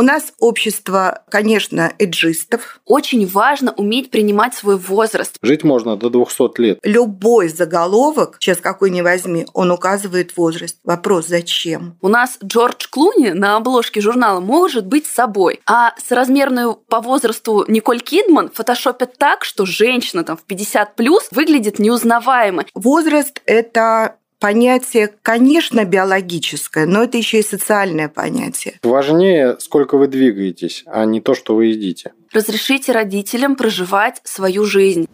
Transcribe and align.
У 0.00 0.02
нас 0.02 0.32
общество, 0.38 1.24
конечно, 1.28 1.92
эджистов. 1.98 2.80
Очень 2.86 3.26
важно 3.26 3.72
уметь 3.72 4.10
принимать 4.10 4.54
свой 4.54 4.78
возраст. 4.78 5.36
Жить 5.42 5.62
можно 5.62 5.94
до 5.94 6.08
200 6.08 6.58
лет. 6.58 6.78
Любой 6.82 7.50
заголовок, 7.50 8.38
сейчас 8.40 8.62
какой 8.62 8.88
ни 8.88 9.02
возьми, 9.02 9.44
он 9.52 9.70
указывает 9.70 10.38
возраст. 10.38 10.78
Вопрос, 10.84 11.26
зачем? 11.26 11.98
У 12.00 12.08
нас 12.08 12.38
Джордж 12.42 12.86
Клуни 12.88 13.32
на 13.32 13.56
обложке 13.56 14.00
журнала 14.00 14.40
может 14.40 14.86
быть 14.86 15.04
собой, 15.04 15.60
а 15.66 15.92
соразмерную 16.02 16.76
по 16.76 17.02
возрасту 17.02 17.66
Николь 17.68 18.00
Кидман 18.00 18.48
фотошопят 18.48 19.18
так, 19.18 19.44
что 19.44 19.66
женщина 19.66 20.24
там 20.24 20.38
в 20.38 20.44
50 20.44 20.96
плюс 20.96 21.28
выглядит 21.30 21.78
неузнаваемо. 21.78 22.64
Возраст– 22.74 23.42
это 23.44 24.16
понятие, 24.40 25.10
конечно, 25.22 25.84
биологическое, 25.84 26.86
но 26.86 27.04
это 27.04 27.18
еще 27.18 27.38
и 27.38 27.42
социальное 27.42 28.08
понятие. 28.08 28.80
Важнее, 28.82 29.56
сколько 29.60 29.96
вы 29.96 30.08
двигаетесь, 30.08 30.82
а 30.86 31.04
не 31.04 31.20
то, 31.20 31.34
что 31.34 31.54
вы 31.54 31.66
едите. 31.66 32.12
Разрешите 32.32 32.90
родителям 32.92 33.54
проживать 33.54 34.20
свою 34.24 34.64
жизнь. 34.64 35.06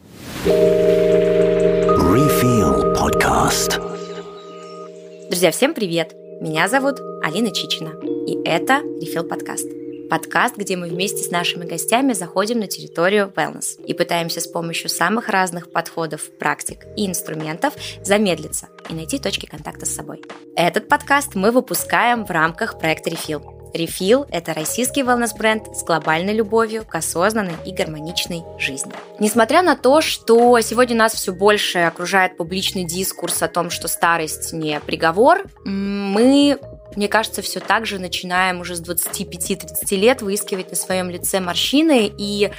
Refill 2.06 2.94
podcast. 2.96 3.82
Друзья, 5.28 5.50
всем 5.50 5.74
привет! 5.74 6.14
Меня 6.40 6.68
зовут 6.68 7.00
Алина 7.22 7.50
Чичина, 7.50 7.92
и 8.26 8.38
это 8.44 8.82
Refill 9.02 9.24
подкаст. 9.24 9.85
Подкаст, 10.08 10.56
где 10.56 10.76
мы 10.76 10.88
вместе 10.88 11.22
с 11.22 11.32
нашими 11.32 11.64
гостями 11.64 12.12
заходим 12.12 12.60
на 12.60 12.68
территорию 12.68 13.32
wellness 13.34 13.82
и 13.84 13.92
пытаемся 13.92 14.40
с 14.40 14.46
помощью 14.46 14.88
самых 14.88 15.28
разных 15.28 15.72
подходов, 15.72 16.30
практик 16.38 16.86
и 16.96 17.06
инструментов 17.06 17.74
замедлиться 18.04 18.68
и 18.88 18.94
найти 18.94 19.18
точки 19.18 19.46
контакта 19.46 19.84
с 19.84 19.94
собой. 19.94 20.22
Этот 20.54 20.88
подкаст 20.88 21.34
мы 21.34 21.50
выпускаем 21.50 22.24
в 22.24 22.30
рамках 22.30 22.78
проекта 22.78 23.10
Refill. 23.10 23.56
Refill– 23.74 24.26
это 24.30 24.54
российский 24.54 25.02
wellness-бренд 25.02 25.76
с 25.76 25.82
глобальной 25.82 26.34
любовью 26.34 26.84
к 26.84 26.94
осознанной 26.94 27.56
и 27.64 27.72
гармоничной 27.72 28.42
жизни. 28.58 28.92
Несмотря 29.18 29.62
на 29.62 29.76
то, 29.76 30.00
что 30.00 30.60
сегодня 30.60 30.96
нас 30.96 31.14
все 31.14 31.32
больше 31.32 31.80
окружает 31.80 32.36
публичный 32.36 32.84
дискурс 32.84 33.42
о 33.42 33.48
том, 33.48 33.70
что 33.70 33.88
старость 33.88 34.52
не 34.52 34.78
приговор, 34.80 35.46
мы 35.64 36.58
мне 36.96 37.08
кажется, 37.08 37.42
все 37.42 37.60
так 37.60 37.86
же 37.86 37.98
начинаем 37.98 38.60
уже 38.60 38.76
с 38.76 38.82
25-30 38.82 39.96
лет 39.96 40.22
выискивать 40.22 40.70
на 40.70 40.76
своем 40.76 41.10
лице 41.10 41.40
морщины, 41.40 42.10
и 42.16 42.50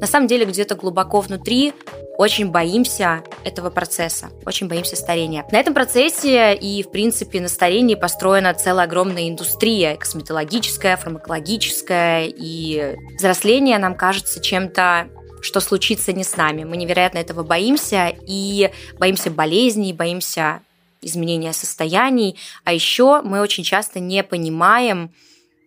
на 0.00 0.06
самом 0.06 0.26
деле 0.26 0.44
где-то 0.44 0.74
глубоко 0.74 1.20
внутри 1.20 1.72
очень 2.18 2.50
боимся 2.50 3.22
этого 3.44 3.70
процесса, 3.70 4.30
очень 4.44 4.68
боимся 4.68 4.96
старения. 4.96 5.44
На 5.52 5.58
этом 5.58 5.74
процессе 5.74 6.54
и, 6.54 6.82
в 6.82 6.90
принципе, 6.90 7.40
на 7.40 7.48
старении 7.48 7.94
построена 7.94 8.54
целая 8.54 8.86
огромная 8.86 9.28
индустрия, 9.28 9.96
косметологическая, 9.96 10.96
фармакологическая, 10.96 12.26
и 12.26 12.96
взросление 13.16 13.78
нам 13.78 13.94
кажется 13.94 14.40
чем-то 14.40 15.08
что 15.42 15.60
случится 15.60 16.12
не 16.12 16.24
с 16.24 16.36
нами. 16.36 16.64
Мы 16.64 16.76
невероятно 16.76 17.18
этого 17.18 17.44
боимся, 17.44 18.12
и 18.26 18.70
боимся 18.98 19.30
болезней, 19.30 19.92
боимся 19.92 20.62
изменения 21.02 21.52
состояний, 21.52 22.38
а 22.64 22.72
еще 22.72 23.22
мы 23.22 23.40
очень 23.40 23.64
часто 23.64 24.00
не 24.00 24.22
понимаем 24.22 25.14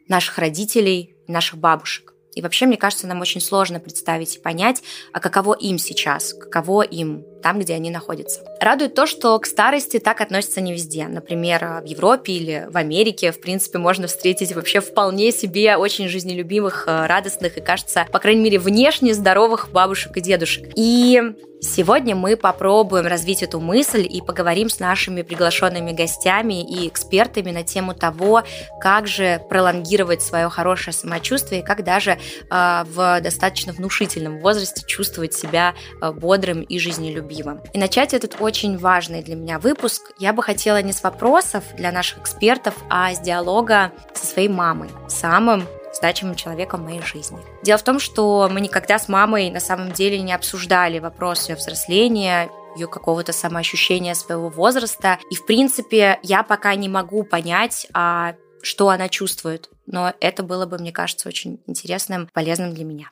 наших 0.08 0.38
родителей, 0.38 1.16
наших 1.28 1.58
бабушек. 1.58 2.14
И 2.36 2.42
вообще, 2.42 2.66
мне 2.68 2.78
кажется, 2.78 3.08
нам 3.08 3.22
очень 3.22 3.42
сложно 3.42 3.80
представить 3.80 4.36
и 4.36 4.40
понять, 4.40 4.84
а 5.14 5.20
каково 5.20 5.54
им 5.56 5.78
сейчас, 5.78 6.34
каково 6.34 6.84
им 6.84 7.24
там, 7.42 7.60
где 7.60 7.74
они 7.74 7.90
находятся. 7.90 8.42
Радует 8.60 8.96
то, 8.96 9.06
что 9.06 9.38
к 9.40 9.46
старости 9.46 10.00
так 10.00 10.22
относятся 10.22 10.62
не 10.62 10.74
везде. 10.74 11.08
Например, 11.08 11.82
в 11.84 11.86
Европе 11.86 12.34
или 12.34 12.68
в 12.70 12.78
Америке, 12.78 13.32
в 13.32 13.40
принципе, 13.40 13.78
можно 13.78 14.08
встретить 14.08 14.54
вообще 14.54 14.80
вполне 14.82 15.32
себе 15.32 15.78
очень 15.78 16.08
жизнелюбимых, 16.08 16.86
э, 16.88 17.06
радостных 17.08 17.58
и, 17.58 17.62
кажется, 17.62 18.06
по 18.12 18.20
крайней 18.20 18.44
мере, 18.44 18.60
внешне 18.60 19.14
здоровых 19.14 19.70
бабушек 19.72 20.18
и 20.18 20.22
дедушек. 20.22 20.70
И 20.76 21.22
Сегодня 21.62 22.16
мы 22.16 22.38
попробуем 22.38 23.06
развить 23.06 23.44
эту 23.44 23.60
мысль 23.60 24.08
и 24.10 24.22
поговорим 24.22 24.70
с 24.70 24.80
нашими 24.80 25.24
приглашенными 25.24 25.92
гостями 25.92 26.64
и 26.64 26.88
экспертами 26.88 27.52
на 27.52 27.64
тему 27.64 27.94
того, 27.94 28.44
как 28.80 29.08
же 29.08 29.42
пролонгировать 29.50 30.22
свое 30.22 30.48
хорошее 30.50 30.94
самочувствие 30.94 31.62
как 31.62 31.84
даже 31.84 32.12
э, 32.12 32.84
в 32.86 33.20
достаточно 33.20 33.74
внушительном 33.74 34.40
возрасте 34.40 34.86
чувствовать 34.88 35.34
себя 35.34 35.76
э, 36.02 36.14
бодрым 36.14 36.62
и 36.62 36.80
жизнелюбивым 36.80 37.29
любимым. 37.30 37.62
И 37.74 37.78
начать 37.78 38.14
этот 38.14 38.38
очень 38.40 38.78
важный 38.78 39.22
для 39.22 39.36
меня 39.36 39.60
выпуск 39.60 40.12
я 40.18 40.34
бы 40.34 40.44
хотела 40.44 40.82
не 40.82 40.94
с 40.94 41.04
вопросов 41.04 41.64
для 41.76 41.92
наших 41.92 42.20
экспертов, 42.20 42.76
а 42.90 43.14
с 43.14 43.20
диалога 43.20 43.92
со 44.14 44.26
своей 44.26 44.50
мамой, 44.50 44.90
самым 45.08 45.66
значимым 45.94 46.36
человеком 46.36 46.82
в 46.82 46.86
моей 46.86 47.02
жизни. 47.02 47.40
Дело 47.64 47.78
в 47.78 47.84
том, 47.84 48.00
что 48.00 48.48
мы 48.52 48.62
никогда 48.62 49.00
с 49.00 49.08
мамой 49.08 49.50
на 49.50 49.60
самом 49.60 49.92
деле 49.92 50.20
не 50.22 50.34
обсуждали 50.34 51.00
вопросы 51.00 51.56
взросления, 51.56 52.50
ее 52.76 52.88
какого-то 52.88 53.34
самоощущения 53.34 54.14
своего 54.14 54.50
возраста. 54.50 55.18
И, 55.32 55.36
в 55.36 55.46
принципе, 55.46 56.20
я 56.22 56.44
пока 56.44 56.76
не 56.76 56.88
могу 56.88 57.24
понять, 57.24 57.88
а 57.94 58.36
что 58.62 58.90
она 58.90 59.10
чувствует. 59.10 59.70
Но 59.88 60.14
это 60.20 60.44
было 60.44 60.68
бы, 60.68 60.78
мне 60.78 60.92
кажется, 60.92 61.28
очень 61.28 61.60
интересным, 61.66 62.30
полезным 62.32 62.74
для 62.74 62.86
меня. 62.86 63.12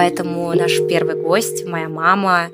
Поэтому 0.00 0.54
наш 0.54 0.78
первый 0.88 1.14
гость, 1.14 1.66
моя 1.66 1.86
мама 1.86 2.50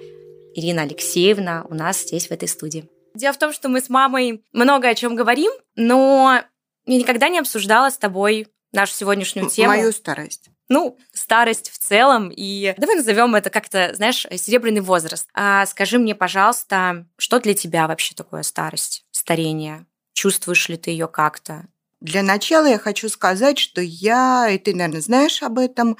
Ирина 0.57 0.83
Алексеевна, 0.83 1.65
у 1.71 1.75
нас 1.75 2.03
здесь 2.03 2.27
в 2.27 2.33
этой 2.33 2.49
студии. 2.49 2.91
Дело 3.15 3.33
в 3.33 3.39
том, 3.39 3.53
что 3.53 3.69
мы 3.69 3.81
с 3.81 3.89
мамой 3.89 4.43
много 4.53 4.89
о 4.89 4.97
чем 4.97 5.15
говорим, 5.15 5.53
но 5.77 6.43
я 6.87 6.97
никогда 6.97 7.29
не 7.29 7.39
обсуждала 7.39 7.91
с 7.91 7.99
тобой 7.99 8.49
нашу 8.73 8.95
сегодняшнюю 8.95 9.49
тему. 9.49 9.69
Мою 9.69 9.93
старость. 9.93 10.51
Ну, 10.69 10.99
старость 11.13 11.71
в 11.71 11.79
целом. 11.79 12.33
И 12.35 12.75
давай 12.79 12.97
назовем 12.97 13.37
это 13.37 13.49
как-то, 13.51 13.95
знаешь, 13.95 14.27
серебряный 14.35 14.81
возраст. 14.81 15.29
А 15.33 15.67
скажи 15.67 16.01
мне, 16.01 16.17
пожалуйста, 16.17 17.07
что 17.17 17.39
для 17.39 17.55
тебя 17.55 17.87
вообще 17.87 18.17
такое 18.17 18.43
старость, 18.43 19.05
старение? 19.13 19.87
Чувствуешь 20.15 20.69
ли 20.69 20.77
ты 20.77 20.91
ее 20.91 21.07
как-то? 21.07 21.69
Для 22.01 22.25
начала 22.25 22.67
я 22.67 22.79
хочу 22.81 23.09
сказать, 23.09 23.61
что 23.61 23.81
я, 23.81 24.49
и 24.51 24.59
ты, 24.59 24.75
наверное, 24.75 25.01
знаешь 25.01 25.45
об 25.45 25.61
этом, 25.61 25.97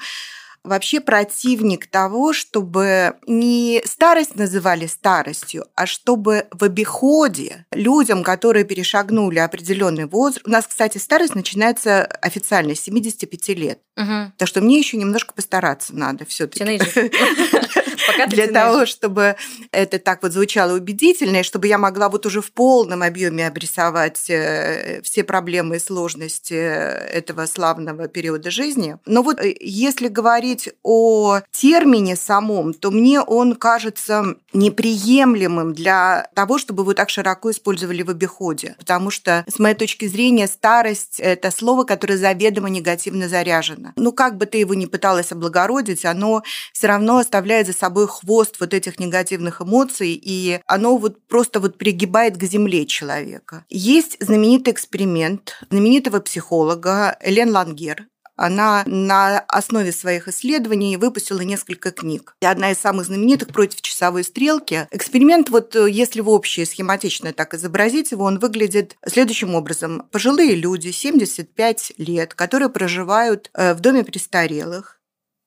вообще 0.67 0.99
противник 0.99 1.87
того, 1.87 2.33
чтобы 2.33 3.15
не 3.25 3.81
старость 3.85 4.35
называли 4.35 4.87
старостью, 4.87 5.65
а 5.75 5.85
чтобы 5.85 6.47
в 6.51 6.63
обиходе 6.63 7.65
людям, 7.71 8.23
которые 8.23 8.65
перешагнули 8.65 9.39
определенный 9.39 10.05
возраст... 10.05 10.45
У 10.47 10.51
нас, 10.51 10.67
кстати, 10.67 10.97
старость 10.97 11.35
начинается 11.35 12.05
официально 12.05 12.75
с 12.75 12.81
75 12.81 13.49
лет. 13.49 13.79
Угу. 13.97 14.33
Так 14.37 14.47
что 14.47 14.61
мне 14.61 14.77
еще 14.77 14.97
немножко 14.97 15.33
постараться 15.33 15.95
надо 15.95 16.25
все-таки. 16.25 16.63
Для 18.27 18.47
того, 18.47 18.85
чтобы 18.85 19.35
это 19.71 19.99
так 19.99 20.21
вот 20.21 20.33
звучало 20.33 20.73
убедительно, 20.73 21.37
и 21.37 21.43
чтобы 21.43 21.67
я 21.67 21.77
могла 21.77 22.09
вот 22.09 22.25
уже 22.25 22.41
в 22.41 22.51
полном 22.51 23.01
объеме 23.01 23.47
обрисовать 23.47 24.29
э, 24.29 25.01
все 25.03 25.23
проблемы 25.23 25.77
и 25.77 25.79
сложности 25.79 26.53
этого 26.53 27.45
славного 27.47 28.07
периода 28.07 28.51
жизни. 28.51 28.97
Но 29.05 29.23
вот 29.23 29.39
э, 29.39 29.55
если 29.59 30.07
говорить 30.07 30.56
о 30.83 31.39
термине 31.51 32.15
самом, 32.15 32.73
то 32.73 32.91
мне 32.91 33.21
он 33.21 33.55
кажется 33.55 34.35
неприемлемым 34.53 35.73
для 35.73 36.29
того, 36.33 36.57
чтобы 36.57 36.83
его 36.83 36.93
так 36.93 37.09
широко 37.09 37.51
использовали 37.51 38.01
в 38.01 38.09
обиходе. 38.09 38.75
Потому 38.77 39.11
что, 39.11 39.45
с 39.47 39.59
моей 39.59 39.75
точки 39.75 40.07
зрения, 40.07 40.47
старость– 40.47 41.19
это 41.19 41.51
слово, 41.51 41.83
которое 41.83 42.17
заведомо 42.17 42.69
негативно 42.69 43.29
заряжено. 43.29 43.93
Ну, 43.95 44.11
как 44.11 44.37
бы 44.37 44.45
ты 44.45 44.57
его 44.59 44.73
ни 44.73 44.85
пыталась 44.85 45.31
облагородить, 45.31 46.05
оно 46.05 46.43
все 46.73 46.87
равно 46.87 47.17
оставляет 47.17 47.67
за 47.67 47.73
собой 47.73 48.07
хвост 48.07 48.57
вот 48.59 48.73
этих 48.73 48.99
негативных 48.99 49.61
эмоций, 49.61 50.19
и 50.21 50.59
оно 50.65 50.97
вот 50.97 51.27
просто 51.27 51.59
вот 51.59 51.77
пригибает 51.77 52.37
к 52.37 52.43
земле 52.43 52.85
человека. 52.85 53.65
Есть 53.69 54.17
знаменитый 54.19 54.73
эксперимент 54.73 55.59
знаменитого 55.69 56.19
психолога 56.19 57.17
Элен 57.21 57.51
Лангер, 57.51 58.07
она 58.37 58.83
на 58.85 59.39
основе 59.47 59.91
своих 59.91 60.27
исследований 60.27 60.95
выпустила 60.95 61.41
несколько 61.41 61.91
книг. 61.91 62.35
И 62.41 62.45
одна 62.45 62.71
из 62.71 62.77
самых 62.77 63.07
знаменитых 63.07 63.49
«Против 63.49 63.81
часовой 63.81 64.23
стрелки». 64.23 64.87
Эксперимент, 64.91 65.49
вот 65.49 65.75
э, 65.75 65.89
если 65.89 66.21
в 66.21 66.29
общее 66.29 66.65
схематично 66.65 67.33
так 67.33 67.53
изобразить 67.53 68.11
его, 68.11 68.25
он 68.25 68.39
выглядит 68.39 68.95
следующим 69.05 69.55
образом. 69.55 70.07
Пожилые 70.11 70.55
люди, 70.55 70.91
75 70.91 71.93
лет, 71.97 72.33
которые 72.33 72.69
проживают 72.69 73.49
э, 73.53 73.73
в 73.73 73.79
доме 73.79 74.03
престарелых, 74.03 75.01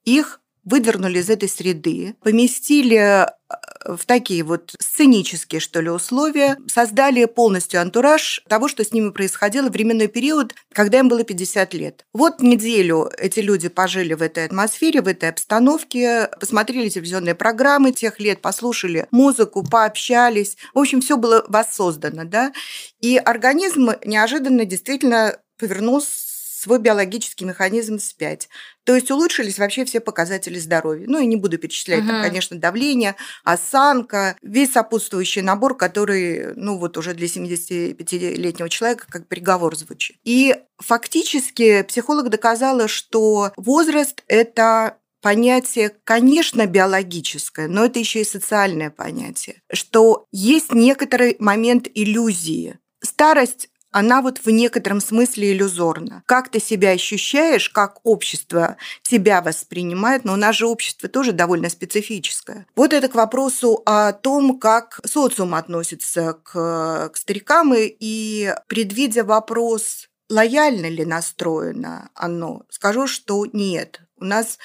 их 0.05 0.41
выдернули 0.71 1.19
из 1.19 1.29
этой 1.29 1.49
среды, 1.49 2.15
поместили 2.23 3.27
в 3.85 4.05
такие 4.07 4.45
вот 4.45 4.75
сценические, 4.79 5.61
что 5.61 5.81
ли, 5.81 5.91
условия, 5.91 6.57
создали 6.67 7.25
полностью 7.25 7.81
антураж 7.81 8.43
того, 8.49 8.69
что 8.69 8.85
с 8.85 8.93
ними 8.93 9.11
происходило 9.11 9.69
в 9.69 9.73
временной 9.73 10.07
период, 10.07 10.55
когда 10.73 10.99
им 11.01 11.09
было 11.09 11.25
50 11.25 11.75
лет. 11.75 12.05
Вот 12.13 12.41
неделю 12.41 13.11
эти 13.19 13.41
люди 13.41 13.69
пожили 13.69 14.15
в 14.15 14.23
этой 14.23 14.45
атмосфере, 14.45 15.03
в 15.03 15.09
этой 15.09 15.31
обстановке, 15.31 16.29
посмотрели 16.39 16.89
телевизионные 16.89 17.35
программы 17.35 17.93
тех 17.93 18.21
лет, 18.21 18.41
послушали 18.41 19.07
музыку, 19.11 19.67
пообщались. 19.69 20.57
В 20.75 20.79
общем, 20.79 21.01
все 21.01 21.17
было 21.17 21.45
воссоздано, 21.49 22.25
да. 22.25 22.53
И 23.01 23.17
организм 23.17 23.91
неожиданно 24.05 24.65
действительно 24.65 25.37
повернулся 25.59 26.31
свой 26.61 26.79
биологический 26.79 27.47
механизм 27.47 27.99
вспять. 27.99 28.49
То 28.85 28.95
есть 28.95 29.11
улучшились 29.11 29.59
вообще 29.59 29.85
все 29.85 30.01
показатели 30.01 30.59
здоровья. 30.59 31.07
Ну, 31.07 31.19
и 31.19 31.27
не 31.27 31.37
буду 31.37 31.59
перечислять, 31.59 32.01
угу. 32.01 32.09
там, 32.09 32.23
конечно, 32.23 32.59
давление, 32.59 33.17
осанка, 33.45 34.37
весь 34.43 34.73
сопутствующий 34.73 35.43
набор, 35.43 35.77
который, 35.77 36.55
ну, 36.57 36.79
вот 36.79 36.97
уже 36.97 37.15
для 37.15 37.27
75-летнего 37.27 38.69
человека 38.69 39.07
как 39.09 39.29
приговор 39.29 39.77
звучит. 39.77 40.17
И 40.25 40.57
фактически 40.79 41.83
психолог 41.83 42.29
доказала, 42.31 42.89
что 42.89 43.53
возраст– 43.57 44.23
это 44.29 44.97
понятие, 45.21 45.93
конечно, 46.05 46.67
биологическое, 46.67 47.69
но 47.69 47.85
это 47.85 47.99
еще 47.99 48.23
и 48.23 48.25
социальное 48.25 48.91
понятие, 48.91 49.63
что 49.73 50.27
есть 50.33 50.73
некоторый 50.73 51.37
момент 51.39 51.89
иллюзии. 51.95 52.79
Старость 53.03 53.70
она 53.91 54.23
вот 54.23 54.39
в 54.39 54.51
некотором 54.51 55.01
смысле 55.01 55.53
иллюзорна. 55.53 56.23
Как 56.27 56.49
ты 56.49 56.61
себя 56.61 56.91
ощущаешь, 56.91 57.71
как 57.71 58.01
общество 58.05 58.77
тебя 59.03 59.43
воспринимает, 59.43 60.25
но 60.25 60.35
у 60.35 60.37
нас 60.37 60.57
же 60.57 60.67
общество 60.67 61.09
тоже 61.09 61.33
довольно 61.33 61.69
специфическое. 61.69 62.67
Вот 62.77 62.93
это 62.93 63.09
к 63.09 63.15
вопросу 63.15 63.83
о 63.87 64.13
том, 64.13 64.59
как 64.59 65.01
социум 65.05 65.55
относится 65.55 66.35
к, 66.43 67.11
к 67.13 67.17
старикам, 67.17 67.75
и, 67.75 67.97
и 67.99 68.55
предвидя 68.69 69.25
вопрос, 69.25 70.09
лояльно 70.29 70.89
ли 70.89 71.05
настроено 71.05 72.11
оно, 72.15 72.63
скажу, 72.71 73.07
что 73.07 73.47
нет. 73.53 74.01
У 74.19 74.25
нас 74.25 74.59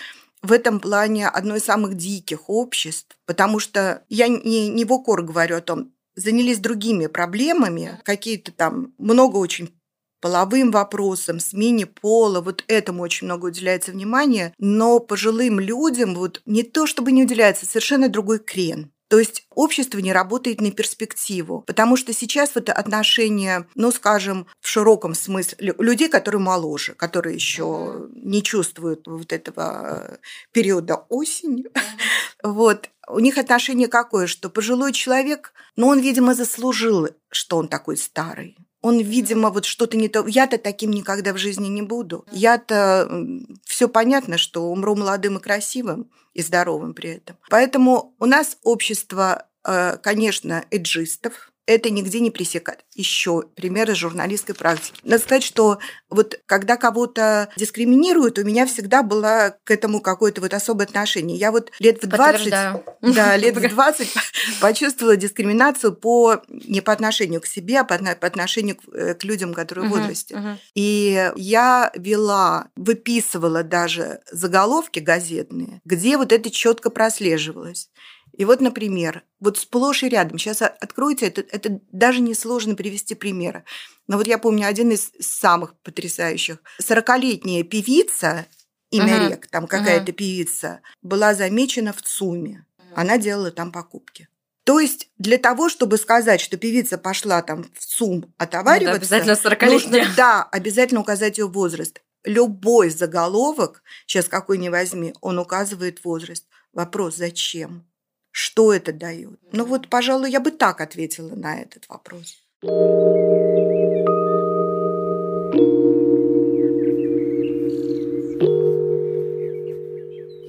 в 0.46 0.52
этом 0.52 0.80
плане 0.80 1.28
одно 1.28 1.56
из 1.56 1.66
самых 1.66 1.96
диких 1.96 2.50
обществ, 2.50 3.18
потому 3.26 3.60
что 3.60 4.04
я 4.10 4.28
не, 4.28 4.70
не 4.70 4.86
в 4.86 4.94
укор 4.94 5.24
говорю 5.24 5.58
о 5.58 5.62
том, 5.62 5.92
занялись 6.16 6.60
другими 6.60 7.08
проблемами, 7.08 8.00
какие-то 8.04 8.52
там 8.52 8.94
много 8.98 9.38
очень 9.38 9.70
половым 10.22 10.72
вопросам, 10.72 11.40
смене 11.40 11.86
пола, 11.86 12.42
вот 12.42 12.64
этому 12.68 13.04
очень 13.04 13.28
много 13.28 13.48
уделяется 13.48 13.92
внимания, 13.92 14.54
но 14.58 15.00
пожилым 15.00 15.60
людям 15.60 16.16
вот 16.16 16.42
не 16.46 16.64
то 16.64 16.88
чтобы 16.88 17.12
не 17.12 17.24
уделяется, 17.24 17.66
совершенно 17.66 18.10
другой 18.10 18.40
крен. 18.40 18.92
То 19.08 19.20
есть 19.20 19.46
общество 19.52 20.00
не 20.00 20.12
работает 20.12 20.62
на 20.62 20.72
перспективу, 20.72 21.62
потому 21.68 21.96
что 21.96 22.14
сейчас 22.14 22.52
вот 22.56 22.70
отношения, 22.70 23.68
ну, 23.76 23.92
скажем, 23.92 24.48
в 24.62 24.68
широком 24.68 25.14
смысле, 25.14 25.76
людей, 25.78 26.10
которые 26.10 26.42
моложе, 26.42 26.94
которые 26.94 27.36
еще 27.36 28.08
не 28.14 28.42
чувствуют 28.42 29.08
вот 29.08 29.32
этого 29.32 30.18
периода 30.52 31.06
осени, 31.10 31.66
вот, 32.44 32.90
у 33.08 33.20
них 33.20 33.38
отношение 33.38 33.88
какое, 33.88 34.26
что 34.26 34.50
пожилой 34.50 34.92
человек, 34.92 35.54
ну, 35.76 35.88
он, 35.88 36.00
видимо, 36.00 36.34
заслужил, 36.34 37.10
что 37.30 37.58
он 37.58 37.68
такой 37.68 37.98
старый. 37.98 38.58
Он, 38.86 39.00
видимо, 39.00 39.50
вот 39.50 39.66
что-то 39.66 39.98
не 39.98 40.10
то. 40.10 40.28
Я-то 40.28 40.60
таким 40.60 40.92
никогда 40.92 41.34
в 41.34 41.40
жизни 41.40 41.70
не 41.70 41.82
буду. 41.82 42.24
Я-то 42.32 43.10
все 43.64 43.90
понятно, 43.90 44.38
что 44.38 44.70
умру 44.72 44.96
молодым 44.96 45.38
и 45.38 45.42
красивым 45.42 46.12
и 46.36 46.44
здоровым 46.44 46.94
при 46.94 47.16
этом. 47.16 47.36
Поэтому 47.50 48.14
у 48.20 48.28
нас 48.28 48.60
общество, 48.62 49.48
э, 49.64 49.98
конечно, 49.98 50.66
эджистов, 50.70 51.52
это 51.66 51.90
нигде 51.90 52.20
не 52.20 52.32
пресекать. 52.32 52.80
Еще 52.94 53.44
примеры 53.56 53.96
журналистской 53.96 54.56
практики. 54.56 55.00
Надо 55.04 55.24
сказать, 55.24 55.44
что 55.44 55.80
вот 56.10 56.40
когда 56.46 56.78
кого-то 56.78 57.50
дискриминируют, 57.58 58.38
у 58.38 58.44
меня 58.44 58.66
всегда 58.66 59.04
было 59.04 59.58
к 59.64 59.72
этому 59.72 60.02
какое-то 60.02 60.42
вот 60.42 60.54
особое 60.54 60.86
отношение. 60.86 61.38
Я 61.38 61.52
вот 61.52 61.72
лет 61.80 62.04
в 62.04 62.08
20, 62.08 62.50
да, 63.02 63.38
лет 63.38 63.58
в 63.58 63.68
20 63.68 64.14
почувствовала 64.62 65.16
дискриминацию 65.16 65.94
по, 65.94 66.42
не 66.48 66.82
по 66.82 66.94
отношению 66.94 67.42
к 67.42 67.48
себе, 67.48 67.80
а 67.80 67.84
по, 67.84 67.98
по 67.98 68.28
отношению 68.28 68.78
к, 68.78 68.82
э, 68.94 69.14
к 69.16 69.24
людям, 69.24 69.54
которые 69.54 69.88
в 69.88 69.92
возрасте. 69.92 70.60
И 70.76 71.32
я 71.36 71.92
вела, 71.96 72.70
выписывала 72.76 73.64
даже 73.64 74.20
заголовки 74.32 75.00
газетные, 75.00 75.82
где 75.84 76.18
вот 76.18 76.32
это 76.32 76.52
четко 76.52 76.90
прослеживалось. 76.90 77.90
И 78.38 78.44
вот, 78.44 78.60
например, 78.60 79.24
вот 79.40 79.58
сплошь 79.58 80.04
и 80.04 80.10
рядом, 80.10 80.38
сейчас 80.38 80.62
откройте, 80.62 81.28
это, 81.28 81.42
это 81.42 81.80
даже 81.92 82.20
несложно 82.20 82.76
привести 82.76 83.16
примеры. 83.16 83.64
Но 84.08 84.18
вот 84.18 84.28
я 84.28 84.38
помню 84.38 84.68
один 84.68 84.92
из 84.92 85.12
самых 85.20 85.76
потрясающих. 85.80 86.58
Сорокалетняя 86.78 87.64
певица, 87.64 88.46
имя 88.92 89.16
uh-huh. 89.16 89.30
Рек, 89.30 89.48
там 89.48 89.68
какая-то 89.68 90.12
uh-huh. 90.12 90.16
певица, 90.16 90.82
была 91.02 91.34
замечена 91.34 91.94
в 91.94 92.02
ЦУМе. 92.02 92.66
Она 92.94 93.18
делала 93.18 93.52
там 93.52 93.72
покупки. 93.72 94.28
То 94.66 94.80
есть 94.80 95.10
для 95.18 95.38
того, 95.38 95.70
чтобы 95.70 95.98
сказать, 95.98 96.42
что 96.42 96.58
певица 96.58 96.98
пошла 96.98 97.42
там 97.42 97.70
в 97.74 97.86
ЦУМ 97.86 98.34
отовариваться, 98.38 99.18
ну, 99.18 99.24
да, 99.24 99.26
обязательно 99.36 99.72
нужно, 99.72 100.14
да, 100.18 100.44
обязательно 100.44 101.02
указать 101.02 101.38
ее 101.38 101.48
возраст. 101.48 102.02
Любой 102.26 102.90
заголовок, 102.90 103.84
сейчас 104.08 104.28
какой 104.28 104.58
ни 104.58 104.70
возьми, 104.70 105.14
он 105.22 105.40
указывает 105.40 106.04
возраст. 106.04 106.46
Вопрос, 106.74 107.16
зачем? 107.16 107.86
Что 108.38 108.74
это 108.74 108.92
дает? 108.92 109.40
Ну 109.54 109.64
вот, 109.64 109.88
пожалуй, 109.88 110.30
я 110.30 110.42
бы 110.42 110.52
так 110.52 110.82
ответила 110.82 111.34
на 111.36 111.62
этот 111.62 111.88
вопрос. 111.88 112.44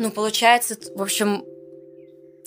Ну, 0.00 0.10
получается, 0.10 0.76
в 0.96 1.00
общем, 1.00 1.44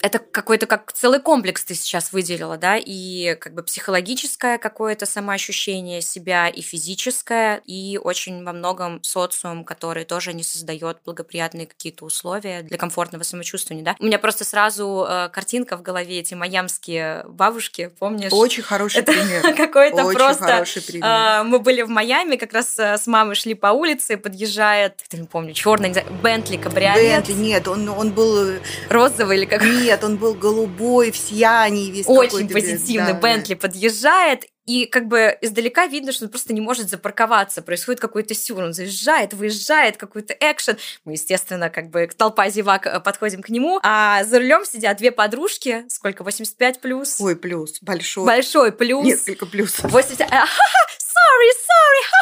это 0.02 0.20
какой-то 0.20 0.66
как 0.66 0.92
целый 0.94 1.20
комплекс 1.20 1.64
ты 1.64 1.76
сейчас 1.76 2.12
выделила, 2.12 2.58
да, 2.58 2.78
и 2.78 3.36
как 3.36 3.54
бы 3.54 3.64
психологическое 3.64 4.58
какое-то 4.58 5.06
самоощущение 5.06 6.02
себя, 6.02 6.48
и 6.48 6.62
физическое, 6.62 7.62
и 7.66 8.00
очень 8.02 8.44
во 8.44 8.54
многом 8.54 9.02
социум, 9.04 9.64
который 9.64 10.06
тоже 10.06 10.34
не 10.34 10.44
создает 10.44 11.00
благоприятные 11.06 11.68
какие-то 11.68 12.06
условия 12.06 12.62
для 12.62 12.78
комфортного 12.78 13.24
самочувствия, 13.24 13.82
да. 13.82 13.96
У 14.00 14.06
меня 14.06 14.20
просто 14.20 14.46
сразу 14.46 15.06
э, 15.08 15.30
картинка 15.30 15.78
в 15.78 15.82
голове, 15.82 16.20
эти 16.20 16.34
майамские 16.34 17.26
бабушки, 17.28 17.92
помнишь? 18.00 18.32
Очень 18.32 18.64
хороший 18.64 19.00
это 19.00 19.12
пример. 19.12 19.56
какой-то 19.58 20.12
просто... 20.12 20.44
Хороший 20.46 20.82
пример. 20.82 21.06
Э, 21.06 21.44
мы 21.44 21.60
были 21.60 21.82
в 21.82 21.90
Майами, 21.90 22.36
как 22.36 22.54
раз 22.54 22.78
э, 22.80 22.98
с 22.98 23.08
мамой 23.08 23.36
шли 23.36 23.54
по 23.54 23.68
улице, 23.68 24.18
подъезжает, 24.18 25.02
не 25.12 25.28
помню, 25.28 25.54
черный, 25.54 25.94
Бентли, 26.22 26.58
кабриолет. 26.58 27.26
Бентли, 27.26 27.34
нет, 27.34 27.68
он, 27.68 27.90
он 27.90 28.12
был... 28.12 28.50
Э, 28.50 28.60
Розовый 28.90 29.38
или 29.38 29.46
как? 29.46 29.62
Нет, 29.62 29.89
он 30.04 30.18
был 30.18 30.34
голубой, 30.34 31.12
в 31.12 31.18
сиянии 31.18 31.92
весь. 31.92 32.08
Очень 32.08 32.50
позитивный. 32.50 33.14
Да, 33.14 33.20
Бентли 33.20 33.54
да. 33.54 33.60
подъезжает, 33.60 34.46
и 34.70 34.86
как 34.86 35.08
бы 35.08 35.36
издалека 35.42 35.88
видно, 35.88 36.12
что 36.12 36.26
он 36.26 36.30
просто 36.30 36.54
не 36.54 36.62
может 36.62 36.90
запарковаться. 36.90 37.64
Происходит 37.64 38.00
какой-то 38.00 38.36
сюр. 38.36 38.62
Он 38.62 38.72
заезжает, 38.72 39.34
выезжает, 39.34 39.98
какой-то 39.98 40.36
экшен. 40.40 40.78
Мы, 41.06 41.14
естественно, 41.14 41.72
как 41.72 41.90
бы 41.90 42.08
толпа 42.16 42.50
зевак 42.50 42.86
э, 42.86 43.00
подходим 43.00 43.42
к 43.42 43.50
нему. 43.50 43.80
А 43.82 44.24
за 44.26 44.38
рулем 44.38 44.64
сидят 44.66 44.98
две 44.98 45.12
подружки. 45.12 45.86
Сколько? 45.90 46.24
85 46.24 46.82
плюс? 46.82 47.20
Ой, 47.20 47.36
плюс. 47.36 47.80
Большой. 47.82 48.26
Большой 48.28 48.72
плюс. 48.72 49.04
Несколько 49.04 49.48
плюс. 49.48 49.80
80... 49.80 50.20
sorry, 50.20 50.28
sorry, 50.30 52.04
ха-ха-ха. 52.06 52.19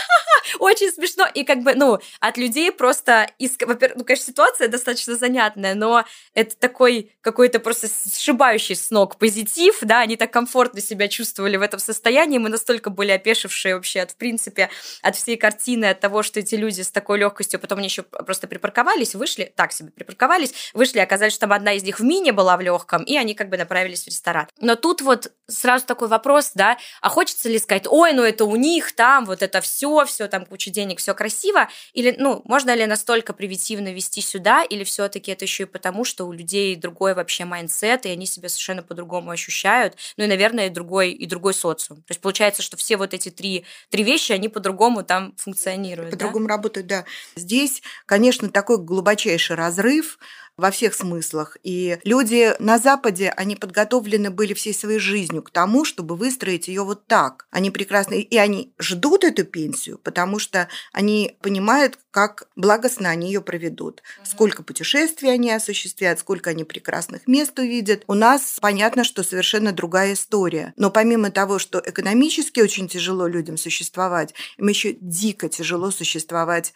Очень 0.59 0.91
смешно. 0.91 1.27
И 1.33 1.43
как 1.43 1.63
бы, 1.63 1.73
ну, 1.75 1.99
от 2.19 2.37
людей 2.37 2.71
просто... 2.71 3.29
Из... 3.37 3.57
Во-первых, 3.59 3.97
ну, 3.97 4.05
конечно, 4.05 4.25
ситуация 4.25 4.67
достаточно 4.67 5.15
занятная, 5.15 5.75
но 5.75 6.05
это 6.33 6.55
такой 6.57 7.11
какой-то 7.21 7.59
просто 7.59 7.87
сшибающий 7.87 8.75
с 8.75 8.91
ног 8.91 9.17
позитив, 9.17 9.79
да, 9.81 9.99
они 9.99 10.15
так 10.15 10.31
комфортно 10.31 10.81
себя 10.81 11.07
чувствовали 11.07 11.57
в 11.57 11.61
этом 11.61 11.79
состоянии, 11.79 12.37
мы 12.37 12.49
настолько 12.49 12.89
были 12.89 13.11
опешившие 13.11 13.75
вообще 13.75 14.01
от, 14.01 14.11
в 14.11 14.15
принципе, 14.15 14.69
от 15.01 15.15
всей 15.15 15.37
картины, 15.37 15.85
от 15.85 15.99
того, 15.99 16.23
что 16.23 16.39
эти 16.39 16.55
люди 16.55 16.81
с 16.81 16.91
такой 16.91 17.19
легкостью, 17.19 17.59
потом 17.59 17.79
они 17.79 17.87
еще 17.87 18.03
просто 18.03 18.47
припарковались, 18.47 19.15
вышли, 19.15 19.51
так 19.55 19.71
себе 19.71 19.91
припарковались, 19.91 20.71
вышли, 20.73 20.99
оказались, 20.99 21.33
что 21.33 21.41
там 21.41 21.53
одна 21.53 21.73
из 21.73 21.83
них 21.83 21.99
в 21.99 22.03
мини 22.03 22.31
была 22.31 22.57
в 22.57 22.61
легком, 22.61 23.03
и 23.03 23.17
они 23.17 23.33
как 23.33 23.49
бы 23.49 23.57
направились 23.57 24.03
в 24.03 24.07
ресторан. 24.07 24.47
Но 24.59 24.75
тут 24.75 25.01
вот 25.01 25.31
сразу 25.47 25.85
такой 25.85 26.07
вопрос, 26.07 26.51
да, 26.53 26.77
а 27.01 27.09
хочется 27.09 27.49
ли 27.49 27.59
сказать, 27.59 27.87
ой, 27.87 28.13
ну 28.13 28.23
это 28.23 28.45
у 28.45 28.55
них, 28.55 28.93
там 28.93 29.25
вот 29.25 29.41
это 29.41 29.61
все, 29.61 30.05
все 30.05 30.27
там 30.27 30.36
куча 30.45 30.71
денег, 30.71 30.99
все 30.99 31.13
красиво, 31.13 31.69
или, 31.93 32.15
ну, 32.17 32.41
можно 32.45 32.73
ли 32.75 32.85
настолько 32.85 33.33
примитивно 33.33 33.93
вести 33.93 34.21
сюда, 34.21 34.63
или 34.63 34.83
все-таки 34.83 35.31
это 35.31 35.45
еще 35.45 35.63
и 35.63 35.65
потому, 35.65 36.03
что 36.03 36.25
у 36.25 36.31
людей 36.31 36.75
другой 36.75 37.13
вообще 37.13 37.45
mindset, 37.45 38.05
и 38.05 38.09
они 38.09 38.25
себя 38.25 38.49
совершенно 38.49 38.83
по-другому 38.83 39.31
ощущают, 39.31 39.95
ну 40.17 40.23
и, 40.23 40.27
наверное, 40.27 40.67
и 40.67 40.69
другой, 40.69 41.11
и 41.11 41.25
другой 41.25 41.53
социум. 41.53 42.01
То 42.01 42.11
есть 42.11 42.21
получается, 42.21 42.61
что 42.61 42.77
все 42.77 42.97
вот 42.97 43.13
эти 43.13 43.29
три, 43.29 43.65
три 43.89 44.03
вещи, 44.03 44.31
они 44.31 44.49
по-другому 44.49 45.03
там 45.03 45.33
функционируют. 45.37 46.11
По-другому 46.11 46.47
да? 46.47 46.55
работают, 46.55 46.87
да. 46.87 47.05
Здесь, 47.35 47.81
конечно, 48.05 48.49
такой 48.49 48.77
глубочайший 48.77 49.55
разрыв, 49.55 50.17
во 50.57 50.71
всех 50.71 50.95
смыслах. 50.95 51.57
И 51.63 51.99
люди 52.03 52.53
на 52.59 52.79
Западе, 52.79 53.29
они 53.35 53.55
подготовлены 53.55 54.31
были 54.31 54.53
всей 54.53 54.73
своей 54.73 54.99
жизнью 54.99 55.43
к 55.43 55.51
тому, 55.51 55.85
чтобы 55.85 56.15
выстроить 56.15 56.67
ее 56.67 56.83
вот 56.83 57.05
так. 57.05 57.47
Они 57.51 57.69
прекрасно, 57.69 58.15
и 58.15 58.37
они 58.37 58.73
ждут 58.79 59.23
эту 59.23 59.45
пенсию, 59.45 59.99
потому 59.99 60.39
что 60.39 60.67
они 60.91 61.37
понимают, 61.41 61.99
как 62.11 62.47
благостно 62.55 63.09
они 63.09 63.27
ее 63.27 63.41
проведут, 63.41 64.01
сколько 64.23 64.63
путешествий 64.63 65.31
они 65.31 65.51
осуществят, 65.51 66.19
сколько 66.19 66.49
они 66.49 66.63
прекрасных 66.63 67.27
мест 67.27 67.57
увидят. 67.59 68.03
У 68.07 68.15
нас 68.15 68.57
понятно, 68.59 69.03
что 69.03 69.21
совершенно 69.21 69.71
другая 69.71 70.13
история. 70.13 70.73
Но 70.77 70.89
помимо 70.89 71.29
того, 71.29 71.59
что 71.59 71.79
экономически 71.85 72.59
очень 72.59 72.87
тяжело 72.87 73.27
людям 73.27 73.57
существовать, 73.57 74.33
им 74.57 74.67
еще 74.67 74.97
дико 74.99 75.47
тяжело 75.49 75.91
существовать 75.91 76.73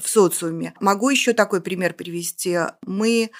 в 0.00 0.08
социуме. 0.08 0.74
Могу 0.80 1.10
еще 1.10 1.32
такой 1.32 1.60
пример 1.60 1.94
привести. 1.94 2.58
Мы 2.82 3.30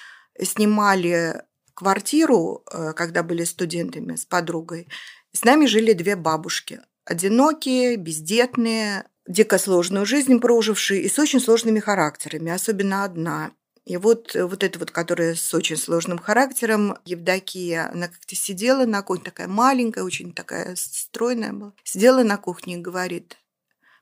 снимали 0.41 1.43
квартиру, 1.73 2.63
э, 2.71 2.93
когда 2.93 3.23
были 3.23 3.45
студентами 3.45 4.15
с 4.15 4.25
подругой. 4.25 4.87
С 5.31 5.43
нами 5.43 5.65
жили 5.65 5.93
две 5.93 6.15
бабушки. 6.15 6.81
Одинокие, 7.05 7.95
бездетные, 7.95 9.05
дико 9.27 9.57
сложную 9.57 10.05
жизнь 10.05 10.39
прожившие 10.39 11.01
и 11.03 11.09
с 11.09 11.17
очень 11.17 11.39
сложными 11.39 11.79
характерами, 11.79 12.51
особенно 12.51 13.05
одна. 13.05 13.51
И 13.85 13.97
вот, 13.97 14.35
вот 14.35 14.63
эта 14.63 14.77
вот, 14.77 14.91
которая 14.91 15.35
с 15.35 15.53
очень 15.53 15.77
сложным 15.77 16.19
характером, 16.19 16.97
Евдокия, 17.05 17.89
она 17.91 18.07
как-то 18.07 18.35
сидела 18.35 18.85
на 18.85 19.01
кухне, 19.01 19.23
такая 19.23 19.47
маленькая, 19.47 20.03
очень 20.03 20.33
такая 20.33 20.75
стройная 20.75 21.53
была, 21.53 21.73
сидела 21.83 22.23
на 22.23 22.37
кухне 22.37 22.75
и 22.75 22.81
говорит, 22.81 23.37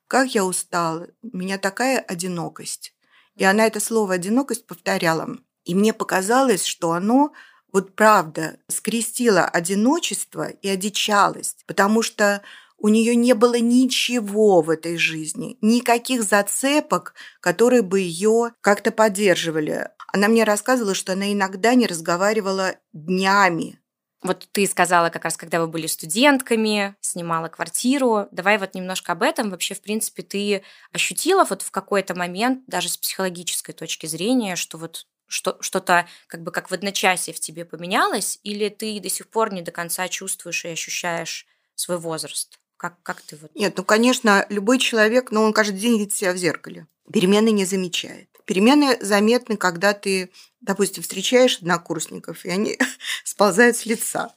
как 0.07 0.33
я 0.33 0.45
устала, 0.45 1.07
у 1.21 1.37
меня 1.37 1.57
такая 1.57 1.99
одинокость. 1.99 2.93
И 3.35 3.43
она 3.43 3.67
это 3.67 3.79
слово 3.79 4.15
«одинокость» 4.15 4.65
повторяла. 4.65 5.37
И 5.63 5.75
мне 5.75 5.93
показалось, 5.93 6.65
что 6.65 6.93
оно 6.93 7.33
вот 7.71 7.95
правда 7.95 8.57
скрестило 8.67 9.45
одиночество 9.45 10.49
и 10.49 10.67
одичалость, 10.67 11.63
потому 11.67 12.01
что 12.01 12.41
у 12.77 12.89
нее 12.89 13.15
не 13.15 13.33
было 13.33 13.59
ничего 13.59 14.61
в 14.61 14.69
этой 14.69 14.97
жизни, 14.97 15.57
никаких 15.61 16.23
зацепок, 16.23 17.13
которые 17.39 17.81
бы 17.81 17.99
ее 17.99 18.53
как-то 18.61 18.91
поддерживали. 18.91 19.89
Она 20.13 20.27
мне 20.27 20.43
рассказывала, 20.43 20.93
что 20.93 21.13
она 21.13 21.31
иногда 21.33 21.73
не 21.73 21.87
разговаривала 21.87 22.75
днями. 22.93 23.79
Вот 24.23 24.47
ты 24.51 24.65
сказала 24.65 25.09
как 25.09 25.25
раз, 25.25 25.37
когда 25.37 25.61
вы 25.61 25.67
были 25.67 25.85
студентками, 25.85 26.95
снимала 27.01 27.49
квартиру. 27.49 28.27
Давай 28.31 28.57
вот 28.57 28.73
немножко 28.73 29.11
об 29.11 29.21
этом. 29.21 29.51
Вообще, 29.51 29.75
в 29.75 29.81
принципе, 29.81 30.23
ты 30.23 30.63
ощутила 30.91 31.45
вот 31.45 31.61
в 31.61 31.71
какой-то 31.71 32.15
момент, 32.15 32.63
даже 32.67 32.89
с 32.89 32.97
психологической 32.97 33.75
точки 33.75 34.07
зрения, 34.07 34.55
что 34.55 34.77
вот 34.77 35.05
что, 35.27 35.57
что-то 35.59 36.07
как 36.27 36.41
бы 36.41 36.51
как 36.51 36.71
в 36.71 36.73
одночасье 36.73 37.33
в 37.33 37.39
тебе 37.39 37.65
поменялось, 37.65 38.39
или 38.43 38.69
ты 38.69 38.99
до 38.99 39.09
сих 39.09 39.27
пор 39.27 39.53
не 39.53 39.61
до 39.61 39.71
конца 39.71 40.07
чувствуешь 40.07 40.65
и 40.65 40.69
ощущаешь 40.69 41.45
свой 41.75 41.97
возраст? 41.97 42.59
Как, 42.77 43.01
как 43.03 43.21
ты 43.21 43.35
вот... 43.35 43.53
Нет, 43.55 43.73
ну, 43.75 43.83
конечно, 43.83 44.45
любой 44.49 44.79
человек, 44.79 45.31
но 45.31 45.41
ну, 45.41 45.47
он 45.47 45.53
каждый 45.53 45.79
день 45.79 45.99
видит 45.99 46.13
себя 46.13 46.31
в 46.31 46.37
зеркале. 46.37 46.87
Перемены 47.11 47.49
не 47.49 47.65
замечает. 47.65 48.29
Перемены 48.47 48.97
заметны, 48.99 49.57
когда 49.57 49.93
ты, 49.93 50.31
допустим, 50.61 51.03
встречаешь 51.03 51.59
однокурсников, 51.59 52.43
и 52.45 52.49
они 52.49 52.79
сползают 53.23 53.77
с 53.77 53.85
лица. 53.85 54.33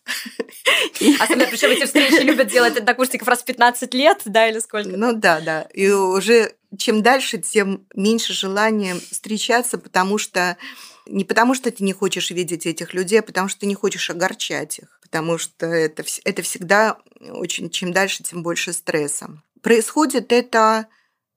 Особенно, 1.19 1.47
причем 1.47 1.71
эти 1.71 1.87
встречи 1.87 2.21
любят 2.21 2.49
делать 2.49 2.76
однокурсников 2.76 3.26
раз 3.26 3.40
в 3.40 3.47
15 3.47 3.95
лет, 3.95 4.21
да, 4.26 4.49
или 4.49 4.59
сколько? 4.59 4.90
Ну 4.90 5.14
да, 5.14 5.40
да. 5.40 5.62
И 5.73 5.88
уже 5.88 6.52
чем 6.76 7.02
дальше, 7.02 7.38
тем 7.38 7.87
меньше 7.95 8.35
желания 8.35 8.97
встречаться, 8.97 9.79
потому 9.79 10.19
что 10.19 10.59
не 11.07 11.25
потому, 11.25 11.55
что 11.55 11.71
ты 11.71 11.83
не 11.83 11.95
хочешь 11.95 12.31
видеть 12.31 12.67
этих 12.67 12.93
людей, 12.93 13.21
а 13.21 13.23
потому 13.23 13.49
что 13.49 13.61
ты 13.61 13.67
не 13.67 13.75
хочешь 13.75 14.11
огорчать 14.11 14.81
их 14.81 15.00
потому 15.11 15.38
что 15.38 15.67
это, 15.67 16.05
это 16.25 16.43
всегда 16.43 16.99
очень, 17.21 17.69
чем 17.69 17.93
дальше, 17.93 18.23
тем 18.23 18.45
больше 18.45 18.73
стресса. 18.73 19.43
Происходит 19.61 20.31
это, 20.31 20.87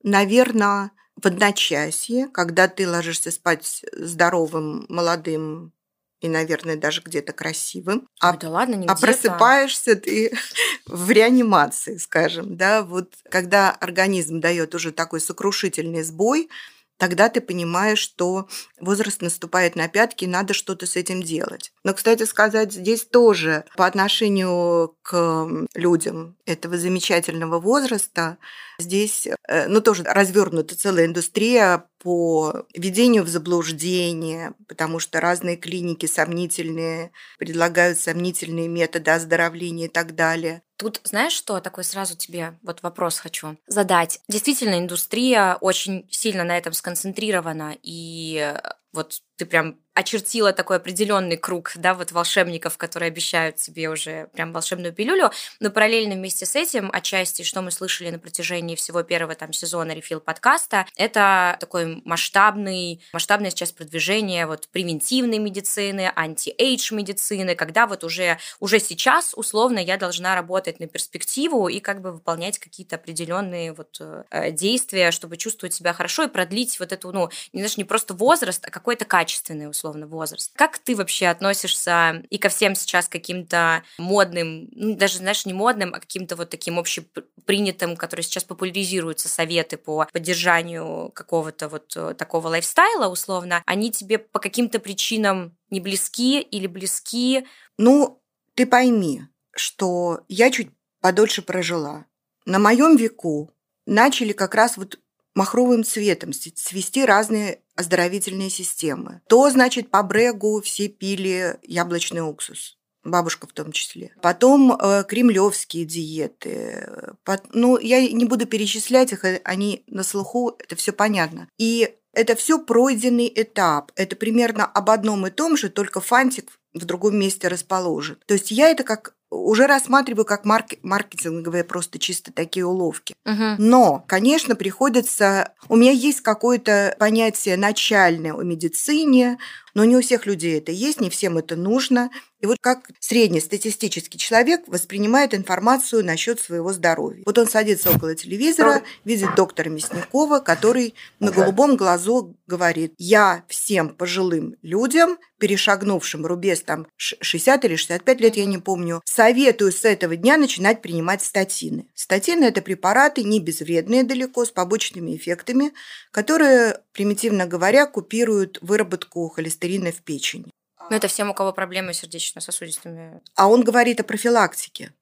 наверное, 0.03 0.91
в 1.21 1.25
одночасье, 1.25 2.27
когда 2.27 2.67
ты 2.67 2.87
ложишься 2.89 3.31
спать 3.31 3.85
здоровым, 3.93 4.85
молодым 4.89 5.73
и, 6.21 6.29
наверное, 6.29 6.77
даже 6.77 7.01
где-то 7.01 7.33
красивым. 7.33 8.07
А, 8.21 8.31
Ой, 8.31 8.37
да 8.39 8.49
ладно, 8.49 8.75
не 8.75 8.87
а 8.87 8.95
просыпаешься 8.95 9.95
ты 9.95 10.33
в 10.87 11.11
реанимации, 11.11 11.97
скажем, 11.97 12.55
да, 12.55 12.83
вот 12.83 13.13
когда 13.29 13.71
организм 13.71 14.39
дает 14.39 14.73
уже 14.73 14.91
такой 14.91 15.19
сокрушительный 15.19 16.03
сбой, 16.03 16.49
тогда 16.97 17.29
ты 17.29 17.41
понимаешь, 17.41 17.99
что 17.99 18.47
возраст 18.79 19.21
наступает 19.21 19.75
на 19.75 19.87
пятки, 19.87 20.23
и 20.25 20.27
надо 20.27 20.53
что-то 20.53 20.85
с 20.85 20.95
этим 20.95 21.21
делать. 21.21 21.71
Но, 21.83 21.93
кстати 21.93 22.23
сказать, 22.23 22.73
здесь 22.73 23.05
тоже 23.05 23.65
по 23.75 23.85
отношению 23.85 24.95
к 25.01 25.67
людям 25.73 26.37
этого 26.45 26.77
замечательного 26.77 27.59
возраста, 27.59 28.37
здесь, 28.79 29.27
э, 29.47 29.67
ну, 29.67 29.81
тоже 29.81 30.03
развернута 30.03 30.75
целая 30.75 31.05
индустрия 31.05 31.87
по 31.99 32.65
введению 32.73 33.23
в 33.23 33.29
заблуждение, 33.29 34.53
потому 34.67 34.99
что 34.99 35.21
разные 35.21 35.55
клиники 35.55 36.05
сомнительные, 36.05 37.11
предлагают 37.37 37.99
сомнительные 37.99 38.67
методы 38.67 39.11
оздоровления 39.11 39.85
и 39.85 39.89
так 39.89 40.15
далее. 40.15 40.63
Тут 40.83 40.99
знаешь 41.05 41.31
что, 41.31 41.61
такой 41.61 41.85
сразу 41.85 42.17
тебе 42.17 42.55
вот 42.61 42.83
вопрос 42.83 43.17
хочу 43.17 43.55
задать. 43.67 44.19
Действительно, 44.27 44.77
индустрия 44.77 45.55
очень 45.61 46.05
сильно 46.11 46.43
на 46.43 46.57
этом 46.57 46.73
сконцентрирована, 46.73 47.77
и 47.81 48.53
вот 48.93 49.21
ты 49.35 49.45
прям 49.45 49.79
очертила 49.95 50.53
такой 50.53 50.77
определенный 50.77 51.37
круг, 51.37 51.73
да, 51.75 51.93
вот 51.93 52.11
волшебников, 52.11 52.77
которые 52.77 53.07
обещают 53.07 53.59
себе 53.59 53.89
уже 53.89 54.27
прям 54.33 54.51
волшебную 54.51 54.91
пилюлю, 54.91 55.31
но 55.59 55.69
параллельно 55.69 56.15
вместе 56.15 56.45
с 56.45 56.55
этим, 56.55 56.89
отчасти, 56.91 57.43
что 57.43 57.61
мы 57.61 57.69
слышали 57.69 58.09
на 58.09 58.17
протяжении 58.17 58.75
всего 58.75 59.03
первого 59.03 59.35
там 59.35 59.53
сезона 59.53 59.91
Refill 59.91 60.19
подкаста, 60.19 60.87
это 60.95 61.57
такой 61.59 62.01
масштабный, 62.05 63.01
масштабное 63.13 63.51
сейчас 63.51 63.71
продвижение 63.71 64.47
вот 64.47 64.67
превентивной 64.69 65.37
медицины, 65.37 66.11
anti-age 66.15 66.93
медицины, 66.93 67.55
когда 67.55 67.85
вот 67.85 68.03
уже, 68.03 68.39
уже 68.59 68.79
сейчас 68.79 69.33
условно 69.35 69.77
я 69.77 69.97
должна 69.97 70.33
работать 70.33 70.79
на 70.79 70.87
перспективу 70.87 71.67
и 71.67 71.79
как 71.79 72.01
бы 72.01 72.11
выполнять 72.13 72.57
какие-то 72.57 72.95
определенные 72.95 73.73
вот 73.73 73.97
э, 73.99 74.51
действия, 74.51 75.11
чтобы 75.11 75.37
чувствовать 75.37 75.75
себя 75.75 75.93
хорошо 75.93 76.23
и 76.23 76.27
продлить 76.29 76.79
вот 76.79 76.91
эту, 76.91 77.11
ну, 77.11 77.29
не, 77.53 77.61
знаешь, 77.61 77.77
не 77.77 77.83
просто 77.83 78.15
возраст, 78.15 78.65
а 78.65 78.71
какой-то 78.83 79.05
качественный 79.05 79.69
условно 79.69 80.07
возраст. 80.07 80.51
Как 80.57 80.77
ты 80.77 80.93
вообще 80.97 81.27
относишься 81.27 82.21
и 82.29 82.37
ко 82.37 82.49
всем 82.49 82.75
сейчас 82.75 83.07
каким-то 83.07 83.81
модным, 83.97 84.67
ну, 84.73 84.97
даже, 84.97 85.19
знаешь, 85.19 85.45
не 85.45 85.53
модным, 85.53 85.93
а 85.93 86.01
каким-то 86.01 86.35
вот 86.35 86.49
таким 86.49 86.77
общепринятым, 86.77 87.95
которые 87.95 88.25
сейчас 88.25 88.43
популяризируются 88.43 89.29
советы 89.29 89.77
по 89.77 90.05
поддержанию 90.11 91.13
какого-то 91.15 91.69
вот 91.69 91.93
э, 91.95 92.13
такого 92.13 92.49
лайфстайла 92.49 93.07
условно, 93.07 93.63
они 93.65 93.89
тебе 93.89 94.17
по 94.17 94.39
каким-то 94.39 94.79
причинам 94.79 95.57
не 95.69 95.79
близки 95.79 96.41
или 96.41 96.67
близки? 96.67 97.47
Ну, 97.77 98.21
ты 98.53 98.65
пойми, 98.65 99.21
что 99.55 100.25
я 100.27 100.51
чуть 100.51 100.71
подольше 100.99 101.41
прожила. 101.41 102.05
На 102.45 102.59
моем 102.59 102.97
веку 102.97 103.49
начали 103.85 104.33
как 104.33 104.55
раз 104.55 104.75
вот 104.75 104.99
махровым 105.35 105.85
цветом 105.85 106.33
свести 106.33 107.05
разные 107.05 107.62
оздоровительные 107.75 108.49
системы. 108.49 109.21
То, 109.27 109.49
значит, 109.49 109.89
по 109.89 110.03
брегу 110.03 110.61
все 110.61 110.87
пили 110.87 111.57
яблочный 111.63 112.21
уксус 112.21 112.77
бабушка 113.03 113.47
в 113.47 113.53
том 113.53 113.71
числе. 113.71 114.13
Потом 114.21 114.73
э, 114.73 115.03
кремлевские 115.03 115.85
диеты. 115.85 116.89
Под, 117.23 117.53
ну, 117.53 117.77
я 117.77 118.01
не 118.09 118.25
буду 118.25 118.45
перечислять 118.45 119.11
их, 119.11 119.25
э, 119.25 119.41
они 119.43 119.83
на 119.87 120.03
слуху, 120.03 120.55
это 120.57 120.75
все 120.75 120.93
понятно. 120.93 121.49
И 121.57 121.95
это 122.13 122.35
все 122.35 122.59
пройденный 122.59 123.31
этап. 123.33 123.91
Это 123.95 124.15
примерно 124.15 124.65
об 124.65 124.89
одном 124.89 125.27
и 125.27 125.31
том 125.31 125.57
же, 125.57 125.69
только 125.69 125.99
фантик 125.99 126.51
в 126.73 126.85
другом 126.85 127.17
месте 127.17 127.47
расположен. 127.47 128.17
То 128.25 128.35
есть 128.35 128.51
я 128.51 128.69
это 128.69 128.83
как 128.83 129.15
уже 129.33 129.67
рассматриваю 129.67 130.25
как 130.25 130.45
марк- 130.45 130.79
маркетинговые 130.83 131.63
просто 131.63 131.99
чисто 131.99 132.31
такие 132.31 132.65
уловки. 132.65 133.15
Угу. 133.25 133.55
Но, 133.57 134.03
конечно, 134.07 134.55
приходится... 134.55 135.53
У 135.69 135.75
меня 135.75 135.91
есть 135.91 136.21
какое-то 136.21 136.95
понятие 136.99 137.57
начальное 137.57 138.33
о 138.33 138.43
медицине, 138.43 139.37
но 139.73 139.85
не 139.85 139.95
у 139.95 140.01
всех 140.01 140.25
людей 140.25 140.57
это 140.57 140.71
есть, 140.71 141.01
не 141.01 141.09
всем 141.09 141.37
это 141.37 141.55
нужно. 141.55 142.09
И 142.39 142.45
вот 142.45 142.57
как 142.59 142.89
среднестатистический 142.99 144.17
человек 144.17 144.63
воспринимает 144.67 145.33
информацию 145.33 146.03
насчет 146.03 146.41
своего 146.41 146.73
здоровья. 146.73 147.23
Вот 147.25 147.37
он 147.37 147.47
садится 147.47 147.89
около 147.89 148.15
телевизора, 148.15 148.83
видит 149.05 149.33
доктора 149.35 149.69
Мясникова, 149.69 150.39
который 150.39 150.93
на 151.19 151.31
голубом 151.31 151.77
глазу 151.77 152.35
говорит, 152.45 152.93
я 152.97 153.45
всем 153.47 153.89
пожилым 153.89 154.57
людям, 154.61 155.17
перешагнувшим 155.39 156.25
рубеж 156.25 156.59
там 156.59 156.87
60 156.97 157.65
или 157.65 157.75
65 157.75 158.21
лет, 158.21 158.35
я 158.35 158.45
не 158.45 158.57
помню, 158.57 159.01
советую 159.05 159.71
с 159.71 159.85
этого 159.85 160.15
дня 160.15 160.37
начинать 160.37 160.81
принимать 160.81 161.23
статины. 161.23 161.87
Статины– 161.95 162.43
это 162.45 162.61
препараты 162.61 163.23
не 163.23 163.39
безвредные 163.39 164.03
далеко, 164.03 164.45
с 164.45 164.51
побочными 164.51 165.15
эффектами, 165.15 165.71
которые, 166.11 166.79
примитивно 166.91 167.45
говоря, 167.45 167.85
купируют 167.85 168.57
выработку 168.61 169.27
холестерина 169.29 169.62
холестерина 169.63 169.91
в 169.91 170.01
печени. 170.01 170.51
Ну, 170.89 170.95
это 170.97 171.07
всем, 171.07 171.29
у 171.29 171.33
кого 171.33 171.53
проблемы 171.53 171.93
с 171.93 171.99
сердечно-сосудистыми. 171.99 173.21
А 173.35 173.47
он 173.47 173.63
говорит 173.63 173.99
о 173.99 174.03
профилактике. 174.03 174.93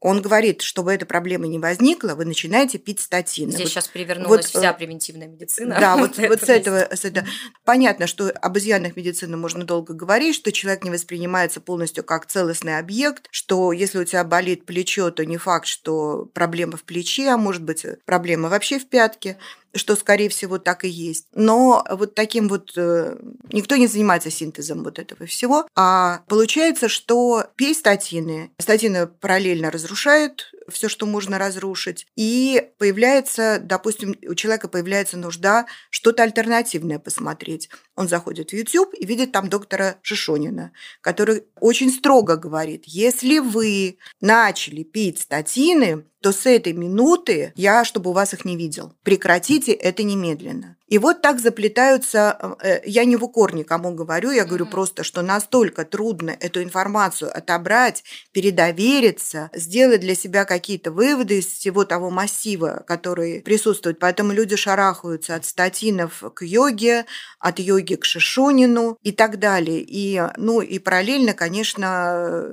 Он 0.00 0.22
говорит, 0.22 0.62
чтобы 0.62 0.92
эта 0.92 1.06
проблема 1.06 1.48
не 1.48 1.58
возникла, 1.58 2.14
вы 2.14 2.24
начинаете 2.24 2.78
пить 2.78 3.00
статины. 3.00 3.50
Здесь 3.50 3.62
Вот 3.62 3.68
сейчас 3.70 3.88
перевернулась 3.88 4.52
вот, 4.54 4.60
вся 4.60 4.70
э, 4.70 4.76
превентивная 4.76 5.26
медицина. 5.26 5.76
Да, 5.80 5.96
вот, 5.98 6.16
вот 6.18 6.40
с 6.40 6.48
этого, 6.48 6.88
с 6.94 7.04
этого- 7.04 7.26
понятно, 7.64 8.06
что 8.06 8.30
об 8.30 8.56
изъянах 8.58 8.94
медицины 8.94 9.36
можно 9.36 9.64
долго 9.64 9.94
говорить, 9.94 10.36
что 10.36 10.52
человек 10.52 10.84
не 10.84 10.90
воспринимается 10.90 11.60
полностью 11.60 12.04
как 12.04 12.26
целостный 12.26 12.78
объект, 12.78 13.26
что 13.32 13.72
если 13.72 13.98
у 13.98 14.04
тебя 14.04 14.22
болит 14.22 14.66
плечо, 14.66 15.10
то 15.10 15.24
не 15.26 15.36
факт, 15.36 15.66
что 15.66 16.26
проблема 16.32 16.76
в 16.76 16.84
плече, 16.84 17.30
а 17.30 17.36
может 17.36 17.64
быть 17.64 17.84
проблема 18.04 18.48
вообще 18.48 18.78
в 18.78 18.88
пятке, 18.88 19.36
что, 19.74 19.96
скорее 19.96 20.28
всего, 20.28 20.58
так 20.58 20.84
и 20.84 20.88
есть. 20.88 21.26
Но 21.34 21.84
вот 21.90 22.14
таким 22.14 22.48
вот 22.48 22.72
э, 22.76 23.16
никто 23.52 23.76
не 23.76 23.86
занимается 23.86 24.30
синтезом 24.30 24.82
вот 24.82 24.98
этого 24.98 25.26
всего. 25.26 25.68
А 25.74 26.22
получается, 26.28 26.88
что 26.88 27.44
пей 27.56 27.74
статины. 27.74 28.50
Статины 28.58 29.06
параллельно 29.06 29.70
разрушают 29.70 30.52
все, 30.68 30.88
что 30.88 31.06
можно 31.06 31.38
разрушить. 31.38 32.06
И 32.16 32.70
появляется, 32.78 33.58
допустим, 33.62 34.16
у 34.26 34.34
человека 34.34 34.68
появляется 34.68 35.16
нужда 35.16 35.66
что-то 35.90 36.22
альтернативное 36.22 36.98
посмотреть. 36.98 37.68
Он 37.96 38.08
заходит 38.08 38.50
в 38.50 38.52
YouTube 38.54 38.92
и 38.94 39.06
видит 39.06 39.32
там 39.32 39.48
доктора 39.48 39.96
Шишонина, 40.02 40.72
который 41.00 41.44
очень 41.60 41.90
строго 41.90 42.36
говорит, 42.36 42.84
если 42.86 43.38
вы 43.38 43.98
начали 44.20 44.82
пить 44.82 45.20
статины, 45.20 46.04
то 46.20 46.32
с 46.32 46.46
этой 46.46 46.72
минуты 46.72 47.52
я, 47.54 47.84
чтобы 47.84 48.10
у 48.10 48.12
вас 48.12 48.34
их 48.34 48.44
не 48.44 48.56
видел. 48.56 48.92
Прекратите 49.02 49.72
это 49.72 50.02
немедленно. 50.02 50.76
И 50.88 50.96
вот 50.98 51.20
так 51.20 51.38
заплетаются, 51.38 52.56
э, 52.62 52.80
я 52.86 53.04
не 53.04 53.16
в 53.16 53.24
укор 53.24 53.54
никому 53.54 53.92
говорю, 53.92 54.30
я 54.30 54.44
говорю 54.46 54.64
Мгм. 54.64 54.72
просто, 54.72 55.04
что 55.04 55.20
настолько 55.20 55.84
трудно 55.84 56.30
эту 56.30 56.62
информацию 56.62 57.30
отобрать, 57.36 58.04
передовериться, 58.32 59.50
сделать 59.54 60.00
для 60.00 60.14
себя 60.14 60.44
какие-то 60.44 60.90
выводы 60.90 61.38
из 61.38 61.46
всего 61.46 61.84
того 61.84 62.10
массива, 62.10 62.84
который 62.86 63.42
присутствует. 63.42 63.98
Поэтому 63.98 64.32
люди 64.32 64.56
шарахаются 64.56 65.34
от 65.34 65.44
статинов 65.44 66.22
к 66.34 66.42
йоге, 66.42 67.04
от 67.38 67.58
йоги 67.58 67.94
к 67.96 68.04
шишонину 68.04 68.96
и 69.02 69.12
так 69.12 69.38
далее. 69.38 69.84
И, 69.86 70.22
ну, 70.36 70.62
и 70.62 70.78
параллельно, 70.78 71.34
конечно, 71.34 72.46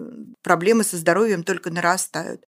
проблемы 0.44 0.84
со 0.84 0.98
здоровьем 0.98 1.44
только 1.44 1.72
нарастают. 1.72 2.42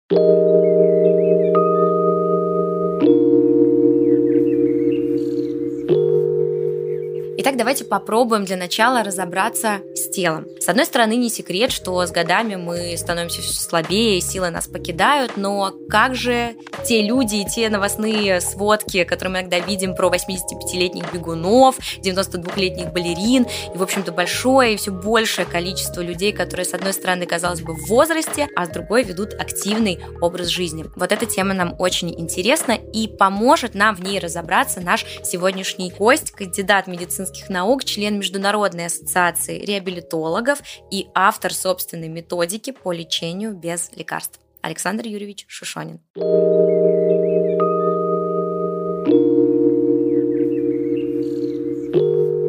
Итак, 7.44 7.58
давайте 7.58 7.84
попробуем 7.84 8.46
для 8.46 8.56
начала 8.56 9.02
разобраться 9.02 9.80
с 9.94 10.08
телом. 10.08 10.46
С 10.60 10.66
одной 10.70 10.86
стороны, 10.86 11.14
не 11.14 11.28
секрет, 11.28 11.72
что 11.72 12.06
с 12.06 12.10
годами 12.10 12.54
мы 12.54 12.96
становимся 12.96 13.42
все 13.42 13.52
слабее, 13.52 14.18
силы 14.22 14.48
нас 14.48 14.66
покидают, 14.66 15.36
но 15.36 15.74
как 15.90 16.14
же 16.14 16.54
те 16.86 17.02
люди 17.02 17.36
и 17.36 17.44
те 17.44 17.68
новостные 17.68 18.40
сводки, 18.40 19.04
которые 19.04 19.30
мы 19.30 19.40
иногда 19.40 19.58
видим 19.58 19.94
про 19.94 20.08
85-летних 20.08 21.12
бегунов, 21.12 21.76
92-летних 22.02 22.94
балерин, 22.94 23.46
и, 23.74 23.76
в 23.76 23.82
общем-то, 23.82 24.10
большое 24.10 24.72
и 24.72 24.76
все 24.78 24.90
большее 24.90 25.44
количество 25.44 26.00
людей, 26.00 26.32
которые, 26.32 26.64
с 26.64 26.72
одной 26.72 26.94
стороны, 26.94 27.26
казалось 27.26 27.60
бы, 27.60 27.74
в 27.74 27.88
возрасте, 27.88 28.48
а 28.56 28.64
с 28.64 28.70
другой 28.70 29.02
ведут 29.02 29.34
активный 29.34 30.00
образ 30.22 30.46
жизни. 30.46 30.86
Вот 30.96 31.12
эта 31.12 31.26
тема 31.26 31.52
нам 31.52 31.76
очень 31.78 32.08
интересна 32.18 32.72
и 32.72 33.06
поможет 33.06 33.74
нам 33.74 33.94
в 33.94 34.02
ней 34.02 34.18
разобраться 34.18 34.80
наш 34.80 35.04
сегодняшний 35.22 35.90
гость, 35.90 36.30
кандидат 36.30 36.86
медицинских 37.34 37.50
наук, 37.50 37.84
член 37.84 38.18
Международной 38.18 38.86
ассоциации 38.86 39.64
реабилитологов 39.64 40.60
и 40.90 41.08
автор 41.14 41.52
собственной 41.52 42.08
методики 42.08 42.70
по 42.70 42.92
лечению 42.92 43.54
без 43.54 43.90
лекарств. 43.96 44.40
Александр 44.62 45.06
Юрьевич 45.06 45.44
Шишонин. 45.48 46.00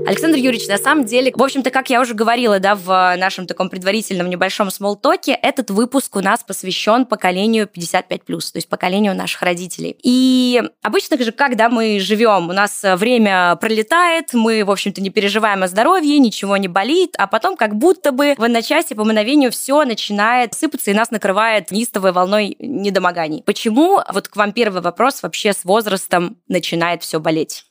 Александр 0.08 0.38
Юрьевич, 0.38 0.68
на 0.68 0.78
самом 0.78 1.06
деле, 1.06 1.32
в 1.36 1.42
общем-то, 1.42 1.72
как 1.72 1.90
я 1.90 2.00
уже 2.00 2.14
говорила, 2.14 2.60
да, 2.60 2.76
в 2.76 3.16
нашем 3.18 3.48
таком 3.48 3.70
предварительном 3.70 4.30
небольшом 4.30 4.70
смолтоке, 4.70 5.32
этот 5.34 5.72
выпуск 5.72 6.16
у 6.16 6.20
нас 6.20 6.44
посвящен 6.44 7.06
поколению 7.06 7.68
55+, 7.68 8.20
то 8.20 8.40
есть 8.56 8.70
поколению 8.70 9.16
наших 9.16 9.42
родителей. 9.42 9.98
И 10.04 10.62
обычно 10.84 11.18
же, 11.18 11.32
когда 11.32 11.70
мы 11.70 12.00
живем, 12.00 12.50
у 12.50 12.54
нас 12.54 12.82
время 12.84 13.56
пролетает, 13.56 14.34
мы, 14.34 14.64
в 14.64 14.72
общем-то, 14.72 15.02
не 15.02 15.10
переживаем 15.10 15.64
о 15.64 15.68
здоровье, 15.68 16.20
ничего 16.20 16.58
не 16.58 16.68
болит, 16.68 17.16
а 17.18 17.26
потом 17.28 17.58
как 17.58 17.76
будто 17.76 18.12
бы 18.12 18.36
в 18.38 18.44
одночасье 18.44 18.96
по 18.96 19.04
мгновению 19.04 19.52
все 19.52 19.84
начинает 19.86 20.54
сыпаться, 20.54 20.92
и 20.92 20.94
нас 20.94 21.10
накрывает 21.10 21.72
неистовой 21.72 22.12
волной 22.12 22.56
недомоганий. 22.60 23.42
Почему, 23.44 24.02
вот 24.14 24.28
к 24.28 24.36
вам 24.36 24.52
первый 24.52 24.82
вопрос, 24.82 25.24
вообще 25.24 25.54
с 25.54 25.64
возрастом 25.64 26.38
начинает 26.48 27.02
все 27.02 27.20
болеть? 27.20 27.65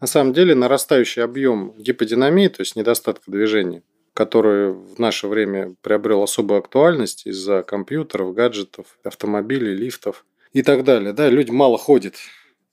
На 0.00 0.06
самом 0.06 0.32
деле 0.32 0.54
нарастающий 0.54 1.22
объем 1.22 1.74
гиподинамии, 1.76 2.48
то 2.48 2.60
есть 2.60 2.76
недостатка 2.76 3.30
движения, 3.30 3.82
который 4.14 4.72
в 4.72 4.98
наше 4.98 5.26
время 5.26 5.74
приобрел 5.82 6.22
особую 6.22 6.58
актуальность 6.58 7.26
из-за 7.26 7.62
компьютеров, 7.62 8.34
гаджетов, 8.34 8.98
автомобилей, 9.02 9.74
лифтов 9.74 10.24
и 10.52 10.62
так 10.62 10.84
далее. 10.84 11.12
Да, 11.12 11.28
люди 11.28 11.50
мало 11.50 11.78
ходят, 11.78 12.14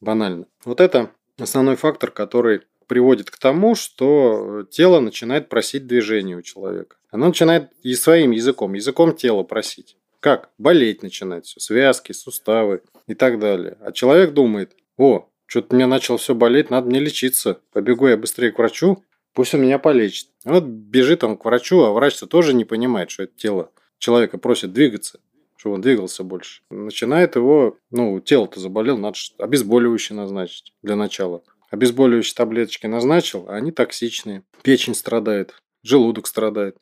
банально. 0.02 0.46
Вот 0.66 0.80
это 0.80 1.12
основной 1.40 1.76
фактор, 1.76 2.12
который 2.12 2.62
приводит 2.88 3.32
к 3.32 3.38
тому, 3.38 3.76
что 3.76 4.66
тело 4.70 5.00
начинает 5.00 5.50
просить 5.50 5.88
движения 5.88 6.36
у 6.36 6.42
человека. 6.42 6.98
Оно 7.10 7.28
начинает 7.28 7.72
и 7.82 7.96
своим 7.96 8.32
языком, 8.32 8.74
языком 8.74 9.16
тела 9.16 9.44
просить. 9.44 9.98
Как? 10.20 10.50
Болеть 10.58 11.04
начинает 11.04 11.46
все, 11.46 11.60
связки, 11.60 12.12
суставы 12.12 12.82
и 13.08 13.14
так 13.14 13.40
далее. 13.40 13.78
А 13.82 13.92
человек 13.92 14.34
думает, 14.34 14.76
о, 14.98 15.30
что-то 15.46 15.76
меня 15.76 15.88
начало 15.88 16.18
все 16.18 16.36
болеть, 16.36 16.70
надо 16.70 16.88
мне 16.88 17.00
лечиться. 17.00 17.60
Побегу 17.72 18.08
я 18.08 18.18
быстрее 18.18 18.52
к 18.52 18.58
врачу, 18.58 19.04
пусть 19.34 19.54
он 19.54 19.62
меня 19.62 19.80
полечит. 19.80 20.30
Вот 20.44 20.64
бежит 20.64 21.24
он 21.24 21.38
к 21.38 21.46
врачу, 21.46 21.82
а 21.82 21.92
врач-то 21.92 22.28
тоже 22.28 22.54
не 22.54 22.66
понимает, 22.66 23.12
что 23.12 23.24
это 23.24 23.34
тело 23.36 23.72
человека 24.00 24.38
просит 24.38 24.74
двигаться, 24.74 25.20
чтобы 25.56 25.76
он 25.76 25.82
двигался 25.82 26.24
больше. 26.24 26.62
Начинает 26.70 27.36
его, 27.36 27.78
ну, 27.92 28.20
тело-то 28.20 28.60
заболел, 28.60 28.98
надо 28.98 29.18
обезболивающее 29.38 30.16
назначить 30.16 30.74
для 30.82 30.96
начала. 30.96 31.44
Обезболивающие 31.72 32.36
таблеточки 32.36 32.88
назначил, 32.88 33.46
а 33.48 33.56
они 33.56 33.72
токсичные. 33.72 34.44
Печень 34.62 34.96
страдает, 34.96 35.56
желудок 35.84 36.28
страдает. 36.28 36.78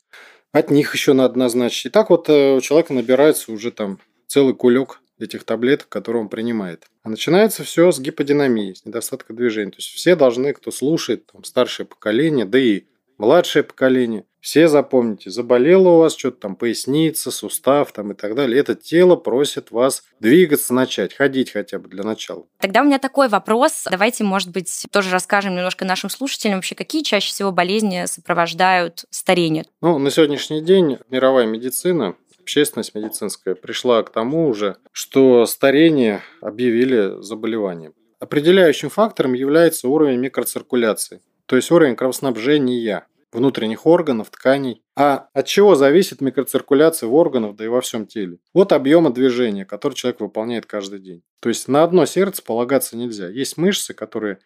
От 0.52 0.70
них 0.70 0.94
еще 0.94 1.14
надо 1.14 1.40
назначить. 1.40 1.88
И 1.88 1.90
так 1.90 2.10
вот 2.10 2.30
э, 2.30 2.56
у 2.56 2.62
человека 2.62 2.94
набирается 2.94 3.52
уже 3.52 3.72
там 3.72 4.00
целый 4.28 4.54
кулек 4.54 5.02
этих 5.20 5.44
таблеток, 5.44 5.90
которые 5.90 6.24
он 6.24 6.30
принимает. 6.30 6.86
А 7.04 7.10
начинается 7.10 7.64
все 7.64 7.92
с 7.92 8.00
гиподинамии, 8.00 8.74
с 8.74 8.86
недостатка 8.86 9.34
движения. 9.34 9.72
То 9.72 9.78
есть 9.78 9.90
все 9.90 10.16
должны, 10.16 10.54
кто 10.54 10.72
слушает, 10.72 11.28
там, 11.32 11.44
старшее 11.44 11.86
поколение, 11.86 12.46
да 12.46 12.60
и 12.60 12.84
младшее 13.18 13.64
поколение, 13.64 14.26
все 14.44 14.68
запомните, 14.68 15.30
заболело 15.30 15.88
у 15.88 15.98
вас 16.00 16.18
что-то 16.18 16.42
там, 16.42 16.58
поясница, 16.58 17.32
сустав 17.32 17.94
там 17.94 18.12
и 18.12 18.14
так 18.14 18.36
далее. 18.36 18.60
Это 18.60 18.76
тело 18.76 19.16
просит 19.16 19.72
вас 19.72 20.04
двигаться 20.20 20.74
начать, 20.74 21.14
ходить 21.14 21.52
хотя 21.52 21.80
бы 21.80 21.88
для 21.88 22.04
начала. 22.04 22.46
Тогда 22.60 22.82
у 22.82 22.84
меня 22.84 23.00
такой 23.00 23.30
вопрос. 23.30 23.86
Давайте, 23.90 24.26
может 24.26 24.50
быть, 24.52 24.86
тоже 24.92 25.12
расскажем 25.12 25.56
немножко 25.56 25.86
нашим 25.86 26.10
слушателям 26.10 26.56
вообще, 26.56 26.76
какие 26.76 27.04
чаще 27.04 27.30
всего 27.30 27.54
болезни 27.54 28.04
сопровождают 28.06 29.06
старение. 29.12 29.64
Ну, 29.82 29.98
на 29.98 30.12
сегодняшний 30.12 30.62
день 30.62 30.98
мировая 31.10 31.46
медицина 31.46 32.16
общественность 32.44 32.94
медицинская 32.94 33.56
пришла 33.56 34.04
к 34.04 34.12
тому 34.12 34.48
уже, 34.48 34.78
что 34.92 35.46
старение 35.46 36.22
объявили 36.42 37.22
заболеванием. 37.22 37.94
Определяющим 38.20 38.90
фактором 38.90 39.34
является 39.34 39.88
уровень 39.88 40.20
микроциркуляции, 40.20 41.22
то 41.46 41.56
есть 41.56 41.72
уровень 41.72 41.96
кровоснабжения 41.96 43.08
внутренних 43.32 43.86
органов, 43.86 44.30
тканей. 44.30 44.84
А 44.96 45.28
от 45.34 45.48
чего 45.48 45.74
зависит 45.76 46.22
микроциркуляция 46.22 47.08
в 47.08 47.16
органах, 47.16 47.56
да 47.56 47.66
и 47.66 47.68
во 47.68 47.82
всем 47.82 48.06
теле? 48.06 48.38
Вот 48.54 48.72
объема 48.72 49.12
движения, 49.12 49.66
который 49.66 49.94
человек 49.94 50.22
выполняет 50.22 50.66
каждый 50.68 51.00
день. 51.00 51.24
То 51.40 51.50
есть 51.50 51.68
на 51.68 51.84
одно 51.84 52.06
сердце 52.06 52.44
полагаться 52.44 52.96
нельзя. 52.96 53.28
Есть 53.28 53.58
мышцы, 53.58 53.94
которые 53.94 54.38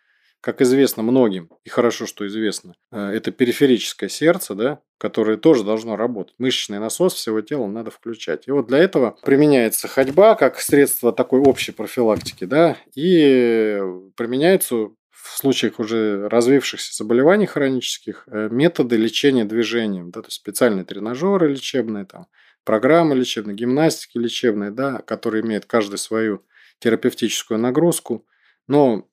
как 0.41 0.62
известно 0.62 1.04
многим, 1.04 1.50
и 1.63 1.69
хорошо, 1.69 2.06
что 2.06 2.26
известно, 2.28 2.76
это 2.91 3.32
периферическое 3.32 4.08
сердце, 4.08 4.56
да, 4.56 4.80
которое 4.97 5.38
тоже 5.38 5.63
должно 5.63 5.95
работать. 5.95 6.36
Мышечный 6.38 6.80
насос 6.80 7.15
всего 7.15 7.41
тела 7.41 7.67
надо 7.67 7.91
включать. 7.91 8.47
И 8.47 8.52
вот 8.52 8.67
для 8.67 8.78
этого 8.78 9.17
применяется 9.23 9.88
ходьба 9.88 10.36
как 10.36 10.60
средство 10.60 11.12
такой 11.12 11.41
общей 11.41 11.71
профилактики, 11.71 12.45
да, 12.45 12.78
и 12.95 13.82
применяются 14.15 14.76
в 14.76 15.38
случаях 15.38 15.80
уже 15.80 16.30
развившихся 16.30 16.95
заболеваний 16.95 17.47
хронических 17.47 18.28
методы 18.28 18.95
лечения 18.95 19.43
движением, 19.43 20.12
да, 20.12 20.21
то 20.21 20.28
есть 20.28 20.38
специальные 20.38 20.86
тренажеры 20.86 21.50
лечебные, 21.50 22.06
там, 22.06 22.28
программы 22.63 23.15
лечебные, 23.15 23.56
гимнастики 23.56 24.17
лечебные, 24.17 24.71
да, 24.71 25.00
которые 25.00 25.43
имеют 25.43 25.65
каждый 25.65 25.97
свою 25.97 26.45
терапевтическую 26.80 27.60
нагрузку– 27.60 28.26
но 28.67 29.03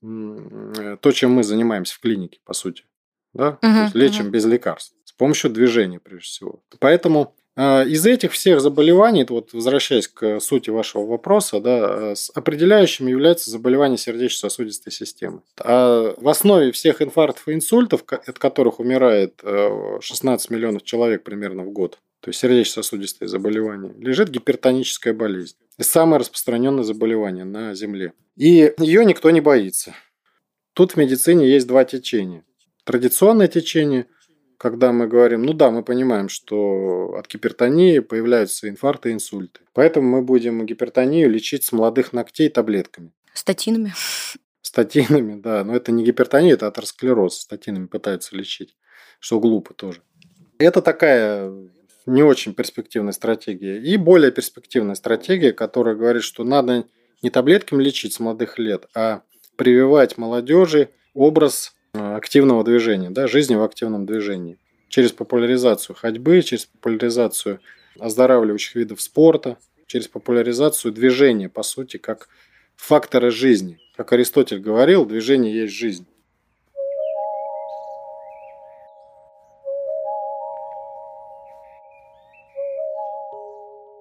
то, 1.01 1.12
чем 1.12 1.33
мы 1.33 1.45
занимаемся 1.45 1.95
в 1.95 2.01
клинике, 2.01 2.40
по 2.45 2.55
сути, 2.55 2.85
да, 3.33 3.59
Мгм, 3.62 3.75
То 3.75 3.83
есть 3.83 3.95
лечим 3.95 4.25
мгм. 4.25 4.31
без 4.33 4.45
лекарств 4.45 4.95
с 5.05 5.12
помощью 5.12 5.51
движения, 5.51 5.99
прежде 5.99 6.27
всего. 6.27 6.62
Поэтому 6.79 7.35
а, 7.57 7.83
из 7.85 8.05
этих 8.05 8.33
всех 8.33 8.61
заболеваний, 8.61 9.25
вот 9.29 9.53
возвращаясь 9.53 10.09
к 10.09 10.40
сути 10.40 10.71
вашего 10.71 11.07
вопроса, 11.07 11.61
да, 11.61 12.11
э, 12.11 12.14
с 12.17 12.31
определяющим 12.35 13.07
является 13.07 13.51
заболевание 13.51 13.97
сердечно-сосудистой 13.97 14.93
системы. 14.93 15.43
А 15.59 16.14
в 16.17 16.29
основе 16.29 16.73
всех 16.73 17.01
инфарктов 17.01 17.47
и 17.49 17.55
инсультов, 17.55 18.05
от 18.09 18.38
которых 18.38 18.81
умирает 18.81 19.40
16 20.01 20.51
э, 20.51 20.55
миллионов 20.55 20.83
человек 20.83 21.23
примерно 21.23 21.62
в 21.62 21.71
год, 21.71 21.99
то 22.25 22.31
есть 22.31 22.41
сердечно-сосудистые 22.41 23.29
заболевания, 23.29 23.93
лежит 23.99 24.31
гипертоническая 24.31 25.13
болезнь. 25.13 25.57
Это 25.77 25.87
самое 25.87 26.21
распространенное 26.21 26.83
заболевание 26.83 27.45
на 27.45 27.75
Земле. 27.75 28.15
И 28.35 28.73
ее 28.79 29.05
никто 29.05 29.31
не 29.31 29.43
боится. 29.43 29.95
Тут 30.73 30.93
в 30.93 30.97
медицине 30.97 31.47
есть 31.47 31.67
два 31.67 31.85
течения. 31.85 32.43
Традиционное 32.85 33.47
течение– 33.49 34.07
когда 34.57 34.93
мы 34.93 35.07
говорим, 35.07 35.43
ну 35.43 35.53
да, 35.53 35.71
мы 35.71 35.83
понимаем, 35.83 36.31
что 36.31 37.17
от 37.19 37.29
гипертонии 37.29 37.99
появляются 37.99 38.67
инфаркты 38.67 39.11
и 39.11 39.13
инсульты. 39.13 39.61
Поэтому 39.75 40.09
мы 40.09 40.23
будем 40.23 40.65
гипертонию 40.65 41.29
лечить 41.29 41.65
с 41.65 41.73
молодых 41.73 42.15
ногтей 42.15 42.49
таблетками. 42.49 43.13
Статинами. 43.35 43.93
Статинами, 44.63 45.39
да. 45.39 45.65
Но 45.65 45.77
это 45.77 45.93
не 45.93 46.03
гипертония, 46.03 46.55
это 46.55 46.69
атеросклероз. 46.69 47.43
Статинами 47.43 47.89
пытаются 47.89 48.35
лечить, 48.35 48.75
что 49.21 49.39
глупо 49.39 49.75
тоже. 49.75 50.01
Это 50.59 50.81
такая 50.81 51.53
не 52.07 52.23
очень 52.23 52.55
перспективная 52.55 53.12
стратегия. 53.12 53.81
И 53.81 53.97
более 53.97 54.31
перспективная 54.31 54.95
стратегия, 54.95 55.53
которая 55.53 55.95
говорит, 55.95 56.23
что 56.23 56.45
надо 56.45 56.85
не 57.23 57.31
таблетками 57.31 57.83
лечить 57.83 58.12
с 58.12 58.21
молодых 58.21 58.59
лет, 58.59 58.87
а 58.95 59.23
прививать 59.57 60.19
молодежи 60.19 60.90
образ 61.14 61.75
Э, 61.95 62.17
активного 62.17 62.64
движения, 62.64 63.11
да, 63.11 63.29
жизни 63.29 63.55
в 63.55 63.62
активном 63.62 64.05
движении. 64.05 64.59
Через 64.88 65.12
популяризацию 65.12 65.95
ходьбы, 65.95 66.43
через 66.43 66.67
популяризацию 66.67 67.61
оздоравливающих 67.99 68.75
видов 68.75 69.01
спорта, 69.01 69.59
через 69.87 70.09
популяризацию 70.09 70.93
движения, 70.93 71.49
по 71.49 71.62
сути, 71.62 71.97
как 71.99 72.29
фактора 72.75 73.31
жизни. 73.31 73.79
Как 73.97 74.12
Аристотель 74.12 74.59
говорил, 74.59 75.07
движение 75.07 75.55
есть 75.55 75.73
жизнь. 75.73 76.07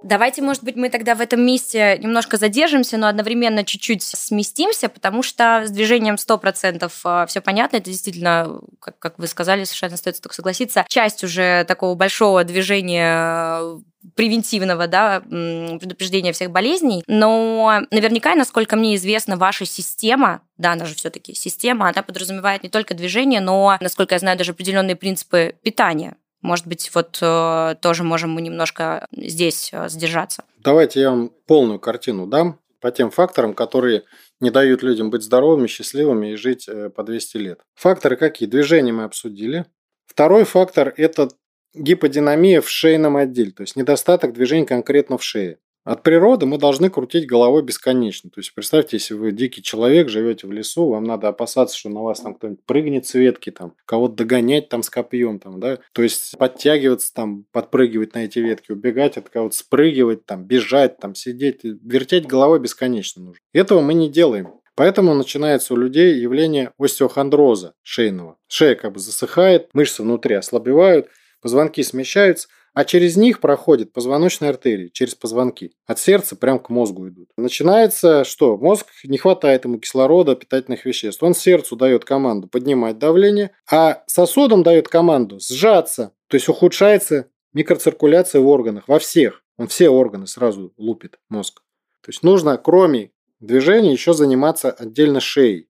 Давайте, 0.03 0.41
может 0.41 0.63
быть, 0.63 0.75
мы 0.75 0.89
тогда 0.89 1.15
в 1.15 1.21
этом 1.21 1.41
месте 1.45 1.97
немножко 1.97 2.35
задержимся, 2.37 2.97
но 2.97 3.07
одновременно 3.07 3.63
чуть-чуть 3.63 4.03
сместимся, 4.03 4.89
потому 4.89 5.23
что 5.23 5.63
с 5.65 5.71
движением 5.71 6.15
100% 6.15 6.91
а, 7.05 7.25
все 7.25 7.39
понятно. 7.39 7.77
Это 7.77 7.89
действительно, 7.89 8.59
как, 8.79 8.99
как 8.99 9.17
вы 9.17 9.27
сказали, 9.27 9.63
совершенно 9.63 9.93
остается 9.93 10.21
только 10.21 10.35
согласиться, 10.35 10.85
часть 10.89 11.23
уже 11.23 11.63
такого 11.63 11.95
большого 11.95 12.43
движения 12.43 13.59
э, 13.61 13.79
превентивного 14.15 14.87
да, 14.87 15.21
предупреждения 15.21 16.33
всех 16.33 16.51
болезней. 16.51 17.03
Но 17.07 17.83
наверняка, 17.89 18.35
насколько 18.35 18.75
мне 18.75 18.95
известно, 18.95 19.37
ваша 19.37 19.65
система, 19.65 20.41
да, 20.57 20.73
она 20.73 20.85
же 20.85 20.95
все-таки 20.95 21.33
система, 21.33 21.87
она 21.87 22.03
подразумевает 22.03 22.63
не 22.63 22.69
только 22.69 22.93
движение, 22.93 23.39
но, 23.39 23.77
насколько 23.79 24.15
я 24.15 24.19
знаю, 24.19 24.37
даже 24.37 24.51
определенные 24.51 24.97
принципы 24.97 25.55
питания. 25.63 26.17
Может 26.43 26.67
быть, 26.67 26.91
вот 26.93 27.17
э, 27.21 27.75
тоже 27.81 28.03
можем 28.03 28.31
мы 28.31 28.41
немножко 28.41 29.07
здесь 29.11 29.69
э, 29.71 29.87
сдержаться. 29.87 30.43
Давайте 30.57 30.99
я 30.99 31.09
вам 31.09 31.31
полную 31.47 31.79
картину 31.79 32.27
дам 32.27 32.59
по 32.81 32.91
тем 32.91 33.11
факторам, 33.11 33.53
которые 33.53 34.03
не 34.41 34.51
дают 34.51 34.83
людям 34.83 35.09
быть 35.09 35.23
здоровыми, 35.23 35.67
счастливыми 35.67 36.33
и 36.33 36.35
жить 36.35 36.67
э, 36.67 36.89
по 36.89 37.03
200 37.03 37.37
лет. 37.37 37.61
Факторы 37.75 38.17
какие? 38.17 38.47
Движение 38.47 38.93
мы 38.93 39.05
обсудили. 39.05 39.65
Второй 40.05 40.43
фактор– 40.43 40.93
это 40.97 41.29
гиподинамия 41.73 42.59
в 42.59 42.69
шейном 42.69 43.15
отделе, 43.15 43.51
то 43.51 43.63
есть 43.63 43.77
недостаток 43.77 44.33
движения 44.33 44.65
конкретно 44.65 45.17
в 45.17 45.23
шее. 45.23 45.59
От 45.83 46.01
природы 46.01 46.45
мы 46.45 46.57
должны 46.57 46.89
крутить 46.89 47.27
головой 47.27 47.61
бесконечно. 47.61 48.29
То 48.29 48.39
есть 48.39 48.55
представьте, 48.55 48.97
если 48.97 49.15
вы 49.15 49.33
дикий 49.33 49.61
человек, 49.61 50.07
живете 50.07 50.47
в 50.47 50.51
лесу, 50.51 50.87
вам 50.87 51.03
надо 51.03 51.27
опасаться, 51.27 51.77
что 51.77 51.89
на 51.89 52.01
вас 52.01 52.21
там 52.21 52.35
кто-нибудь 52.35 52.63
прыгнет 52.65 53.05
с 53.05 53.13
ветки, 53.15 53.49
там, 53.51 53.73
кого-то 53.85 54.15
догонять 54.15 54.69
там 54.69 54.81
с 54.81 54.89
копьем, 54.89 55.39
там, 55.39 55.59
да. 55.59 55.79
То 55.91 56.01
есть 56.01 56.37
подтягиваться 56.37 57.13
там, 57.13 57.45
подпрыгивать 57.51 58.13
на 58.13 58.19
эти 58.19 58.39
ветки, 58.39 58.71
убегать 58.71 59.17
от 59.17 59.29
кого-то, 59.29 59.55
спрыгивать, 59.55 60.25
там, 60.25 60.45
бежать, 60.45 60.99
там, 60.99 61.15
сидеть, 61.15 61.61
вертеть 61.63 62.27
головой 62.27 62.59
бесконечно 62.59 63.21
нужно. 63.21 63.41
Этого 63.51 63.81
мы 63.81 63.93
не 63.93 64.09
делаем. 64.09 64.53
Поэтому 64.75 65.13
начинается 65.13 65.73
у 65.73 65.77
людей 65.77 66.15
явление 66.15 66.71
остеохондроза 66.79 67.73
шейного. 67.83 68.37
Шея 68.47 68.75
как 68.75 68.93
бы 68.93 68.99
засыхает, 68.99 69.69
мышцы 69.73 70.01
внутри 70.01 70.35
ослабевают, 70.35 71.09
позвонки 71.41 71.83
смещаются– 71.83 72.47
а 72.73 72.85
через 72.85 73.15
них 73.15 73.39
проходят 73.39 73.93
позвоночные 73.93 74.49
артерии, 74.49 74.89
через 74.89 75.15
позвонки. 75.15 75.71
От 75.85 75.99
сердца 75.99 76.35
прям 76.35 76.59
к 76.59 76.69
мозгу 76.69 77.07
идут. 77.07 77.29
Начинается 77.37 78.23
что? 78.23 78.57
Мозг 78.57 78.87
не 79.03 79.17
хватает 79.17 79.65
ему 79.65 79.77
кислорода, 79.77 80.35
питательных 80.35 80.85
веществ. 80.85 81.21
Он 81.23 81.35
сердцу 81.35 81.75
дает 81.75 82.03
команду 82.05 82.47
поднимать 82.47 82.97
давление, 82.97 83.51
а 83.69 84.03
сосудам 84.07 84.63
дает 84.63 84.87
команду 84.87 85.39
сжаться. 85.39 86.13
То 86.27 86.35
есть 86.35 86.49
ухудшается 86.49 87.27
микроциркуляция 87.53 88.41
в 88.41 88.47
органах, 88.47 88.87
во 88.87 88.99
всех. 88.99 89.43
Он 89.57 89.67
все 89.67 89.89
органы 89.89 90.25
сразу 90.25 90.73
лупит, 90.77 91.19
мозг. 91.29 91.61
То 92.01 92.09
есть 92.09 92.23
нужно, 92.23 92.57
кроме 92.57 93.11
движения, 93.39 93.91
еще 93.91 94.13
заниматься 94.13 94.71
отдельно 94.71 95.19
шеей. 95.19 95.69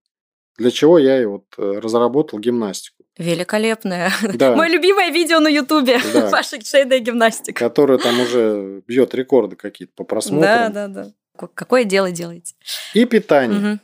Для 0.57 0.71
чего 0.71 0.99
я 0.99 1.21
и 1.21 1.25
вот 1.25 1.45
э, 1.57 1.79
разработал 1.79 2.39
гимнастику. 2.39 3.02
Великолепное. 3.17 4.11
Да. 4.33 4.55
Мое 4.55 4.69
любимое 4.69 5.11
видео 5.11 5.39
на 5.39 5.47
Ютубе. 5.47 5.99
Да. 6.13 6.29
Ваша 6.31 6.59
шейная 6.61 6.99
гимнастика. 6.99 7.57
Которая 7.57 7.97
там 7.97 8.19
уже 8.19 8.81
бьет 8.87 9.13
рекорды 9.13 9.55
какие-то 9.55 9.93
по 9.95 10.03
просмотрам. 10.03 10.73
Да, 10.73 10.87
да, 10.87 11.03
да. 11.37 11.47
Какое 11.53 11.83
дело 11.83 12.11
делаете? 12.11 12.55
И 12.93 13.05
питание. 13.05 13.73
Угу. 13.73 13.79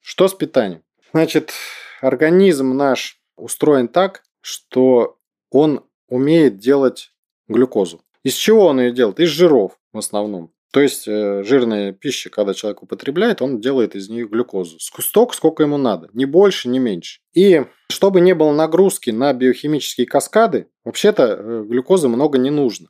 Что 0.00 0.28
с 0.28 0.34
питанием? 0.34 0.82
Значит, 1.12 1.52
организм 2.00 2.76
наш 2.76 3.20
устроен 3.36 3.88
так, 3.88 4.22
что 4.40 5.18
он 5.50 5.84
умеет 6.08 6.58
делать 6.58 7.12
глюкозу. 7.48 8.02
Из 8.22 8.34
чего 8.34 8.66
он 8.66 8.80
ее 8.80 8.92
делает? 8.92 9.20
Из 9.20 9.28
жиров 9.28 9.78
в 9.92 9.98
основном. 9.98 10.51
То 10.72 10.80
есть 10.80 11.06
э, 11.06 11.42
жирная 11.44 11.92
пища, 11.92 12.30
когда 12.30 12.54
человек 12.54 12.82
употребляет, 12.82 13.42
он 13.42 13.60
делает 13.60 13.94
из 13.94 14.08
нее 14.08 14.26
глюкозу. 14.26 14.78
Столько, 14.80 15.36
сколько 15.36 15.62
ему 15.62 15.76
надо. 15.76 16.08
Ни 16.14 16.24
больше, 16.24 16.70
ни 16.70 16.78
меньше. 16.78 17.20
И 17.34 17.66
чтобы 17.90 18.22
не 18.22 18.34
было 18.34 18.52
нагрузки 18.52 19.10
на 19.10 19.34
биохимические 19.34 20.06
каскады, 20.06 20.68
вообще-то 20.84 21.36
э, 21.38 21.64
глюкозы 21.68 22.08
много 22.08 22.38
не 22.38 22.48
нужно. 22.48 22.88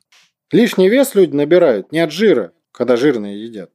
Лишний 0.49 0.87
вес 0.87 1.13
люди 1.13 1.35
набирают 1.35 1.91
не 1.91 1.99
от 1.99 2.11
жира, 2.11 2.53
когда 2.71 2.95
жирные 2.95 3.43
едят. 3.43 3.69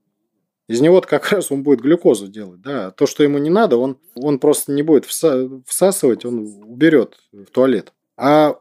Из 0.68 0.80
него 0.80 1.02
как 1.02 1.30
раз 1.30 1.52
он 1.52 1.62
будет 1.62 1.82
глюкозу 1.82 2.28
делать. 2.28 2.62
Да? 2.62 2.90
То, 2.92 3.06
что 3.06 3.22
ему 3.22 3.36
не 3.36 3.50
надо, 3.50 3.76
он, 3.76 3.98
он 4.14 4.38
просто 4.38 4.72
не 4.72 4.82
будет 4.82 5.04
всасывать, 5.04 6.24
он 6.24 6.62
уберет 6.64 7.18
в 7.30 7.46
туалет. 7.46 7.92
А 8.16 8.58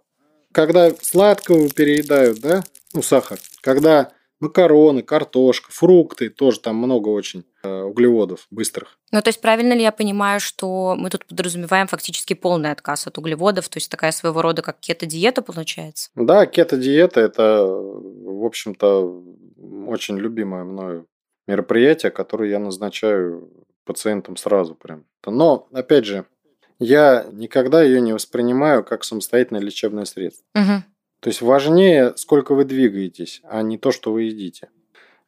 когда 0.51 0.91
сладкого 1.01 1.69
переедают, 1.69 2.41
да, 2.41 2.63
ну, 2.93 3.01
сахар, 3.01 3.39
когда 3.61 4.11
макароны, 4.39 5.01
картошка, 5.01 5.71
фрукты, 5.71 6.29
тоже 6.29 6.59
там 6.59 6.75
много 6.75 7.09
очень 7.09 7.43
э, 7.63 7.81
углеводов 7.81 8.47
быстрых. 8.51 8.97
Ну, 9.11 9.21
то 9.21 9.29
есть 9.29 9.41
правильно 9.41 9.73
ли 9.73 9.81
я 9.81 9.91
понимаю, 9.91 10.39
что 10.39 10.95
мы 10.97 11.09
тут 11.09 11.25
подразумеваем 11.25 11.87
фактически 11.87 12.33
полный 12.33 12.71
отказ 12.71 13.07
от 13.07 13.17
углеводов, 13.17 13.69
то 13.69 13.77
есть 13.77 13.89
такая 13.89 14.11
своего 14.11 14.41
рода 14.41 14.61
как 14.61 14.79
кето-диета 14.79 15.41
получается? 15.41 16.09
Да, 16.15 16.45
кето-диета– 16.45 17.19
это, 17.21 17.65
в 17.65 18.45
общем-то, 18.45 19.23
очень 19.87 20.17
любимое 20.17 20.63
мною 20.63 21.07
мероприятие, 21.47 22.11
которое 22.11 22.49
я 22.49 22.59
назначаю 22.59 23.49
пациентам 23.85 24.35
сразу 24.35 24.75
прям. 24.75 25.05
Но, 25.25 25.67
опять 25.71 26.05
же, 26.05 26.25
я 26.79 27.25
никогда 27.31 27.81
ее 27.81 28.01
не 28.01 28.13
воспринимаю 28.13 28.83
как 28.83 29.03
самостоятельное 29.03 29.61
лечебное 29.61 30.05
средство. 30.05 30.45
Угу. 30.55 30.83
То 31.27 31.29
есть 31.29 31.41
важнее, 31.41 32.13
сколько 32.15 32.55
вы 32.55 32.63
двигаетесь, 32.63 33.41
а 33.43 33.61
не 33.61 33.77
то, 33.77 33.91
что 33.91 34.13
вы 34.13 34.23
едите. 34.23 34.69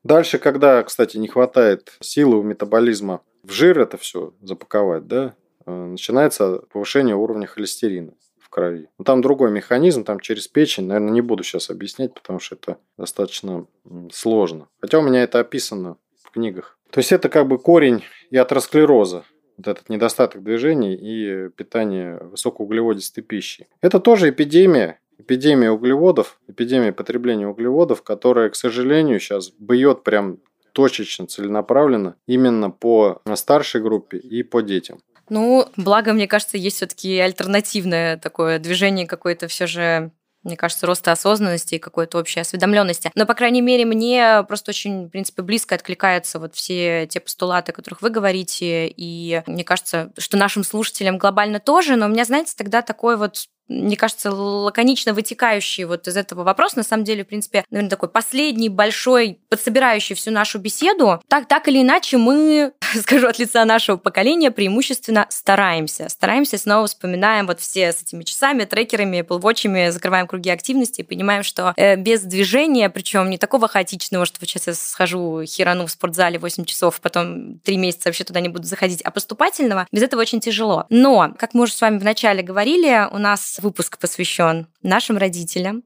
Дальше, 0.02 0.38
когда, 0.38 0.82
кстати, 0.82 1.18
не 1.18 1.28
хватает 1.28 1.92
силы 2.00 2.40
у 2.40 2.42
метаболизма 2.42 3.20
в 3.44 3.52
жир 3.52 3.82
это 3.82 3.98
все 3.98 4.34
запаковать, 4.42 5.08
да, 5.08 5.36
э, 5.66 5.72
начинается 5.72 6.60
повышение 6.72 7.18
уровня 7.18 7.48
холестерина 7.48 8.14
в 8.40 8.48
крови. 8.48 8.88
Но 8.98 9.04
там 9.04 9.22
другой 9.22 9.52
механизм, 9.52 10.06
там 10.06 10.22
через 10.22 10.48
печень, 10.48 10.86
наверное, 10.86 11.12
не 11.12 11.20
буду 11.20 11.44
сейчас 11.44 11.70
объяснять, 11.70 12.14
потому 12.14 12.40
что 12.40 12.56
это 12.56 12.78
достаточно 12.98 13.68
сложно. 14.14 14.70
Хотя 14.80 15.00
у 15.00 15.02
меня 15.02 15.22
это 15.22 15.42
описано 15.42 15.98
в 16.24 16.32
книгах. 16.32 16.80
То 16.92 17.00
есть 17.00 17.12
это 17.12 17.28
как 17.28 17.46
бы 17.46 17.60
корень 17.60 18.06
и 18.30 18.38
атеросклероза, 18.38 19.26
вот 19.58 19.68
этот 19.68 19.90
недостаток 19.90 20.44
движений 20.44 20.96
и 20.96 21.50
питания 21.50 22.20
высокоуглеводистой 22.20 23.22
пищи. 23.22 23.68
Это 23.82 24.00
тоже 24.00 24.30
эпидемия, 24.30 25.02
эпидемия 25.20 25.70
углеводов, 25.72 26.40
эпидемия 26.48 26.92
потребления 26.92 27.48
углеводов, 27.48 28.02
которая, 28.02 28.50
к 28.50 28.56
сожалению, 28.56 29.20
сейчас 29.20 29.52
бьет 29.60 30.04
прям 30.04 30.40
точечно, 30.74 31.28
целенаправленно 31.28 32.16
именно 32.26 32.70
по 32.72 33.22
старшей 33.36 33.82
группе 33.82 34.18
и 34.18 34.44
по 34.44 34.62
детям. 34.62 35.02
Ну, 35.30 35.68
благо, 35.78 36.14
мне 36.14 36.28
кажется, 36.28 36.58
есть 36.58 36.78
все-таки 36.78 37.20
альтернативное 37.20 38.18
такое 38.18 38.58
движение 38.58 39.06
какое-то 39.06 39.48
все 39.48 39.68
же 39.68 40.12
мне 40.44 40.56
кажется, 40.56 40.88
роста 40.88 41.12
осознанности 41.12 41.76
и 41.76 41.80
какой-то 41.80 42.18
общей 42.18 42.40
осведомленности. 42.40 43.12
Но, 43.14 43.26
по 43.26 43.34
крайней 43.34 43.62
мере, 43.62 43.84
мне 43.86 44.44
просто 44.48 44.72
очень, 44.72 45.08
в 45.08 45.10
принципе, 45.10 45.42
близко 45.42 45.76
откликаются 45.76 46.40
вот 46.40 46.56
все 46.56 47.08
те 47.08 47.20
постулаты, 47.20 47.72
о 47.72 47.76
которых 47.76 48.02
вы 48.02 48.10
говорите, 48.10 48.88
и 48.88 49.44
мне 49.48 49.66
кажется, 49.66 50.14
что 50.18 50.38
нашим 50.38 50.64
слушателям 50.64 51.18
глобально 51.18 51.60
тоже, 51.60 51.98
но 51.98 52.06
у 52.06 52.10
меня, 52.10 52.24
знаете, 52.24 52.54
тогда 52.56 52.82
такой 52.82 53.18
вот 53.18 53.48
мне 53.70 53.96
кажется, 53.96 54.32
лаконично 54.32 55.14
вытекающий 55.14 55.84
вот 55.86 56.08
из 56.08 56.18
этого 56.18 56.44
вопрос, 56.44 56.76
на 56.76 56.84
самом 56.84 57.04
деле, 57.04 57.24
в 57.24 57.28
принципе, 57.28 57.64
наверное, 57.70 57.90
такой 57.90 58.10
последний 58.10 58.70
большой, 58.70 59.40
подсобирающий 59.50 60.16
всю 60.16 60.32
нашу 60.32 60.60
беседу. 60.60 61.22
Так, 61.28 61.48
так 61.48 61.68
или 61.68 61.82
иначе, 61.82 62.18
мы, 62.18 62.74
скажу 63.02 63.28
от 63.28 63.40
лица 63.40 63.64
нашего 63.66 63.98
поколения, 63.98 64.52
преимущественно 64.52 65.28
стараемся. 65.30 66.10
Стараемся, 66.10 66.58
снова 66.58 66.88
вспоминаем 66.88 67.48
вот 67.48 67.60
все 67.60 67.92
с 67.92 68.02
этими 68.02 68.24
часами, 68.24 68.66
трекерами, 68.66 69.22
Apple 69.22 69.40
Watch'ами, 69.40 69.92
закрываем 69.92 70.28
круги 70.28 70.50
активности 70.50 71.02
и 71.02 71.04
понимаем, 71.04 71.44
что 71.44 71.74
э, 71.78 71.96
без 71.96 72.22
движения, 72.22 72.90
причем 72.90 73.30
не 73.30 73.38
такого 73.38 73.68
хаотичного, 73.68 74.26
что 74.26 74.38
вот 74.42 74.50
сейчас 74.50 74.68
я 74.68 74.74
схожу, 74.74 75.44
херану 75.46 75.86
в 75.86 75.92
спортзале 75.92 76.40
8 76.40 76.66
часов, 76.66 77.00
потом 77.02 77.60
3 77.60 77.78
месяца 77.78 78.10
вообще 78.10 78.24
туда 78.24 78.40
не 78.40 78.50
буду 78.50 78.66
заходить, 78.66 79.02
а 79.02 79.12
поступательного, 79.12 79.88
без 79.92 80.02
этого 80.02 80.22
очень 80.22 80.40
тяжело. 80.40 80.86
Но, 80.90 81.34
как 81.38 81.54
мы 81.54 81.64
уже 81.64 81.74
с 81.74 81.82
вами 81.82 82.00
вначале 82.00 82.42
говорили, 82.42 83.08
у 83.12 83.18
нас 83.18 83.59
выпуск 83.60 83.98
посвящен 83.98 84.68
нашим 84.82 85.18
родителям. 85.18 85.84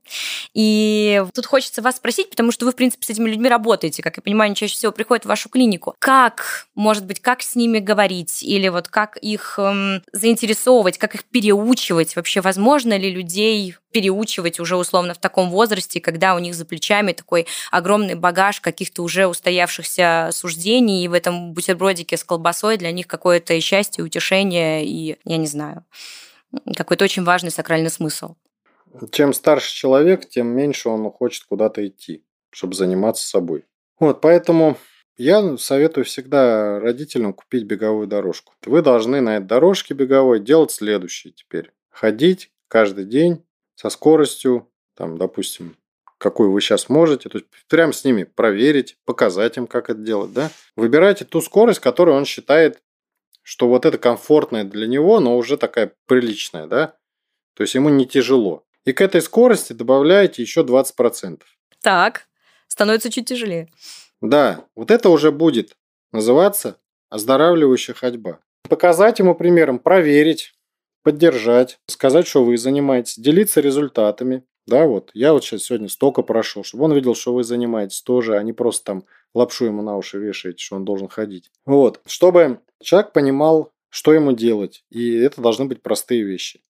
И 0.54 1.24
тут 1.34 1.46
хочется 1.46 1.82
вас 1.82 1.98
спросить, 1.98 2.30
потому 2.30 2.52
что 2.52 2.66
вы, 2.66 2.72
в 2.72 2.76
принципе, 2.76 3.06
с 3.06 3.10
этими 3.10 3.30
людьми 3.30 3.50
работаете, 3.50 4.04
как 4.04 4.18
я 4.18 4.24
понимаю, 4.24 4.48
они 4.48 4.56
чаще 4.56 4.76
всего 4.76 4.92
приходят 4.92 5.26
в 5.26 5.30
вашу 5.30 5.50
клинику. 5.50 5.96
Как, 6.00 6.68
может 6.76 7.06
быть, 7.06 7.20
как 7.20 7.42
с 7.42 7.56
ними 7.56 7.80
говорить? 7.80 8.44
Или 8.44 8.68
вот 8.68 8.88
как 8.88 9.18
их 9.18 9.56
эм, 9.58 10.04
заинтересовывать, 10.12 10.98
как 10.98 11.16
их 11.16 11.24
переучивать? 11.26 12.16
Вообще, 12.16 12.42
возможно 12.42 12.98
ли 12.98 13.12
людей 13.12 13.76
переучивать 13.94 14.60
уже 14.60 14.76
условно 14.76 15.14
в 15.14 15.20
таком 15.20 15.50
возрасте, 15.50 16.02
когда 16.02 16.36
у 16.36 16.40
них 16.40 16.56
за 16.56 16.66
плечами 16.66 17.14
такой 17.14 17.48
огромный 17.72 18.16
багаж 18.16 18.60
каких-то 18.60 19.04
уже 19.04 19.28
устоявшихся 19.28 20.30
суждений, 20.34 21.06
и 21.06 21.08
в 21.08 21.14
этом 21.14 21.54
бутербродике 21.54 22.18
с 22.18 22.24
колбасой 22.24 22.78
для 22.78 22.92
них 22.92 23.08
какое-то 23.08 23.60
счастье, 23.62 24.04
утешение, 24.04 24.86
и 24.86 25.18
я 25.24 25.38
не 25.38 25.48
знаю 25.48 25.86
какой-то 26.76 27.06
очень 27.06 27.24
важный 27.24 27.52
сакральный 27.52 27.90
смысл. 27.90 28.36
Чем 29.12 29.34
старше 29.34 29.74
человек, 29.74 30.28
тем 30.30 30.48
меньше 30.48 30.90
он 30.90 31.10
хочет 31.12 31.46
куда-то 31.46 31.86
идти, 31.86 32.24
чтобы 32.52 32.76
заниматься 32.76 33.28
собой. 33.28 33.66
Вот, 34.00 34.22
поэтому 34.22 34.78
я 35.18 35.58
советую 35.58 36.06
всегда 36.06 36.80
родителям 36.80 37.34
купить 37.34 37.64
беговую 37.64 38.08
дорожку. 38.08 38.54
Вы 38.66 38.82
должны 38.82 39.22
на 39.22 39.38
этой 39.38 39.48
дорожке 39.48 39.94
беговой 39.94 40.40
делать 40.40 40.72
следующее 40.72 41.34
теперь. 41.34 41.72
Ходить 41.90 42.52
каждый 42.68 43.06
день 43.06 43.46
со 43.76 43.90
скоростью, 43.90 44.70
там, 44.96 45.18
допустим, 45.18 45.76
какую 46.18 46.52
вы 46.52 46.62
сейчас 46.62 46.90
можете, 46.90 47.30
то 47.30 47.38
есть 47.38 47.48
прям 47.68 47.94
с 47.94 48.04
ними 48.04 48.24
проверить, 48.24 48.98
показать 49.06 49.58
им, 49.58 49.68
как 49.68 49.90
это 49.90 50.00
делать, 50.00 50.34
да. 50.34 50.50
Выбирайте 50.76 51.26
ту 51.26 51.42
скорость, 51.42 51.80
которую 51.80 52.16
он 52.16 52.26
считает 52.26 52.82
что 53.44 53.68
вот 53.68 53.86
это 53.86 53.98
комфортное 53.98 54.64
для 54.64 54.88
него, 54.88 55.20
но 55.20 55.38
уже 55.38 55.58
такая 55.58 55.94
приличная, 56.08 56.66
да? 56.66 56.96
То 57.54 57.62
есть 57.62 57.76
ему 57.76 57.90
не 57.90 58.08
тяжело. 58.08 58.66
И 58.86 58.94
к 58.94 59.02
этой 59.02 59.22
скорости 59.22 59.74
добавляете 59.74 60.42
еще 60.42 60.62
20%. 60.62 61.42
Так, 61.82 62.28
становится 62.68 63.12
чуть 63.12 63.28
тяжелее. 63.28 63.70
Да, 64.22 64.66
вот 64.76 64.90
это 64.90 65.10
уже 65.10 65.32
будет 65.32 65.76
называться 66.12 66.80
оздоравливающая 67.10 67.94
ходьба. 67.94 68.40
Показать 68.68 69.20
ему 69.20 69.36
примером, 69.36 69.78
проверить, 69.78 70.56
поддержать, 71.04 71.80
сказать, 71.88 72.26
что 72.26 72.44
вы 72.44 72.58
занимаетесь, 72.58 73.20
делиться 73.20 73.62
результатами. 73.62 74.44
Да, 74.66 74.86
вот 74.86 75.12
я 75.14 75.34
вот 75.34 75.44
сейчас 75.44 75.64
сегодня 75.64 75.90
столько 75.90 76.22
прошел, 76.22 76.64
чтобы 76.64 76.86
он 76.86 76.94
видел, 76.94 77.16
что 77.16 77.34
вы 77.34 77.44
занимаетесь 77.44 78.02
тоже, 78.02 78.38
а 78.38 78.44
не 78.44 78.54
просто 78.54 78.86
там 78.86 79.04
лапшу 79.34 79.66
ему 79.66 79.82
на 79.82 79.98
уши 79.98 80.18
вешаете, 80.20 80.64
что 80.64 80.78
он 80.78 80.86
должен 80.86 81.08
ходить. 81.08 81.52
Вот, 81.66 82.00
чтобы 82.06 82.60
человек 82.82 83.12
понимал, 83.12 83.72
что 83.90 84.14
ему 84.14 84.32
делать, 84.32 84.84
и 84.90 85.16
это 85.16 85.42
должны 85.42 85.66
быть 85.66 85.82
простые 85.82 86.24
вещи, 86.24 86.62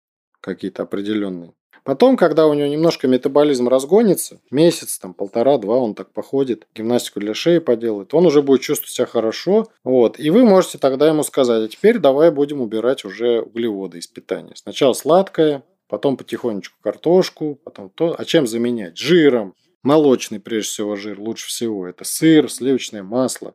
какие-то 0.41 0.83
определенные. 0.83 1.53
Потом, 1.83 2.15
когда 2.15 2.47
у 2.47 2.53
него 2.53 2.67
немножко 2.67 3.07
метаболизм 3.07 3.67
разгонится, 3.67 4.39
месяц, 4.51 4.97
там, 4.99 5.13
полтора-два 5.13 5.75
он 5.75 5.95
так 5.95 6.13
походит, 6.13 6.65
гимнастику 6.73 7.19
для 7.19 7.33
шеи 7.33 7.59
поделает, 7.59 8.13
он 8.13 8.25
уже 8.25 8.41
будет 8.41 8.61
чувствовать 8.61 8.93
себя 8.93 9.05
хорошо. 9.05 9.67
Вот, 9.83 10.17
и 10.17 10.29
вы 10.29 10.45
можете 10.45 10.77
тогда 10.77 11.09
ему 11.09 11.23
сказать, 11.23 11.65
а 11.65 11.67
теперь 11.67 11.99
давай 11.99 12.31
будем 12.31 12.61
убирать 12.61 13.03
уже 13.03 13.41
углеводы 13.41 13.99
из 13.99 14.07
питания. 14.07 14.53
Сначала 14.55 14.93
сладкое, 14.93 15.63
потом 15.93 16.17
потихонечку 16.17 16.75
картошку, 16.81 17.61
потом 17.63 17.91
то. 17.91 18.15
А 18.17 18.25
чем 18.25 18.47
заменять? 18.47 18.97
Жиром. 18.97 19.53
Молочный, 19.83 20.39
прежде 20.39 20.69
всего, 20.69 20.95
жир 20.95 21.19
лучше 21.19 21.45
всего. 21.45 21.87
Это 21.87 22.03
сыр, 22.03 22.51
сливочное 22.51 23.03
масло, 23.03 23.53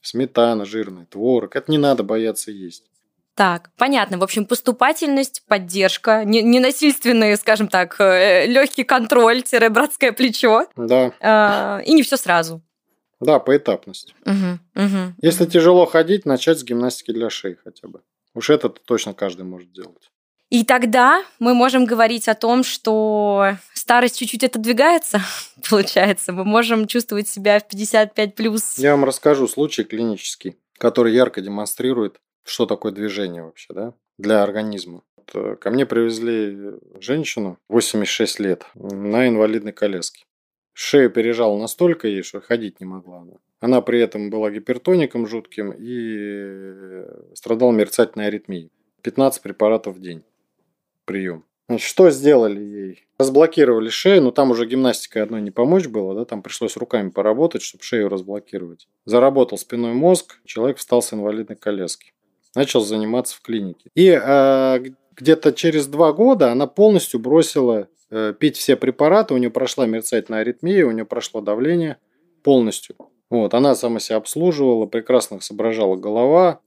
сметана 0.00 0.64
жирная, 0.64 1.04
творог. 1.04 1.56
Это 1.56 1.70
не 1.70 1.76
надо 1.76 2.02
бояться 2.02 2.50
есть. 2.50 2.84
Так, 3.34 3.70
понятно. 3.76 4.16
В 4.16 4.22
общем, 4.22 4.46
поступательность, 4.46 5.42
поддержка, 5.46 6.24
ненасильственный, 6.24 7.36
скажем 7.36 7.68
так, 7.68 8.00
э, 8.00 8.46
легкий 8.46 8.84
контроль, 8.84 9.42
братское 9.68 10.12
плечо. 10.12 10.66
Да. 10.76 11.12
А, 11.20 11.82
и 11.84 11.92
не 11.92 12.02
все 12.02 12.16
сразу. 12.16 12.62
Да, 13.20 13.38
поэтапность. 13.40 14.14
Угу, 14.24 14.84
угу. 14.86 15.14
Если 15.20 15.44
тяжело 15.44 15.84
ходить, 15.84 16.24
начать 16.24 16.58
с 16.60 16.64
гимнастики 16.64 17.10
для 17.10 17.28
шеи 17.28 17.58
хотя 17.62 17.88
бы. 17.88 18.00
Уж 18.32 18.48
это 18.48 18.70
точно 18.70 19.12
каждый 19.12 19.42
может 19.42 19.70
делать. 19.70 20.10
И 20.54 20.62
тогда 20.62 21.24
мы 21.40 21.52
можем 21.52 21.84
говорить 21.84 22.28
о 22.28 22.36
том, 22.36 22.62
что 22.62 23.56
старость 23.72 24.20
чуть-чуть 24.20 24.44
отодвигается, 24.44 25.20
получается. 25.68 26.32
Мы 26.32 26.44
можем 26.44 26.86
чувствовать 26.86 27.26
себя 27.26 27.58
в 27.58 27.66
55 27.66 28.36
плюс. 28.36 28.78
Я 28.78 28.92
вам 28.92 29.04
расскажу 29.04 29.48
случай 29.48 29.82
клинический, 29.82 30.56
который 30.78 31.12
ярко 31.12 31.40
демонстрирует, 31.40 32.20
что 32.44 32.66
такое 32.66 32.92
движение 32.92 33.42
вообще, 33.42 33.74
да, 33.74 33.94
для 34.16 34.44
организма. 34.44 35.02
Э, 35.34 35.56
ко 35.60 35.72
мне 35.72 35.86
привезли 35.86 36.78
женщину 37.00 37.58
86 37.68 38.38
лет 38.38 38.64
на 38.74 39.26
инвалидной 39.26 39.72
коляске. 39.72 40.22
Шею 40.72 41.10
пережала 41.10 41.58
настолько 41.58 42.06
ей, 42.06 42.22
что 42.22 42.40
ходить 42.40 42.78
не 42.78 42.86
могла 42.86 43.22
она. 43.22 43.32
Она 43.58 43.80
при 43.80 43.98
этом 43.98 44.30
была 44.30 44.52
гипертоником 44.52 45.26
жутким 45.26 45.74
и 45.76 47.02
страдала 47.34 47.72
мерцательной 47.72 48.28
аритмией. 48.28 48.70
15 49.02 49.42
препаратов 49.42 49.96
в 49.96 50.00
день 50.00 50.22
прием. 51.04 51.44
Значит, 51.68 51.88
что 51.88 52.10
сделали 52.10 52.60
ей? 52.60 53.06
Разблокировали 53.18 53.88
шею, 53.88 54.22
но 54.22 54.30
там 54.32 54.50
уже 54.50 54.66
гимнастикой 54.66 55.22
одной 55.22 55.40
не 55.40 55.50
помочь 55.50 55.86
было, 55.86 56.14
да, 56.14 56.24
там 56.24 56.42
пришлось 56.42 56.76
руками 56.76 57.08
поработать, 57.08 57.62
чтобы 57.62 57.82
шею 57.84 58.08
разблокировать. 58.08 58.86
Заработал 59.06 59.56
спиной 59.56 59.94
мозг, 59.94 60.40
человек 60.44 60.76
встал 60.76 61.00
с 61.00 61.14
инвалидной 61.14 61.56
коляски. 61.56 62.12
Начал 62.54 62.80
заниматься 62.80 63.36
в 63.36 63.40
клинике. 63.40 63.90
И 63.94 64.08
э, 64.08 64.84
где-то 65.16 65.52
через 65.52 65.86
два 65.86 66.12
года 66.12 66.52
она 66.52 66.66
полностью 66.66 67.18
бросила 67.18 67.88
э, 68.10 68.34
пить 68.38 68.56
все 68.56 68.76
препараты, 68.76 69.34
у 69.34 69.38
нее 69.38 69.50
прошла 69.50 69.86
мерцательная 69.86 70.40
аритмия, 70.40 70.84
у 70.84 70.90
нее 70.90 71.04
прошло 71.04 71.40
давление 71.40 71.96
полностью. 72.42 72.96
Вот, 73.30 73.54
она 73.54 73.74
сама 73.74 74.00
себя 74.00 74.16
обслуживала, 74.16 74.86
прекрасно 74.86 75.40
соображала 75.40 75.96
голова. 75.96 76.60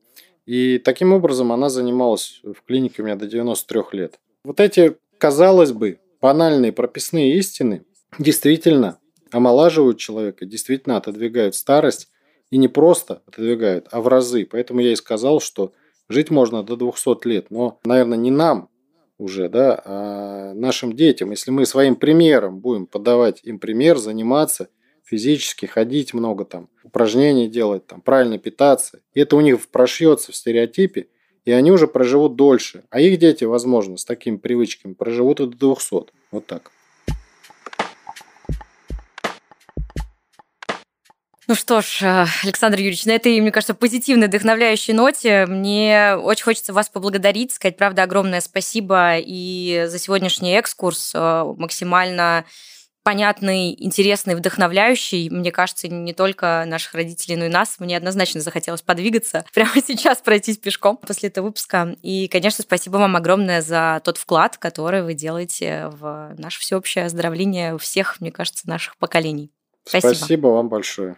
И 0.45 0.79
таким 0.79 1.13
образом 1.13 1.51
она 1.51 1.69
занималась 1.69 2.41
в 2.43 2.63
клинике 2.65 3.01
у 3.01 3.05
меня 3.05 3.15
до 3.15 3.27
93 3.27 3.81
лет. 3.91 4.19
Вот 4.43 4.59
эти, 4.59 4.97
казалось 5.17 5.71
бы, 5.71 5.99
банальные 6.21 6.71
прописные 6.71 7.37
истины 7.37 7.85
действительно 8.19 8.99
омолаживают 9.31 9.97
человека, 9.97 10.45
действительно 10.45 10.97
отодвигают 10.97 11.55
старость. 11.55 12.09
И 12.49 12.57
не 12.57 12.69
просто 12.69 13.21
отодвигают, 13.27 13.87
а 13.91 13.99
в 13.99 14.07
разы. 14.07 14.47
Поэтому 14.49 14.79
я 14.79 14.93
и 14.93 14.95
сказал, 14.95 15.41
что 15.41 15.73
жить 16.07 16.29
можно 16.29 16.63
до 16.63 16.77
200 16.77 17.27
лет. 17.27 17.47
Но, 17.49 17.77
наверное, 17.83 18.17
не 18.17 18.31
нам 18.31 18.69
уже, 19.17 19.49
да, 19.49 19.81
а 19.83 20.53
нашим 20.53 20.93
детям. 20.93 21.31
Если 21.31 21.51
мы 21.51 21.65
своим 21.65 21.97
примером 21.97 22.59
будем 22.59 22.85
подавать 22.85 23.41
им 23.43 23.59
пример, 23.59 23.97
заниматься 23.97 24.69
физически, 25.03 25.65
ходить 25.65 26.13
много 26.13 26.45
там, 26.45 26.69
упражнений 26.83 27.49
делать, 27.49 27.85
там, 27.85 27.99
правильно 27.99 28.37
питаться, 28.37 29.01
и 29.13 29.19
это 29.19 29.35
у 29.35 29.41
них 29.41 29.67
прошьется 29.67 30.31
в 30.31 30.35
стереотипе, 30.35 31.07
и 31.47 31.51
они 31.53 31.71
уже 31.71 31.87
проживут 31.87 32.35
дольше. 32.35 32.83
А 32.89 32.99
их 32.99 33.19
дети, 33.19 33.45
возможно, 33.45 33.95
с 33.95 34.03
такими 34.03 34.35
привычками 34.35 34.93
проживут 34.93 35.39
и 35.39 35.45
до 35.45 35.75
200. 35.75 36.11
Вот 36.31 36.45
так. 36.45 36.71
Ну 41.47 41.55
что 41.55 41.79
ж, 41.79 41.99
э, 42.01 42.25
Александр 42.43 42.79
Юрьевич, 42.79 43.05
на 43.05 43.11
этой, 43.11 43.39
мне 43.39 43.53
кажется, 43.53 43.73
позитивной, 43.73 44.27
вдохновляющей 44.27 44.93
ноте 44.93 45.45
мне 45.45 46.17
очень 46.21 46.43
хочется 46.43 46.73
вас 46.73 46.89
поблагодарить, 46.89 47.53
сказать, 47.53 47.77
правда, 47.77 48.03
огромное 48.03 48.41
спасибо 48.41 49.15
и 49.17 49.85
за 49.87 49.97
сегодняшний 49.99 50.51
экскурс 50.51 51.13
э, 51.15 51.53
максимально 51.57 52.43
понятный, 53.07 53.73
интересный, 53.81 54.35
вдохновляющий. 54.35 55.29
Мне 55.29 55.53
кажется, 55.53 55.87
не 55.87 56.11
только 56.11 56.65
наших 56.67 56.93
родителей, 56.93 57.37
но 57.37 57.45
и 57.45 57.47
нас. 57.47 57.77
Мне 57.79 57.95
однозначно 57.95 58.41
захотелось 58.41 58.81
подвигаться, 58.81 59.45
прямо 59.53 59.71
сейчас 59.75 60.17
пройтись 60.17 60.57
пешком 60.57 60.97
после 60.97 61.29
этого 61.29 61.45
выпуска. 61.45 61.95
И, 62.01 62.27
конечно, 62.27 62.63
спасибо 62.63 62.97
вам 62.97 63.15
огромное 63.15 63.61
за 63.61 64.01
тот 64.03 64.17
вклад, 64.17 64.57
который 64.57 65.03
вы 65.03 65.13
делаете 65.13 65.89
в 65.93 66.35
наше 66.37 66.59
всеобщее 66.59 67.05
оздоровление 67.05 67.77
всех, 67.77 68.19
мне 68.19 68.29
кажется, 68.29 68.67
наших 68.67 68.97
поколений. 68.97 69.53
Спасибо. 69.85 70.13
Спасибо 70.13 70.47
вам 70.47 70.67
большое. 70.67 71.15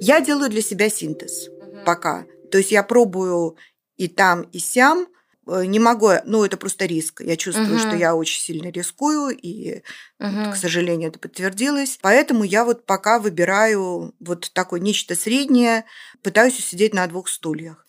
Я 0.00 0.20
делаю 0.20 0.50
для 0.50 0.62
себя 0.62 0.88
синтез 0.88 1.50
пока. 1.84 2.26
То 2.50 2.58
есть 2.58 2.72
я 2.72 2.82
пробую 2.82 3.56
и 3.96 4.08
там, 4.08 4.42
и 4.42 4.58
сям. 4.58 5.08
Э, 5.48 5.64
Не 5.64 5.78
могу, 5.78 6.10
ну 6.24 6.44
это 6.44 6.56
просто 6.56 6.86
риск. 6.86 7.20
Я 7.20 7.36
чувствую, 7.36 7.78
Мгм. 7.78 7.78
что 7.78 7.96
я 7.96 8.14
очень 8.16 8.40
сильно 8.40 8.68
рискую, 8.70 9.30
и, 9.36 9.82
Мгм. 10.18 10.52
к 10.52 10.56
сожалению, 10.56 11.08
это 11.10 11.18
подтвердилось. 11.20 11.98
Поэтому 12.02 12.44
я 12.44 12.64
вот 12.64 12.84
пока 12.86 13.18
выбираю 13.20 14.12
вот 14.20 14.50
такое 14.54 14.80
нечто 14.80 15.14
среднее, 15.14 15.84
пытаюсь 16.22 16.58
усидеть 16.58 16.94
на 16.94 17.06
двух 17.06 17.28
стульях. 17.28 17.85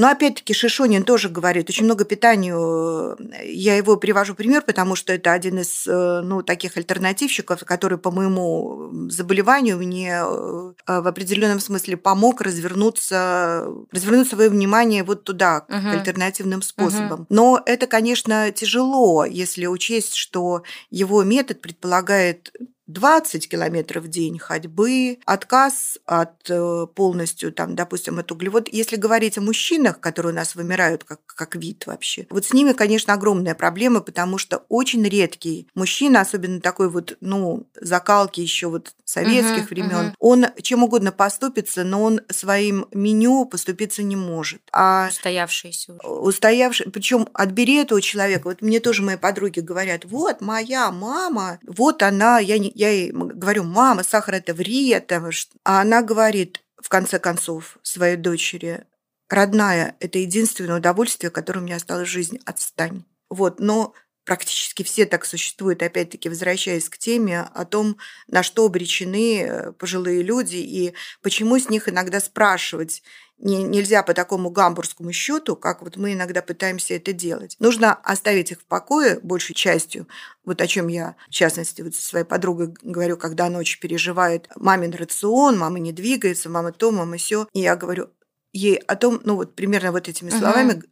Но 0.00 0.08
опять-таки 0.08 0.54
Шишонин 0.54 1.02
тоже 1.02 1.28
говорит, 1.28 1.68
очень 1.68 1.84
много 1.84 2.06
питанию. 2.06 3.16
э, 3.20 3.46
Я 3.46 3.76
его 3.76 3.98
привожу 3.98 4.34
пример, 4.34 4.62
потому 4.62 4.96
что 4.96 5.12
это 5.12 5.32
один 5.32 5.58
из 5.58 5.86
э, 5.86 6.22
ну, 6.24 6.42
таких 6.42 6.78
альтернативщиков, 6.78 7.62
который 7.66 7.98
по 7.98 8.10
моему 8.10 9.08
заболеванию 9.10 9.76
мне 9.76 10.14
э, 10.22 10.72
в 10.86 11.06
определенном 11.06 11.60
смысле 11.60 11.98
помог 11.98 12.40
развернуться, 12.40 13.66
развернуть 13.92 14.30
свое 14.30 14.48
внимание 14.48 15.04
вот 15.04 15.24
туда, 15.24 15.60
к 15.60 15.68
Мгм. 15.68 15.90
альтернативным 15.90 16.62
способам. 16.62 17.26
Но 17.28 17.60
это, 17.66 17.86
конечно, 17.86 18.50
тяжело, 18.52 19.26
если 19.26 19.66
учесть, 19.66 20.14
что 20.14 20.62
его 20.90 21.22
метод 21.24 21.60
предполагает 21.60 22.52
20 22.92 23.48
километров 23.48 24.04
в 24.04 24.08
день 24.08 24.38
ходьбы, 24.38 25.18
отказ 25.26 25.98
от 26.06 26.48
э, 26.50 26.86
полностью, 26.94 27.52
там, 27.52 27.74
допустим, 27.76 28.18
от 28.18 28.30
углевод. 28.32 28.68
Если 28.70 28.96
говорить 28.96 29.38
о 29.38 29.40
мужчинах, 29.42 30.00
которые 30.00 30.32
у 30.32 30.36
нас 30.36 30.54
вымирают 30.54 31.04
как, 31.04 31.20
как 31.26 31.56
вид 31.56 31.86
вообще, 31.86 32.26
вот 32.30 32.44
с 32.44 32.52
ними, 32.52 32.72
конечно, 32.72 33.14
огромная 33.14 33.54
проблема, 33.54 34.00
потому 34.00 34.38
что 34.38 34.64
очень 34.68 35.02
редкий 35.06 35.68
мужчина, 35.74 36.20
особенно 36.20 36.60
такой 36.60 36.88
вот, 36.90 37.16
ну, 37.20 37.66
закалки 37.80 38.40
еще 38.40 38.68
вот 38.68 38.94
советских 39.04 39.64
Мгм, 39.64 39.68
времен, 39.70 40.04
мгм. 40.06 40.14
он 40.20 40.46
чем 40.62 40.84
угодно 40.84 41.10
поступится, 41.12 41.82
но 41.84 42.02
он 42.04 42.20
своим 42.28 42.86
меню 42.92 43.44
поступиться 43.44 44.02
не 44.02 44.14
может. 44.16 44.60
А 44.72 45.08
Устоявшиеся 45.10 45.92
уже. 45.94 46.06
устоявший, 46.08 46.90
причем 46.90 47.28
отбери 47.32 47.76
этого 47.76 48.00
человека. 48.00 48.42
Вот 48.44 48.62
мне 48.62 48.78
тоже 48.80 49.02
мои 49.02 49.16
подруги 49.16 49.60
говорят, 49.60 50.04
вот 50.04 50.40
моя 50.40 50.90
мама, 50.92 51.58
вот 51.66 52.02
она, 52.02 52.38
я, 52.38 52.58
не, 52.58 52.70
я 52.80 52.88
ей 52.88 53.10
говорю, 53.12 53.64
мама, 53.64 54.02
сахар 54.02 54.36
это 54.36 54.54
вред, 54.54 55.12
а 55.12 55.82
она 55.82 56.00
говорит, 56.00 56.64
в 56.82 56.88
конце 56.88 57.18
концов, 57.18 57.76
своей 57.82 58.16
дочери, 58.16 58.84
родная, 59.28 59.96
это 60.00 60.18
единственное 60.18 60.78
удовольствие, 60.78 61.30
которое 61.30 61.60
у 61.60 61.62
меня 61.62 61.76
осталось 61.76 62.08
в 62.08 62.12
жизни, 62.12 62.40
отстань. 62.46 63.04
Вот, 63.28 63.60
но 63.60 63.92
практически 64.24 64.82
все 64.82 65.04
так 65.04 65.26
существуют, 65.26 65.82
опять-таки, 65.82 66.30
возвращаясь 66.30 66.88
к 66.88 66.96
теме 66.96 67.40
о 67.40 67.66
том, 67.66 67.98
на 68.28 68.42
что 68.42 68.64
обречены 68.64 69.42
э, 69.42 69.72
пожилые 69.72 70.22
люди 70.22 70.56
и 70.56 70.94
почему 71.20 71.58
с 71.58 71.68
них 71.68 71.86
иногда 71.86 72.18
спрашивать 72.18 73.02
не- 73.40 73.62
нельзя 73.62 74.02
по 74.02 74.14
такому 74.14 74.50
гамбургскому 74.50 75.12
счету, 75.12 75.56
как 75.56 75.82
вот 75.82 75.96
мы 75.96 76.12
иногда 76.12 76.42
пытаемся 76.42 76.94
это 76.94 77.12
делать. 77.12 77.56
Нужно 77.58 77.94
оставить 77.94 78.52
их 78.52 78.60
в 78.60 78.64
покое 78.64 79.18
большей 79.22 79.54
частью, 79.54 80.06
вот 80.44 80.60
о 80.60 80.66
чем 80.66 80.88
я, 80.88 81.16
в 81.28 81.32
частности, 81.32 81.82
вот 81.82 81.94
со 81.94 82.02
своей 82.02 82.24
подругой 82.24 82.74
говорю, 82.82 83.16
когда 83.16 83.48
ночью 83.48 83.80
переживает 83.80 84.48
мамин 84.56 84.92
рацион, 84.92 85.58
мама 85.58 85.78
не 85.78 85.92
двигается, 85.92 86.48
мама 86.48 86.72
то, 86.72 86.90
мама 86.90 87.16
все. 87.16 87.48
И 87.52 87.60
я 87.60 87.76
говорю 87.76 88.08
ей 88.52 88.76
о 88.76 88.96
том, 88.96 89.20
ну 89.24 89.36
вот 89.36 89.54
примерно 89.54 89.92
вот 89.92 90.08
этими 90.08 90.30
словами 90.30 90.72
э, 90.72 90.82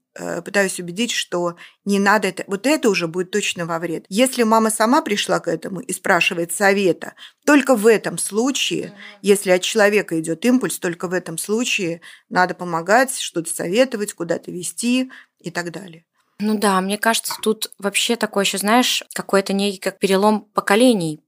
пытаюсь 0.44 0.80
убедить, 0.80 1.12
что 1.12 1.56
не 1.84 1.98
надо 1.98 2.28
это, 2.28 2.44
вот 2.46 2.66
это 2.66 2.90
уже 2.90 3.06
будет 3.06 3.30
точно 3.30 3.66
во 3.66 3.78
вред. 3.78 4.04
Если 4.08 4.42
мама 4.42 4.70
сама 4.70 5.02
пришла 5.02 5.40
к 5.40 5.48
этому 5.48 5.80
и 5.80 5.92
спрашивает 5.92 6.52
совета, 6.52 7.14
только 7.44 7.76
в 7.76 7.86
этом 7.86 8.18
случае, 8.18 8.92
если 9.22 9.50
от 9.50 9.62
человека 9.62 10.18
идет 10.20 10.44
импульс, 10.44 10.78
только 10.78 11.08
в 11.08 11.12
этом 11.12 11.38
случае 11.38 12.00
надо 12.28 12.54
помогать, 12.54 13.18
что-то 13.18 13.50
советовать, 13.50 14.12
куда-то 14.12 14.50
вести 14.50 15.10
и 15.38 15.50
так 15.50 15.70
далее. 15.70 16.04
Ну 16.40 16.56
да, 16.56 16.80
мне 16.80 16.98
кажется, 16.98 17.34
тут 17.42 17.72
вообще 17.78 18.16
такой 18.16 18.44
еще, 18.44 18.58
знаешь, 18.58 19.02
какой-то 19.12 19.52
некий 19.52 19.78
как 19.78 19.98
перелом 19.98 20.42
поколений. 20.42 21.20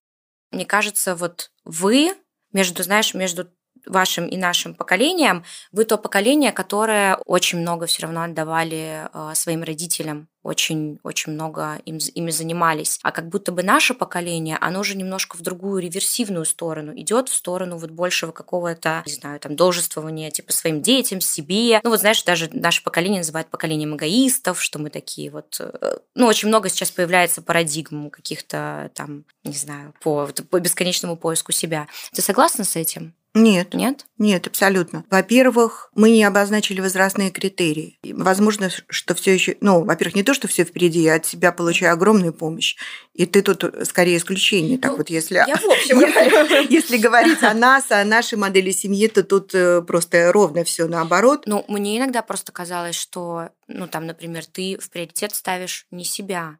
Мне 0.52 0.64
кажется, 0.64 1.16
вот 1.16 1.50
вы 1.64 2.14
между, 2.52 2.82
знаешь, 2.82 3.14
между 3.14 3.50
вашим 3.86 4.26
и 4.26 4.36
нашим 4.36 4.74
поколением, 4.74 5.44
вы 5.72 5.84
то 5.84 5.96
поколение, 5.98 6.52
которое 6.52 7.16
очень 7.26 7.58
много 7.60 7.86
все 7.86 8.02
равно 8.02 8.22
отдавали 8.22 9.08
э, 9.12 9.34
своим 9.34 9.62
родителям, 9.62 10.28
очень, 10.42 10.98
очень 11.02 11.32
много 11.32 11.76
им, 11.84 11.98
ими 12.14 12.30
занимались. 12.30 12.98
А 13.02 13.12
как 13.12 13.28
будто 13.28 13.52
бы 13.52 13.62
наше 13.62 13.92
поколение, 13.92 14.56
оно 14.60 14.80
уже 14.80 14.96
немножко 14.96 15.36
в 15.36 15.42
другую 15.42 15.82
реверсивную 15.82 16.46
сторону 16.46 16.92
идет, 16.98 17.28
в 17.28 17.34
сторону 17.34 17.76
вот 17.76 17.90
большего 17.90 18.32
какого-то, 18.32 19.02
не 19.06 19.12
знаю, 19.12 19.38
там, 19.38 19.54
должествования 19.54 20.30
типа 20.30 20.52
своим 20.52 20.80
детям, 20.80 21.20
себе. 21.20 21.80
Ну 21.84 21.90
вот 21.90 22.00
знаешь, 22.00 22.22
даже 22.24 22.48
наше 22.52 22.82
поколение 22.82 23.20
называют 23.20 23.48
поколением 23.50 23.96
эгоистов, 23.96 24.62
что 24.62 24.78
мы 24.78 24.88
такие 24.90 25.30
вот... 25.30 25.56
э, 25.60 25.98
Ну, 26.14 26.26
очень 26.26 26.48
много 26.48 26.68
сейчас 26.70 26.90
появляется 26.90 27.42
парадигм 27.42 28.10
каких-то 28.10 28.90
там, 28.94 29.24
не 29.44 29.52
знаю, 29.52 29.94
по, 30.00 30.26
по 30.50 30.58
бесконечному 30.60 31.16
поиску 31.16 31.52
себя. 31.52 31.86
Ты 32.14 32.22
согласна 32.22 32.64
с 32.64 32.76
этим? 32.76 33.14
Нет, 33.32 33.74
Нет? 33.74 34.06
нет, 34.18 34.48
абсолютно. 34.48 35.04
Во-первых, 35.08 35.90
мы 35.94 36.10
не 36.10 36.24
обозначили 36.24 36.80
возрастные 36.80 37.30
критерии. 37.30 37.98
И 38.02 38.12
Возможно, 38.12 38.70
что 38.88 39.14
все 39.14 39.32
еще, 39.32 39.56
ну, 39.60 39.84
во-первых, 39.84 40.16
не 40.16 40.24
то, 40.24 40.34
что 40.34 40.48
все 40.48 40.64
впереди, 40.64 41.00
я 41.00 41.14
от 41.14 41.26
себя 41.26 41.52
получаю 41.52 41.92
огромную 41.92 42.32
помощь. 42.32 42.76
И 43.14 43.26
ты 43.26 43.42
тут 43.42 43.64
скорее 43.84 44.16
исключение. 44.16 44.78
Так 44.78 44.92
Ну, 44.92 44.96
вот, 44.98 45.10
если 45.10 45.36
Я 45.46 45.56
в 45.56 45.64
общем 45.64 46.00
Если, 46.00 46.72
если 46.72 46.96
говорить 46.98 47.42
о 47.44 47.54
нас, 47.54 47.92
о 47.92 48.04
нашей 48.04 48.36
модели 48.36 48.72
семьи, 48.72 49.06
то 49.06 49.22
тут 49.22 49.54
э, 49.54 49.80
просто 49.82 50.32
ровно 50.32 50.64
все 50.64 50.88
наоборот. 50.88 51.44
Ну, 51.46 51.64
мне 51.68 51.98
иногда 51.98 52.22
просто 52.22 52.50
казалось, 52.50 52.96
что, 52.96 53.50
ну, 53.68 53.86
там, 53.86 54.06
например, 54.06 54.44
ты 54.44 54.76
в 54.76 54.90
приоритет 54.90 55.36
ставишь 55.36 55.86
не 55.92 56.04
себя, 56.04 56.58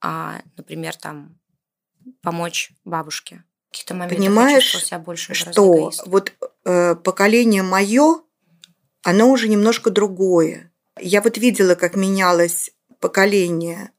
а, 0.00 0.40
например, 0.56 0.96
там, 0.96 1.38
помочь 2.22 2.70
бабушке. 2.84 3.44
Каких-то 3.70 3.94
моментах 3.94 4.18
Понимаешь, 4.18 4.84
себя 4.84 4.98
больше 4.98 5.34
Что 5.34 5.90
вот 6.06 6.32
э, 6.64 6.94
поколение 6.94 7.62
мое, 7.62 8.22
оно 9.02 9.30
уже 9.30 9.48
немножко 9.48 9.90
другое. 9.90 10.72
Я 11.00 11.20
вот 11.22 11.38
видела, 11.38 11.74
как 11.74 11.94
менялось 11.94 12.70
поколение 13.00 13.90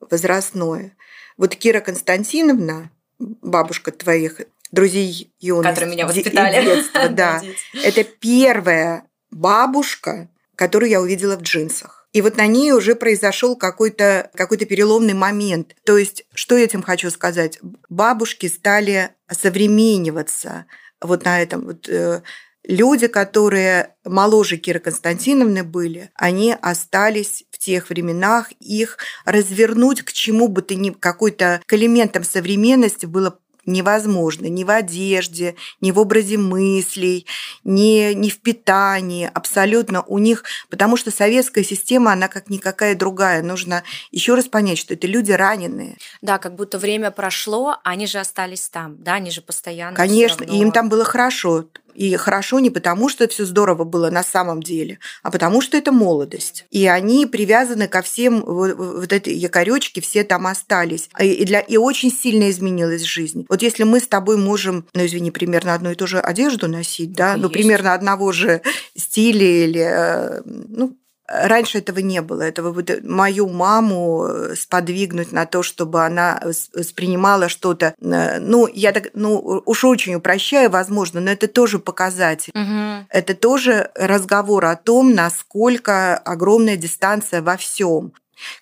возрастное. 0.00 0.96
Вот 1.36 1.54
Кира 1.56 1.80
Константиновна, 1.80 2.90
бабушка 3.18 3.92
твоих 3.92 4.40
друзей 4.72 5.32
юности, 5.38 5.68
Которые 5.70 5.90
меня 5.90 6.06
воспитали. 6.06 6.64
детства, 6.64 7.08
да, 7.10 7.42
это 7.74 8.04
первая 8.04 9.08
бабушка, 9.30 10.28
которую 10.54 10.90
я 10.90 11.00
увидела 11.00 11.36
в 11.36 11.42
джинсах. 11.42 11.95
И 12.16 12.22
вот 12.22 12.38
на 12.38 12.46
ней 12.46 12.72
уже 12.72 12.94
произошел 12.94 13.56
какой-то 13.56 14.30
какой 14.34 14.56
переломный 14.56 15.12
момент. 15.12 15.76
То 15.84 15.98
есть, 15.98 16.24
что 16.32 16.56
я 16.56 16.64
этим 16.64 16.80
хочу 16.80 17.10
сказать? 17.10 17.58
Бабушки 17.90 18.46
стали 18.46 19.10
современниваться 19.30 20.64
вот 21.02 21.26
на 21.26 21.42
этом. 21.42 21.66
Вот, 21.66 21.86
э, 21.90 22.22
люди, 22.64 23.06
которые 23.06 23.96
моложе 24.02 24.56
Киры 24.56 24.80
Константиновны 24.80 25.62
были, 25.62 26.10
они 26.14 26.56
остались 26.58 27.44
в 27.50 27.58
тех 27.58 27.90
временах. 27.90 28.50
Их 28.60 28.96
развернуть 29.26 30.00
к 30.00 30.10
чему 30.12 30.48
бы 30.48 30.62
то 30.62 30.74
ни 30.74 30.88
какой-то 30.88 31.60
к 31.66 31.72
элементам 31.74 32.24
современности 32.24 33.04
было 33.04 33.38
невозможно 33.66 34.46
ни 34.46 34.64
в 34.64 34.70
одежде, 34.70 35.56
ни 35.80 35.90
в 35.90 35.98
образе 35.98 36.38
мыслей, 36.38 37.26
ни, 37.64 38.12
ни 38.14 38.30
в 38.30 38.40
питании, 38.40 39.30
абсолютно 39.32 40.02
у 40.02 40.18
них, 40.18 40.44
потому 40.70 40.96
что 40.96 41.10
советская 41.10 41.64
система, 41.64 42.12
она 42.12 42.28
как 42.28 42.48
никакая 42.48 42.94
другая. 42.94 43.42
Нужно 43.42 43.82
еще 44.10 44.34
раз 44.34 44.46
понять, 44.46 44.78
что 44.78 44.94
это 44.94 45.06
люди 45.06 45.32
раненые. 45.32 45.96
Да, 46.22 46.38
как 46.38 46.54
будто 46.54 46.78
время 46.78 47.10
прошло, 47.10 47.76
они 47.84 48.06
же 48.06 48.18
остались 48.18 48.68
там, 48.68 48.96
да, 49.02 49.14
они 49.14 49.30
же 49.30 49.42
постоянно. 49.42 49.96
Конечно, 49.96 50.44
и 50.44 50.48
равно- 50.48 50.62
им 50.62 50.72
там 50.72 50.88
было 50.88 51.04
хорошо. 51.04 51.66
И 51.96 52.14
хорошо 52.16 52.60
не 52.60 52.70
потому, 52.70 53.08
что 53.08 53.26
все 53.26 53.44
здорово 53.44 53.84
было 53.84 54.10
на 54.10 54.22
самом 54.22 54.62
деле, 54.62 54.98
а 55.22 55.30
потому 55.30 55.60
что 55.60 55.76
это 55.76 55.92
молодость. 55.92 56.66
И 56.70 56.86
они 56.86 57.26
привязаны 57.26 57.88
ко 57.88 58.02
всем 58.02 58.42
вот, 58.44 58.74
вот 58.76 59.12
этой 59.12 59.34
якоречке, 59.34 60.00
все 60.00 60.24
там 60.24 60.46
остались. 60.46 61.08
И, 61.18 61.44
для, 61.44 61.60
и 61.60 61.76
очень 61.76 62.12
сильно 62.12 62.50
изменилась 62.50 63.02
жизнь. 63.02 63.46
Вот 63.48 63.62
если 63.62 63.84
мы 63.84 64.00
с 64.00 64.08
тобой 64.08 64.36
можем, 64.36 64.86
ну 64.94 65.04
извини, 65.06 65.30
примерно 65.30 65.74
одну 65.74 65.90
и 65.90 65.94
ту 65.94 66.06
же 66.06 66.20
одежду 66.20 66.68
носить, 66.68 67.12
да, 67.12 67.30
Так 67.32 67.38
и 67.38 67.40
ну 67.40 67.50
примерно 67.50 67.94
одного 67.94 68.32
же 68.32 68.60
стиля 68.96 69.64
или, 69.64 69.80
э, 69.80 70.42
ну, 70.44 70.96
Раньше 71.28 71.78
этого 71.78 71.98
не 71.98 72.22
было. 72.22 72.42
Этого 72.42 72.72
вот 72.72 72.90
мою 73.02 73.48
маму 73.48 74.26
э, 74.26 74.54
сподвигнуть 74.54 75.32
на 75.32 75.46
то, 75.46 75.62
чтобы 75.62 76.04
она 76.04 76.40
воспринимала 76.74 77.48
что-то. 77.48 77.94
Э, 78.00 78.38
ну, 78.38 78.66
я 78.66 78.92
так, 78.92 79.08
ну, 79.14 79.62
уж 79.64 79.84
очень 79.84 80.14
упрощаю, 80.14 80.70
возможно, 80.70 81.20
но 81.20 81.30
это 81.30 81.48
тоже 81.48 81.78
показатель. 81.78 82.52
Угу. 82.54 83.06
Это 83.10 83.34
тоже 83.34 83.90
разговор 83.94 84.66
о 84.66 84.76
том, 84.76 85.14
насколько 85.14 86.16
огромная 86.16 86.76
дистанция 86.76 87.42
во 87.42 87.56
всем. 87.56 88.12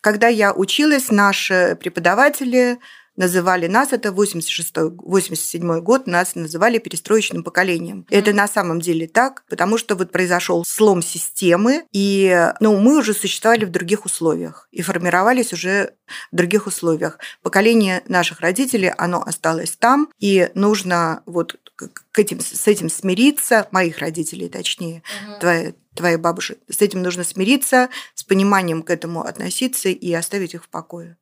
Когда 0.01 0.29
я 0.29 0.53
училась, 0.53 1.11
наши 1.11 1.77
преподаватели 1.81 2.79
называли 3.17 3.67
нас, 3.67 3.93
это 3.93 4.11
86-87 4.11 5.81
год, 5.81 6.07
нас 6.07 6.35
называли 6.35 6.79
перестроечным 6.79 7.45
поколением. 7.45 8.07
Mm-hmm. 8.09 8.19
Это 8.19 8.33
на 8.33 8.49
самом 8.49 8.81
деле 8.81 9.07
так, 9.07 9.45
потому 9.49 9.79
что 9.79 9.95
вот 9.95 10.11
произошел 10.11 10.65
слом 10.67 11.03
системы, 11.03 11.85
и 11.93 12.51
ну, 12.61 12.79
мы 12.79 12.99
уже 12.99 13.15
существовали 13.15 13.65
в 13.65 13.71
других 13.71 14.05
условиях 14.05 14.69
и 14.73 14.83
формировались 14.83 15.53
уже 15.53 15.95
в 16.33 16.37
других 16.37 16.67
условиях. 16.67 17.19
Поколение 17.43 18.03
наших 18.09 18.41
родителей, 18.41 18.93
оно 18.97 19.23
осталось 19.23 19.77
там, 19.77 20.09
и 20.19 20.51
нужно 20.55 21.23
вот 21.27 21.57
к 21.77 22.19
этим, 22.19 22.41
с 22.41 22.67
этим 22.69 22.89
смириться, 22.89 23.67
моих 23.73 23.99
родителей 23.99 24.49
точнее, 24.49 25.03
угу. 25.27 25.41
твои, 25.41 25.73
твоей 25.95 26.17
бабушки, 26.17 26.57
с 26.69 26.81
этим 26.81 27.03
нужно 27.03 27.25
смириться, 27.25 27.89
с 28.15 28.23
пониманием 28.23 28.83
к 28.83 28.91
этому 28.91 29.23
относиться 29.23 29.89
и 29.89 30.13
оставить 30.13 30.55
их 30.55 30.65
в 30.65 30.69
покое. 30.69 31.17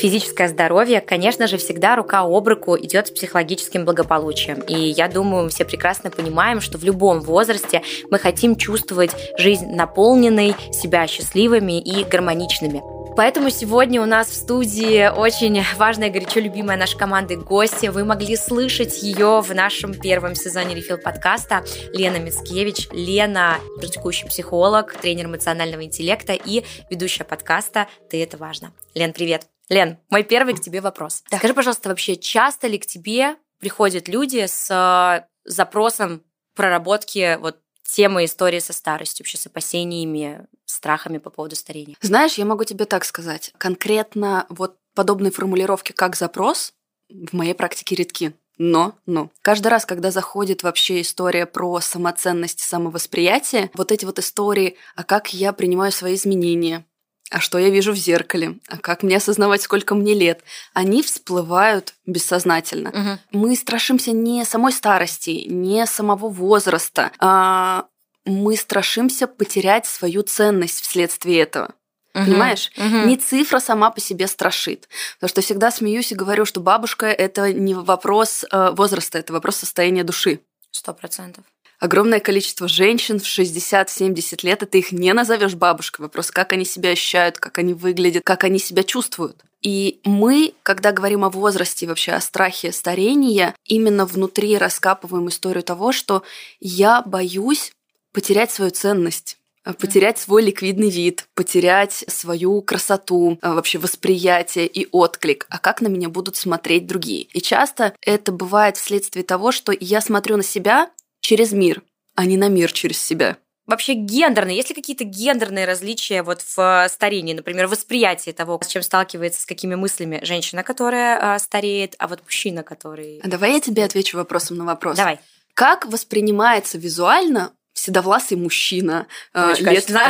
Физическое 0.00 0.48
здоровье, 0.48 1.02
конечно 1.02 1.46
же, 1.46 1.58
всегда 1.58 1.94
рука 1.94 2.20
об 2.20 2.48
руку 2.48 2.74
идет 2.74 3.08
с 3.08 3.10
психологическим 3.10 3.84
благополучием. 3.84 4.60
И 4.60 4.74
я 4.74 5.08
думаю, 5.08 5.44
мы 5.44 5.50
все 5.50 5.66
прекрасно 5.66 6.10
понимаем, 6.10 6.62
что 6.62 6.78
в 6.78 6.84
любом 6.84 7.20
возрасте 7.20 7.82
мы 8.10 8.18
хотим 8.18 8.56
чувствовать 8.56 9.10
жизнь 9.36 9.66
наполненной, 9.66 10.56
себя 10.72 11.06
счастливыми 11.06 11.78
и 11.78 12.02
гармоничными. 12.04 12.82
Поэтому 13.14 13.50
сегодня 13.50 14.00
у 14.00 14.06
нас 14.06 14.28
в 14.28 14.34
студии 14.34 15.14
очень 15.14 15.62
важная, 15.76 16.08
горячо 16.08 16.40
любимая 16.40 16.78
наша 16.78 16.96
команда 16.96 17.36
гостья. 17.36 17.90
Вы 17.90 18.06
могли 18.06 18.36
слышать 18.36 19.02
ее 19.02 19.42
в 19.42 19.54
нашем 19.54 19.92
первом 19.92 20.34
сезоне 20.34 20.74
Рефил 20.74 20.96
подкаста. 20.96 21.62
Лена 21.92 22.16
Мицкевич. 22.16 22.88
Лена– 22.92 23.58
практикующий 23.78 24.28
психолог, 24.28 24.94
тренер 24.94 25.26
эмоционального 25.26 25.84
интеллекта 25.84 26.32
и 26.32 26.64
ведущая 26.88 27.24
подкаста 27.24 27.86
«Ты– 28.08 28.22
это 28.22 28.38
важно». 28.38 28.72
Лен, 28.94 29.12
привет! 29.12 29.59
Лен, 29.70 29.98
мой 30.10 30.24
первый 30.24 30.54
к 30.54 30.60
тебе 30.60 30.80
вопрос. 30.80 31.22
Да. 31.30 31.38
Скажи, 31.38 31.54
пожалуйста, 31.54 31.88
вообще 31.88 32.16
часто 32.16 32.66
ли 32.66 32.78
к 32.78 32.86
тебе 32.86 33.36
приходят 33.60 34.08
люди 34.08 34.44
с 34.46 34.68
э, 34.68 35.26
запросом 35.44 36.22
проработки 36.54 37.38
вот 37.40 37.58
темы 37.84 38.24
истории 38.24 38.58
со 38.58 38.72
старостью, 38.72 39.22
вообще 39.24 39.38
с 39.38 39.46
опасениями, 39.46 40.46
страхами 40.64 41.18
по 41.18 41.30
поводу 41.30 41.54
старения? 41.54 41.96
Знаешь, 42.00 42.34
я 42.34 42.44
могу 42.44 42.64
тебе 42.64 42.84
так 42.84 43.04
сказать. 43.04 43.52
Конкретно 43.58 44.44
вот 44.48 44.76
подобные 44.94 45.30
формулировки, 45.30 45.92
как 45.92 46.16
запрос, 46.16 46.72
в 47.08 47.32
моей 47.32 47.54
практике 47.54 47.94
редки. 47.94 48.34
Но, 48.58 48.94
но. 49.06 49.30
Каждый 49.40 49.68
раз, 49.68 49.86
когда 49.86 50.10
заходит 50.10 50.62
вообще 50.62 51.00
история 51.00 51.46
про 51.46 51.80
самоценность 51.80 52.60
самовосприятие, 52.60 53.70
вот 53.72 53.90
эти 53.90 54.04
вот 54.04 54.18
истории, 54.18 54.76
а 54.96 55.04
как 55.04 55.32
я 55.32 55.52
принимаю 55.54 55.92
свои 55.92 56.14
изменения, 56.14 56.84
а 57.30 57.40
что 57.40 57.58
я 57.58 57.70
вижу 57.70 57.92
в 57.92 57.96
зеркале, 57.96 58.58
а 58.68 58.76
как 58.76 59.02
мне 59.02 59.16
осознавать, 59.16 59.62
сколько 59.62 59.94
мне 59.94 60.14
лет, 60.14 60.42
они 60.74 61.02
всплывают 61.02 61.94
бессознательно. 62.04 62.90
Угу. 63.32 63.38
Мы 63.40 63.56
страшимся 63.56 64.12
не 64.12 64.44
самой 64.44 64.72
старости, 64.72 65.44
не 65.46 65.86
самого 65.86 66.28
возраста, 66.28 67.12
а 67.20 67.86
мы 68.24 68.56
страшимся 68.56 69.26
потерять 69.26 69.86
свою 69.86 70.22
ценность 70.22 70.80
вследствие 70.82 71.40
этого. 71.40 71.74
Угу, 72.14 72.24
Понимаешь? 72.24 72.72
Угу. 72.76 73.06
Не 73.06 73.16
цифра 73.16 73.60
сама 73.60 73.90
по 73.90 74.00
себе 74.00 74.26
страшит. 74.26 74.88
Потому 75.14 75.28
что 75.28 75.40
всегда 75.40 75.70
смеюсь 75.70 76.10
и 76.10 76.16
говорю, 76.16 76.44
что 76.44 76.60
бабушка 76.60 77.06
это 77.06 77.52
не 77.52 77.74
вопрос 77.74 78.44
э, 78.50 78.70
возраста, 78.72 79.18
это 79.18 79.32
вопрос 79.32 79.56
состояния 79.56 80.02
души. 80.02 80.40
Сто 80.72 80.92
процентов 80.92 81.44
огромное 81.80 82.20
количество 82.20 82.68
женщин 82.68 83.18
в 83.18 83.24
60-70 83.24 84.40
лет, 84.42 84.62
это 84.62 84.78
их 84.78 84.92
не 84.92 85.12
назовешь 85.12 85.54
бабушкой. 85.54 86.04
Вопрос, 86.04 86.30
как 86.30 86.52
они 86.52 86.64
себя 86.64 86.90
ощущают, 86.90 87.38
как 87.38 87.58
они 87.58 87.74
выглядят, 87.74 88.22
как 88.24 88.44
они 88.44 88.58
себя 88.58 88.84
чувствуют. 88.84 89.42
И 89.62 90.00
мы, 90.04 90.54
когда 90.62 90.92
говорим 90.92 91.24
о 91.24 91.30
возрасте 91.30 91.84
и 91.84 91.88
вообще 91.88 92.12
о 92.12 92.20
страхе 92.20 92.72
старения, 92.72 93.54
именно 93.64 94.06
внутри 94.06 94.56
раскапываем 94.56 95.28
историю 95.28 95.62
того, 95.62 95.92
что 95.92 96.22
я 96.60 97.02
боюсь 97.02 97.72
потерять 98.12 98.50
свою 98.50 98.70
ценность 98.70 99.36
потерять 99.78 100.18
свой 100.18 100.42
ликвидный 100.42 100.88
вид, 100.88 101.26
потерять 101.34 102.04
свою 102.08 102.62
красоту, 102.62 103.38
а, 103.42 103.54
вообще 103.54 103.78
восприятие 103.78 104.66
и 104.66 104.88
отклик, 104.90 105.46
а 105.50 105.58
как 105.58 105.80
на 105.80 105.88
меня 105.88 106.08
будут 106.08 106.36
смотреть 106.36 106.86
другие. 106.86 107.22
И 107.22 107.40
часто 107.40 107.94
это 108.00 108.32
бывает 108.32 108.76
вследствие 108.76 109.24
того, 109.24 109.52
что 109.52 109.72
я 109.78 110.00
смотрю 110.00 110.38
на 110.38 110.42
себя 110.42 110.90
через 111.20 111.52
мир, 111.52 111.82
а 112.14 112.26
не 112.26 112.36
на 112.36 112.48
мир 112.48 112.72
через 112.72 113.02
себя. 113.02 113.38
Вообще 113.66 113.94
гендерные, 113.94 114.56
есть 114.56 114.70
ли 114.70 114.74
какие-то 114.74 115.04
гендерные 115.04 115.64
различия 115.64 116.24
вот 116.24 116.42
в 116.42 116.58
э, 116.58 116.88
старении, 116.88 117.34
например, 117.34 117.68
восприятие 117.68 118.34
того, 118.34 118.58
с 118.60 118.66
чем 118.66 118.82
сталкивается, 118.82 119.42
с 119.42 119.46
какими 119.46 119.76
мыслями 119.76 120.18
женщина, 120.24 120.64
которая 120.64 121.36
э, 121.36 121.38
стареет, 121.38 121.94
а 121.98 122.08
вот 122.08 122.20
мужчина, 122.24 122.64
который... 122.64 123.20
А 123.22 123.28
давай 123.28 123.52
я 123.52 123.60
тебе 123.60 123.84
отвечу 123.84 124.16
вопросом 124.16 124.56
на 124.56 124.64
вопрос. 124.64 124.96
Давай. 124.96 125.20
Как 125.54 125.86
воспринимается 125.86 126.78
визуально 126.78 127.52
седовласый 127.72 128.36
мужчина 128.36 129.06
э, 129.34 129.54
лет. 129.58 129.90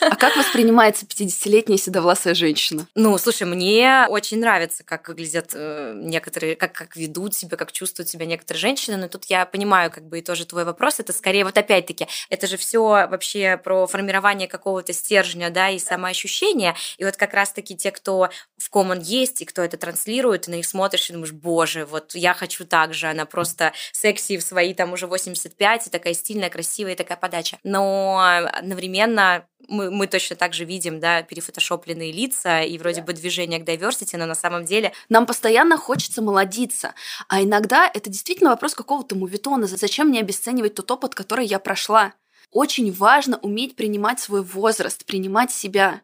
А 0.00 0.16
как 0.16 0.36
воспринимается 0.36 1.06
50-летняя 1.06 1.78
седовласая 1.78 2.34
женщина? 2.34 2.86
Ну, 2.94 3.16
слушай, 3.16 3.44
мне 3.44 4.06
очень 4.10 4.38
нравится, 4.38 4.84
как 4.84 5.08
выглядят 5.08 5.52
э, 5.54 5.94
некоторые, 5.96 6.56
как, 6.56 6.72
как 6.72 6.94
ведут 6.94 7.34
себя, 7.34 7.56
как 7.56 7.72
чувствуют 7.72 8.10
себя 8.10 8.26
некоторые 8.26 8.60
женщины. 8.60 8.98
Но 8.98 9.08
тут 9.08 9.24
я 9.26 9.46
понимаю, 9.46 9.90
как 9.90 10.06
бы 10.06 10.18
и 10.18 10.22
тоже 10.22 10.44
твой 10.44 10.64
вопрос. 10.64 11.00
Это 11.00 11.14
скорее 11.14 11.44
вот 11.44 11.56
опять-таки, 11.56 12.06
это 12.28 12.46
же 12.46 12.58
все 12.58 12.82
вообще 12.82 13.56
про 13.56 13.86
формирование 13.86 14.46
какого-то 14.46 14.92
стержня, 14.92 15.48
да, 15.48 15.70
и 15.70 15.78
самоощущения. 15.78 16.76
И 16.98 17.04
вот 17.04 17.16
как 17.16 17.32
раз-таки 17.32 17.74
те, 17.74 17.90
кто 17.90 18.28
в 18.58 18.68
ком 18.68 18.90
он 18.90 19.00
есть, 19.00 19.40
и 19.40 19.44
кто 19.44 19.62
это 19.62 19.76
транслирует, 19.76 20.42
ты 20.42 20.50
на 20.50 20.56
них 20.56 20.66
смотришь 20.66 21.08
и 21.08 21.12
думаешь, 21.12 21.32
боже, 21.32 21.86
вот 21.86 22.14
я 22.14 22.34
хочу 22.34 22.64
так 22.66 22.92
же. 22.92 23.06
Она 23.06 23.24
просто 23.24 23.72
секси 23.92 24.36
в 24.36 24.42
свои 24.42 24.74
там 24.74 24.92
уже 24.92 25.06
85, 25.06 25.86
и 25.86 25.90
такая 25.90 26.14
стильная, 26.14 26.50
красивая, 26.50 26.92
и 26.92 26.96
такая 27.04 27.18
подача. 27.18 27.58
Но 27.62 28.20
одновременно 28.52 29.46
мы, 29.68 29.90
мы 29.90 30.06
точно 30.06 30.36
так 30.36 30.54
же 30.54 30.64
видим, 30.64 31.00
да, 31.00 31.22
перефотошопленные 31.22 32.12
лица 32.12 32.62
и 32.62 32.76
вроде 32.78 33.02
бы 33.02 33.12
движение 33.12 33.58
к 33.60 33.68
diversity, 33.68 34.16
но 34.16 34.26
на 34.26 34.34
самом 34.34 34.64
деле... 34.64 34.92
Нам 35.08 35.26
постоянно 35.26 35.76
хочется 35.76 36.22
молодиться, 36.22 36.94
а 37.28 37.42
иногда 37.42 37.90
это 37.92 38.10
действительно 38.10 38.50
вопрос 38.50 38.74
какого-то 38.74 39.14
мувитона. 39.14 39.66
Зачем 39.66 40.08
мне 40.08 40.20
обесценивать 40.20 40.74
тот 40.74 40.90
опыт, 40.90 41.14
который 41.14 41.46
я 41.46 41.58
прошла? 41.58 42.14
Очень 42.50 42.92
важно 42.92 43.38
уметь 43.38 43.76
принимать 43.76 44.20
свой 44.20 44.42
возраст, 44.42 45.04
принимать 45.04 45.50
себя. 45.50 46.02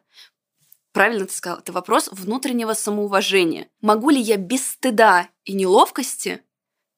Правильно 0.91 1.25
ты 1.25 1.33
сказал, 1.33 1.59
это 1.59 1.71
вопрос 1.71 2.09
внутреннего 2.11 2.73
самоуважения. 2.73 3.67
Могу 3.81 4.09
ли 4.09 4.19
я 4.19 4.35
без 4.37 4.71
стыда 4.71 5.29
и 5.45 5.53
неловкости 5.53 6.41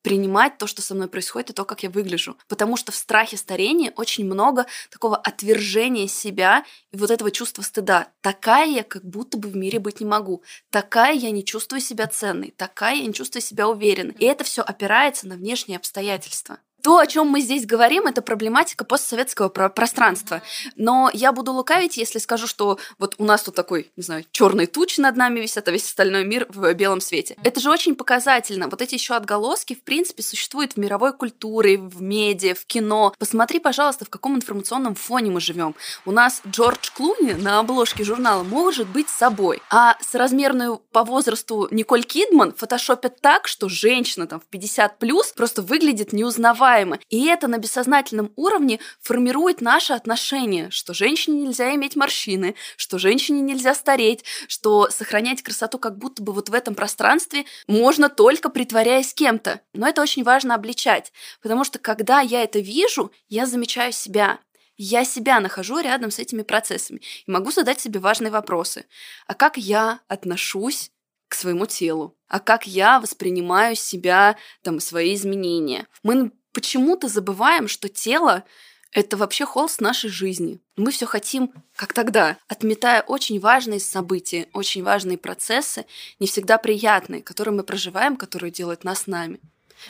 принимать 0.03 0.57
то, 0.59 0.67
что 0.67 0.83
со 0.83 0.93
мной 0.93 1.07
происходит, 1.07 1.49
и 1.49 1.53
то, 1.53 1.65
как 1.65 1.81
я 1.81 1.89
выгляжу. 1.89 2.37
Потому 2.47 2.77
что 2.77 2.91
в 2.91 2.95
страхе 2.95 3.37
старения 3.37 3.91
очень 3.95 4.25
много 4.25 4.67
такого 4.91 5.17
отвержения 5.17 6.07
себя 6.07 6.65
и 6.91 6.97
вот 6.97 7.09
этого 7.09 7.31
чувства 7.31 7.63
стыда. 7.63 8.09
Такая 8.21 8.67
я 8.67 8.83
как 8.83 9.03
будто 9.03 9.37
бы 9.37 9.49
в 9.49 9.55
мире 9.55 9.79
быть 9.79 10.01
не 10.01 10.05
могу. 10.05 10.43
Такая 10.69 11.13
я 11.13 11.31
не 11.31 11.43
чувствую 11.43 11.79
себя 11.79 12.05
ценной. 12.07 12.53
Такая 12.55 12.95
я 12.95 13.07
не 13.07 13.13
чувствую 13.13 13.41
себя 13.41 13.67
уверенной. 13.67 14.15
И 14.19 14.25
это 14.25 14.43
все 14.43 14.61
опирается 14.61 15.27
на 15.27 15.35
внешние 15.35 15.77
обстоятельства. 15.77 16.59
То, 16.83 16.97
о 16.97 17.07
чем 17.07 17.27
мы 17.29 17.39
здесь 17.39 17.65
говорим, 17.65 18.07
это 18.07 18.21
проблематика 18.21 18.83
постсоветского 18.83 19.47
про- 19.47 19.69
пространства. 19.69 20.41
Но 20.75 21.09
я 21.13 21.31
буду 21.31 21.53
лукавить, 21.53 21.95
если 21.95 22.19
скажу, 22.19 22.45
что 22.45 22.77
вот 22.99 23.15
у 23.19 23.23
нас 23.23 23.43
тут 23.43 23.55
такой, 23.55 23.89
не 23.95 24.03
знаю, 24.03 24.25
черный 24.31 24.65
туч 24.65 24.97
над 24.97 25.15
нами 25.15 25.39
висят, 25.39 25.65
а 25.69 25.71
весь 25.71 25.85
остальной 25.85 26.25
мир 26.25 26.45
в 26.49 26.73
белом 26.73 26.99
свете. 26.99 27.37
Это 27.41 27.61
же 27.61 27.69
очень 27.69 27.95
показательно. 27.95 28.67
Вот 28.67 28.81
эти 28.81 28.95
еще 28.95 29.13
отголоски, 29.13 29.75
в 29.75 29.81
принципе, 29.81 30.23
существуют 30.23 30.73
в 30.73 30.77
мировой 30.77 31.13
культуре, 31.13 31.77
в 31.77 32.01
медиа, 32.01 32.53
в 32.53 32.65
кино. 32.65 33.13
Посмотри, 33.17 33.59
пожалуйста, 33.59 34.03
в 34.03 34.09
каком 34.09 34.35
информационном 34.35 34.95
фоне 34.95 35.31
мы 35.31 35.39
живем. 35.39 35.75
У 36.05 36.11
нас 36.11 36.41
Джордж 36.45 36.89
Клуни 36.93 37.31
на 37.31 37.59
обложке 37.59 38.03
журнала 38.03 38.43
может 38.43 38.89
быть 38.89 39.07
собой, 39.07 39.61
а 39.69 39.95
с 40.01 40.15
размерную 40.15 40.81
по 40.91 41.05
возрасту 41.05 41.69
Николь 41.71 42.03
Кидман 42.03 42.53
фотошопят 42.53 43.21
так, 43.21 43.47
что 43.47 43.69
женщина 43.69 44.27
там 44.27 44.41
в 44.41 44.45
50 44.47 44.99
плюс 44.99 45.31
просто 45.31 45.61
выглядит 45.61 46.11
неузнаваемо 46.11 46.72
забываемы. 46.73 46.99
И 47.09 47.25
это 47.25 47.47
на 47.47 47.57
бессознательном 47.57 48.31
уровне 48.35 48.79
формирует 49.01 49.61
наше 49.61 49.93
отношение, 49.93 50.69
что 50.71 50.93
женщине 50.93 51.41
нельзя 51.41 51.73
иметь 51.75 51.95
морщины, 51.95 52.55
что 52.77 52.97
женщине 52.97 53.41
нельзя 53.41 53.75
стареть, 53.75 54.23
что 54.47 54.89
сохранять 54.89 55.41
красоту 55.41 55.77
как 55.79 55.97
будто 55.97 56.23
бы 56.23 56.33
вот 56.33 56.49
в 56.49 56.53
этом 56.53 56.75
пространстве 56.75 57.45
можно 57.67 58.09
только 58.09 58.49
притворяясь 58.49 59.13
кем-то. 59.13 59.61
Но 59.73 59.87
это 59.87 60.01
очень 60.01 60.23
важно 60.23 60.55
обличать, 60.55 61.11
потому 61.41 61.63
что 61.63 61.79
когда 61.79 62.21
я 62.21 62.43
это 62.43 62.59
вижу, 62.59 63.11
я 63.29 63.45
замечаю 63.45 63.91
себя. 63.91 64.39
Я 64.75 65.05
себя 65.05 65.39
нахожу 65.39 65.79
рядом 65.79 66.09
с 66.09 66.17
этими 66.17 66.41
процессами 66.41 66.99
и 67.27 67.31
могу 67.31 67.51
задать 67.51 67.79
себе 67.79 67.99
важные 67.99 68.31
вопросы. 68.31 68.85
А 69.27 69.35
как 69.35 69.57
я 69.57 69.99
отношусь 70.07 70.89
к 71.27 71.35
своему 71.35 71.67
телу? 71.67 72.17
А 72.27 72.39
как 72.39 72.65
я 72.65 72.99
воспринимаю 72.99 73.75
себя, 73.75 74.35
там, 74.63 74.79
свои 74.79 75.13
изменения? 75.13 75.87
Мы 76.01 76.31
почему-то 76.53 77.07
забываем, 77.07 77.67
что 77.67 77.89
тело 77.89 78.43
это 78.91 79.17
вообще 79.17 79.45
холст 79.45 79.81
нашей 79.81 80.09
жизни. 80.09 80.59
Мы 80.77 80.91
все 80.91 81.05
хотим, 81.05 81.51
как 81.75 81.93
тогда, 81.93 82.37
отметая 82.47 83.01
очень 83.01 83.39
важные 83.39 83.79
события, 83.79 84.47
очень 84.53 84.83
важные 84.83 85.17
процессы, 85.17 85.85
не 86.19 86.27
всегда 86.27 86.59
приятные, 86.59 87.23
которые 87.23 87.55
мы 87.55 87.63
проживаем, 87.63 88.15
которые 88.15 88.51
делают 88.51 88.83
нас 88.83 89.07
нами. 89.07 89.39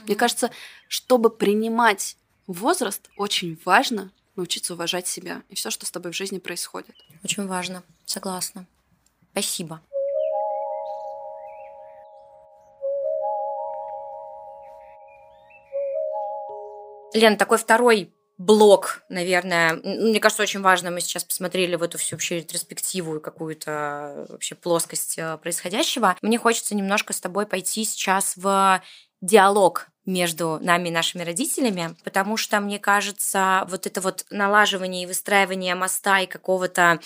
Мне 0.05 0.15
кажется, 0.15 0.51
чтобы 0.87 1.29
принимать 1.29 2.17
возраст, 2.47 3.09
очень 3.17 3.59
важно 3.65 4.11
научиться 4.35 4.73
уважать 4.73 5.05
себя 5.07 5.43
и 5.49 5.55
все, 5.55 5.69
что 5.69 5.85
с 5.85 5.91
тобой 5.91 6.11
в 6.11 6.15
жизни 6.15 6.39
происходит. 6.39 6.95
Очень 7.23 7.45
важно, 7.45 7.83
согласна. 8.05 8.65
Спасибо. 9.31 9.81
Лен, 17.13 17.37
такой 17.37 17.57
второй 17.57 18.13
блок, 18.37 19.03
наверное. 19.09 19.75
Мне 19.83 20.19
кажется, 20.19 20.43
очень 20.43 20.61
важно, 20.61 20.91
мы 20.91 21.01
сейчас 21.01 21.23
посмотрели 21.23 21.75
в 21.75 21.83
эту 21.83 21.97
всю 21.97 22.15
вообще 22.15 22.37
ретроспективу 22.37 23.17
и 23.17 23.21
какую-то 23.21 24.25
вообще 24.29 24.55
плоскость 24.55 25.17
э, 25.17 25.37
происходящего. 25.37 26.15
Мне 26.21 26.37
хочется 26.37 26.75
немножко 26.75 27.13
с 27.13 27.21
тобой 27.21 27.45
пойти 27.45 27.85
сейчас 27.85 28.35
в 28.35 28.81
диалог 29.21 29.87
между 30.05 30.59
нами 30.61 30.89
и 30.89 30.91
нашими 30.91 31.23
родителями, 31.23 31.95
потому 32.03 32.37
что, 32.37 32.59
мне 32.59 32.79
кажется, 32.79 33.65
вот 33.69 33.87
это 33.87 34.01
вот 34.01 34.25
налаживание 34.29 35.03
и 35.03 35.05
выстраивание 35.05 35.75
моста 35.75 36.19
и 36.19 36.25
какого-то 36.25 36.99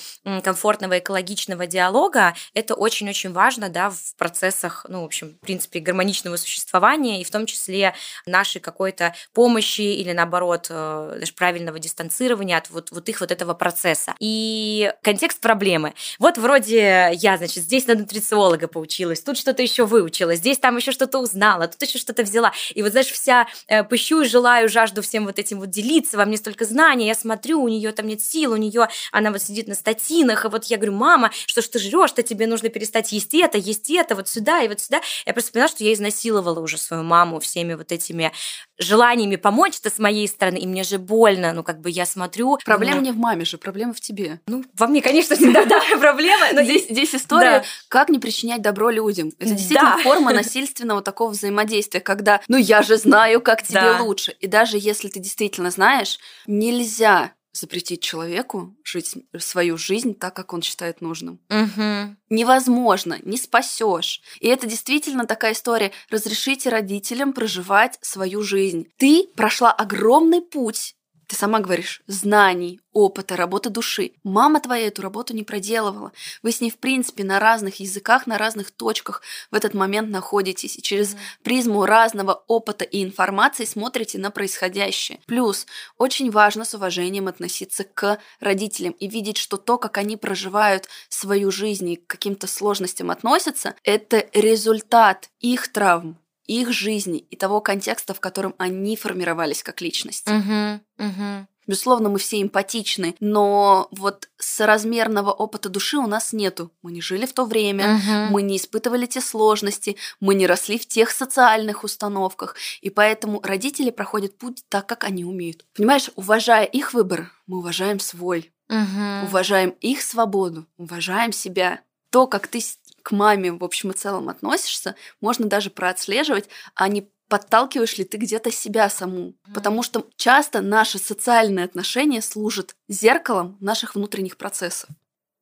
комфортного 0.44 1.00
экологичного 1.00 1.68
диалога, 1.68 2.34
это 2.54 2.74
очень-очень 2.74 3.32
важно, 3.34 3.70
да, 3.70 3.90
в 3.90 4.16
процессах, 4.18 4.86
ну, 4.90 5.02
в 5.02 5.06
общем, 5.06 5.38
в 5.42 5.46
принципе, 5.46 5.80
гармоничного 5.80 6.38
существования 6.38 7.22
и 7.22 7.24
в 7.24 7.32
том 7.32 7.46
числе 7.46 7.94
нашей 8.26 8.60
какой-то 8.60 9.14
помощи 9.34 9.82
или, 9.82 10.12
наоборот, 10.12 10.68
э, 10.70 11.18
даже 11.20 11.34
правильного 11.34 11.80
дистанцирования 11.80 12.58
от 12.58 12.70
вот, 12.70 12.92
вот 12.92 13.08
их 13.10 13.22
вот 13.22 13.32
этого 13.32 13.54
процесса. 13.54 14.16
И 14.20 14.92
контекст 15.04 15.40
проблемы. 15.40 15.94
Вот 16.20 16.38
вроде 16.38 17.12
я, 17.14 17.38
значит, 17.38 17.64
здесь 17.64 17.88
на 17.88 17.96
нутрициолога 17.96 18.68
поучилась, 18.68 19.22
тут 19.22 19.38
что-то 19.38 19.62
еще 19.62 19.86
выучила, 19.86 20.36
здесь 20.36 20.58
там 20.58 20.78
еще 20.78 20.92
что-то 20.92 21.20
узнала, 21.20 21.68
тут 21.68 21.82
еще 21.82 22.00
что-то 22.00 22.24
взяла. 22.24 22.52
И 22.74 22.82
вот, 22.88 22.92
знаешь, 22.94 23.12
вся 23.12 23.48
э, 23.68 23.84
пыщу 23.84 24.22
и 24.22 24.28
желаю, 24.28 24.70
жажду 24.70 25.02
всем 25.02 25.26
вот 25.26 25.40
этим 25.40 25.60
вот 25.60 25.70
делиться, 25.70 26.18
во 26.18 26.26
мне 26.26 26.38
столько 26.38 26.66
знаний, 26.66 27.08
я 27.08 27.16
смотрю, 27.16 27.62
у 27.62 27.68
нее 27.68 27.92
там 27.92 28.08
нет 28.08 28.22
сил, 28.22 28.54
у 28.54 28.58
нее, 28.58 28.88
она 29.12 29.32
вот 29.32 29.42
сидит 29.42 29.68
на 29.68 29.76
статинах, 29.76 30.46
и 30.46 30.48
вот 30.48 30.66
я 30.66 30.78
говорю, 30.78 30.94
мама, 30.94 31.32
что 31.46 31.62
ж 31.62 31.68
ты 31.68 31.80
жрешь, 31.80 32.10
что 32.10 32.24
тебе 32.24 32.48
нужно 32.48 32.70
перестать 32.70 33.12
есть 33.12 33.34
это, 33.34 33.58
есть 33.58 33.90
это, 33.90 34.16
вот 34.16 34.28
сюда 34.28 34.62
и 34.62 34.68
вот 34.68 34.80
сюда. 34.80 35.02
Я 35.26 35.34
просто 35.34 35.52
поняла, 35.52 35.68
что 35.68 35.84
я 35.84 35.94
изнасиловала 35.94 36.60
уже 36.60 36.78
свою 36.78 37.04
маму 37.04 37.40
всеми 37.40 37.74
вот 37.74 37.92
этими 37.92 38.32
желаниями 38.80 39.36
помочь 39.36 39.80
это 39.80 39.94
с 39.94 40.00
моей 40.00 40.28
стороны, 40.28 40.58
и 40.58 40.68
мне 40.68 40.84
же 40.84 41.00
больно, 41.00 41.52
ну, 41.54 41.64
как 41.64 41.82
бы 41.82 41.90
я 41.90 42.06
смотрю... 42.06 42.60
Проблема 42.64 43.02
не 43.02 43.12
в 43.12 43.18
маме 43.18 43.46
же, 43.46 43.58
проблема 43.58 43.94
в 43.94 44.02
тебе. 44.02 44.40
Ну, 44.48 44.64
во 44.78 44.88
мне, 44.88 45.02
конечно, 45.02 45.36
всегда, 45.36 45.66
да, 45.66 45.82
проблема. 46.00 46.46
Но 46.54 46.64
здесь, 46.64 46.88
здесь 46.90 47.16
история, 47.16 47.64
как 47.88 48.10
не 48.10 48.20
причинять 48.20 48.62
добро 48.62 48.90
людям. 48.90 49.32
Это 49.40 49.52
действительно 49.52 49.98
форма 50.04 50.32
насильственного 50.32 51.02
такого 51.02 51.32
взаимодействия, 51.32 52.00
когда, 52.00 52.42
ну, 52.48 52.58
я 52.58 52.77
же 52.82 52.98
знаю, 52.98 53.42
как 53.42 53.64
тебе 53.64 54.00
лучше. 54.00 54.36
И 54.40 54.48
даже 54.48 54.78
если 54.78 55.10
ты 55.10 55.20
действительно 55.20 55.72
знаешь, 55.72 56.20
нельзя 56.46 57.34
запретить 57.60 58.02
человеку 58.02 58.76
жить 58.84 59.16
свою 59.38 59.78
жизнь 59.78 60.14
так, 60.14 60.36
как 60.36 60.54
он 60.54 60.62
считает 60.62 61.02
нужным. 61.02 61.40
Угу. 61.50 62.16
Невозможно, 62.30 63.18
не 63.24 63.38
спасешь. 63.38 64.22
И 64.40 64.48
это 64.48 64.68
действительно 64.68 65.26
такая 65.26 65.54
история. 65.54 65.92
Разрешите 66.10 66.70
родителям 66.70 67.34
проживать 67.34 67.98
свою 68.02 68.44
жизнь. 68.44 68.88
Ты 68.98 69.28
прошла 69.36 69.72
огромный 69.72 70.42
путь 70.42 70.96
ты 71.28 71.36
сама 71.36 71.60
говоришь, 71.60 72.02
знаний, 72.08 72.80
опыта, 72.94 73.36
работы 73.36 73.70
души. 73.70 74.14
Мама 74.24 74.62
твоя 74.62 74.88
эту 74.88 75.02
работу 75.02 75.36
не 75.36 75.44
проделывала. 75.44 76.14
Вы 76.42 76.52
с 76.52 76.62
ней, 76.62 76.72
в 76.72 76.78
принципе, 76.78 77.24
на 77.24 77.40
разных 77.40 77.82
языках, 77.82 78.28
на 78.28 78.38
разных 78.38 78.72
точках 78.72 79.22
в 79.52 79.56
этот 79.56 79.74
момент 79.74 80.10
находитесь. 80.10 80.78
И 80.78 80.82
через 80.82 81.16
призму 81.44 81.86
разного 81.86 82.44
опыта 82.48 82.86
и 82.86 83.04
информации 83.04 83.66
смотрите 83.66 84.18
на 84.18 84.32
происходящее. 84.32 85.20
Плюс 85.28 85.68
очень 85.98 86.32
важно 86.32 86.64
с 86.64 86.74
уважением 86.74 87.28
относиться 87.28 87.84
к 87.84 88.20
родителям 88.40 88.94
и 88.94 89.08
видеть, 89.08 89.38
что 89.38 89.58
то, 89.58 89.78
как 89.78 89.98
они 89.98 90.18
проживают 90.18 90.88
свою 91.10 91.52
жизнь 91.52 91.90
и 91.90 91.96
к 91.98 92.08
каким-то 92.08 92.48
сложностям 92.48 93.12
относятся, 93.12 93.76
это 93.84 94.26
результат 94.34 95.30
их 95.40 95.68
травм, 95.68 96.18
их 96.48 96.72
жизни 96.72 97.20
и 97.20 97.36
того 97.36 97.62
контекста, 97.62 98.14
в 98.14 98.20
котором 98.20 98.56
они 98.58 98.96
формировались 98.96 99.64
как 99.64 99.82
личность. 99.82 100.28
Угу, 100.28 100.80
угу. 100.98 101.48
Безусловно, 101.68 102.08
мы 102.08 102.18
все 102.18 102.42
эмпатичны, 102.42 103.16
но 103.20 103.90
вот 103.92 104.30
соразмерного 104.38 105.32
опыта 105.32 105.68
души 105.68 105.98
у 105.98 106.08
нас 106.08 106.32
нету. 106.32 106.72
Мы 106.82 106.94
не 106.94 107.02
жили 107.02 107.26
в 107.26 107.34
то 107.34 107.46
время, 107.46 107.96
угу. 107.96 108.32
мы 108.32 108.42
не 108.42 108.56
испытывали 108.56 109.06
те 109.06 109.20
сложности, 109.20 109.98
мы 110.22 110.34
не 110.34 110.48
росли 110.48 110.80
в 110.80 110.88
тех 110.88 111.12
социальных 111.12 111.84
установках, 111.84 112.56
и 112.80 112.90
поэтому 112.90 113.42
родители 113.44 113.90
проходят 113.90 114.38
путь 114.38 114.64
так, 114.70 114.88
как 114.88 115.04
они 115.04 115.26
умеют. 115.26 115.66
Понимаешь, 115.76 116.10
уважая 116.16 116.64
их 116.64 116.94
выбор, 116.94 117.34
мы 117.48 117.58
уважаем 117.58 118.00
свой, 118.00 118.54
угу. 118.70 119.26
уважаем 119.26 119.72
их 119.82 120.02
свободу, 120.02 120.66
уважаем 120.78 121.34
себя. 121.34 121.82
То, 122.10 122.26
как 122.26 122.48
ты 122.48 122.62
к 123.08 123.12
маме 123.12 123.54
в 123.54 123.64
общем 123.64 123.92
и 123.92 123.94
целом 123.94 124.28
относишься, 124.28 124.98
можно 125.22 125.46
даже 125.46 125.70
проотслеживать, 125.70 126.50
а 126.76 126.90
не 126.90 127.10
подталкиваешь 127.30 127.98
ли 127.98 128.04
ты 128.04 128.18
где-то 128.18 128.52
себя 128.52 128.90
саму. 128.90 129.34
Потому 129.54 129.82
что 129.82 130.10
часто 130.18 130.60
наши 130.60 131.00
социальные 131.00 131.64
отношения 131.64 132.22
служат 132.22 132.76
зеркалом 132.90 133.56
наших 133.62 133.96
внутренних 133.96 134.36
процессов. 134.36 134.90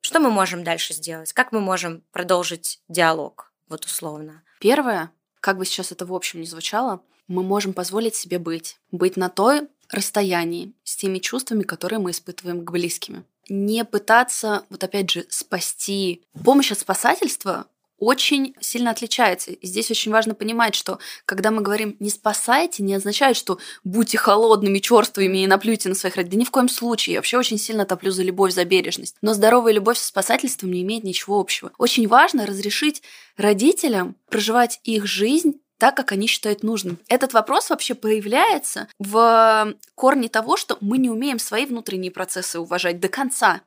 Что 0.01 0.19
мы 0.19 0.29
можем 0.29 0.63
дальше 0.63 0.93
сделать? 0.93 1.33
Как 1.33 1.51
мы 1.51 1.59
можем 1.59 2.03
продолжить 2.11 2.81
диалог, 2.87 3.51
вот 3.67 3.85
условно? 3.85 4.43
Первое, 4.59 5.09
как 5.39 5.57
бы 5.57 5.65
сейчас 5.65 5.91
это 5.91 6.05
в 6.05 6.13
общем 6.13 6.41
не 6.41 6.45
звучало, 6.45 7.01
мы 7.27 7.41
можем 7.41 7.73
позволить 7.73 8.13
себе 8.13 8.37
быть. 8.37 8.77
Быть 8.91 9.17
на 9.17 9.29
той 9.29 9.67
расстоянии 9.89 10.75
с 10.83 10.95
теми 10.97 11.17
чувствами, 11.17 11.63
которые 11.63 11.97
мы 11.97 12.11
испытываем 12.11 12.63
к 12.63 12.69
близким 12.69 13.25
не 13.49 13.85
пытаться, 13.85 14.65
вот 14.69 14.83
опять 14.83 15.09
же, 15.09 15.25
спасти. 15.29 16.23
Помощь 16.43 16.71
от 16.71 16.79
спасательства 16.79 17.67
очень 17.97 18.55
сильно 18.59 18.91
отличается. 18.91 19.51
И 19.51 19.67
здесь 19.67 19.89
очень 19.89 20.11
важно 20.11 20.35
понимать, 20.35 20.75
что 20.75 20.99
когда 21.25 21.51
мы 21.51 21.61
говорим 21.61 21.95
«не 21.99 22.09
спасайте», 22.09 22.83
не 22.83 22.93
означает, 22.93 23.37
что 23.37 23.57
будьте 23.83 24.17
холодными, 24.17 24.79
черствыми 24.79 25.39
и 25.39 25.47
наплюйте 25.47 25.89
на 25.89 25.95
своих 25.95 26.15
родителей. 26.15 26.37
Да 26.37 26.41
ни 26.41 26.45
в 26.45 26.51
коем 26.51 26.69
случае. 26.69 27.13
Я 27.13 27.19
вообще 27.19 27.37
очень 27.37 27.57
сильно 27.57 27.85
топлю 27.85 28.11
за 28.11 28.23
любовь, 28.23 28.53
за 28.53 28.65
бережность. 28.65 29.15
Но 29.21 29.33
здоровая 29.33 29.73
любовь 29.73 29.97
со 29.97 30.07
спасательством 30.07 30.71
не 30.71 30.81
имеет 30.81 31.03
ничего 31.03 31.39
общего. 31.39 31.71
Очень 31.77 32.07
важно 32.07 32.45
разрешить 32.45 33.01
родителям 33.37 34.15
проживать 34.29 34.79
их 34.83 35.05
жизнь 35.05 35.61
так, 35.77 35.95
как 35.95 36.11
они 36.11 36.27
считают 36.27 36.63
нужным. 36.63 36.99
Этот 37.07 37.33
вопрос 37.33 37.69
вообще 37.69 37.95
проявляется 37.95 38.87
в 38.99 39.75
корне 39.95 40.29
того, 40.29 40.57
что 40.57 40.77
мы 40.81 40.97
не 40.97 41.09
умеем 41.09 41.39
свои 41.39 41.65
внутренние 41.65 42.11
процессы 42.11 42.59
уважать 42.59 42.99
до 42.99 43.09
конца. 43.09 43.61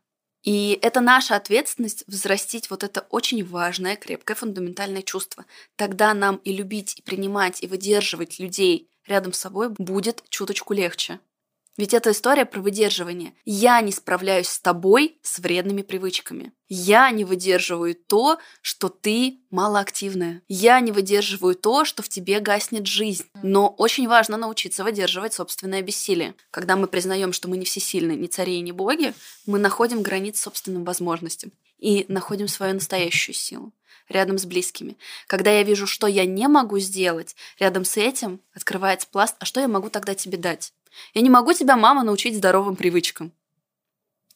И 0.44 0.78
это 0.82 1.00
наша 1.00 1.36
ответственность 1.36 2.04
взрастить 2.06 2.70
вот 2.70 2.84
это 2.84 3.06
очень 3.10 3.44
важное, 3.44 3.96
крепкое, 3.96 4.36
фундаментальное 4.36 5.02
чувство. 5.02 5.44
Тогда 5.76 6.14
нам 6.14 6.36
и 6.36 6.52
любить, 6.52 6.98
и 6.98 7.02
принимать, 7.02 7.62
и 7.62 7.66
выдерживать 7.66 8.38
людей 8.38 8.88
рядом 9.06 9.32
с 9.32 9.38
собой 9.38 9.70
будет 9.70 10.22
чуточку 10.28 10.74
легче. 10.74 11.18
Ведь 11.78 11.94
это 11.94 12.10
история 12.10 12.44
про 12.44 12.60
выдерживание. 12.60 13.34
Я 13.44 13.80
не 13.80 13.92
справляюсь 13.92 14.48
с 14.48 14.58
тобой 14.58 15.18
с 15.22 15.38
вредными 15.38 15.82
привычками. 15.82 16.52
Я 16.68 17.08
не 17.12 17.24
выдерживаю 17.24 17.94
то, 17.94 18.38
что 18.62 18.88
ты 18.88 19.38
малоактивная. 19.50 20.42
Я 20.48 20.80
не 20.80 20.90
выдерживаю 20.90 21.54
то, 21.54 21.84
что 21.84 22.02
в 22.02 22.08
тебе 22.08 22.40
гаснет 22.40 22.88
жизнь. 22.88 23.26
Но 23.44 23.68
очень 23.68 24.08
важно 24.08 24.36
научиться 24.36 24.82
выдерживать 24.82 25.34
собственное 25.34 25.80
бессилие. 25.80 26.34
Когда 26.50 26.74
мы 26.74 26.88
признаем, 26.88 27.32
что 27.32 27.48
мы 27.48 27.56
не 27.56 27.64
всесильны, 27.64 28.12
не 28.16 28.26
цари 28.26 28.56
и 28.56 28.60
не 28.60 28.72
боги, 28.72 29.14
мы 29.46 29.60
находим 29.60 30.02
границы 30.02 30.42
собственным 30.42 30.82
возможностям 30.82 31.52
и 31.78 32.06
находим 32.08 32.48
свою 32.48 32.74
настоящую 32.74 33.36
силу 33.36 33.72
рядом 34.08 34.38
с 34.38 34.44
близкими. 34.44 34.96
Когда 35.26 35.50
я 35.50 35.62
вижу, 35.62 35.86
что 35.86 36.06
я 36.06 36.24
не 36.24 36.48
могу 36.48 36.78
сделать, 36.78 37.36
рядом 37.58 37.84
с 37.84 37.96
этим 37.96 38.40
открывается 38.54 39.06
пласт, 39.10 39.36
а 39.38 39.44
что 39.44 39.60
я 39.60 39.68
могу 39.68 39.90
тогда 39.90 40.14
тебе 40.14 40.38
дать? 40.38 40.72
Я 41.14 41.22
не 41.22 41.30
могу 41.30 41.52
тебя, 41.52 41.76
мама, 41.76 42.02
научить 42.02 42.36
здоровым 42.36 42.76
привычкам. 42.76 43.32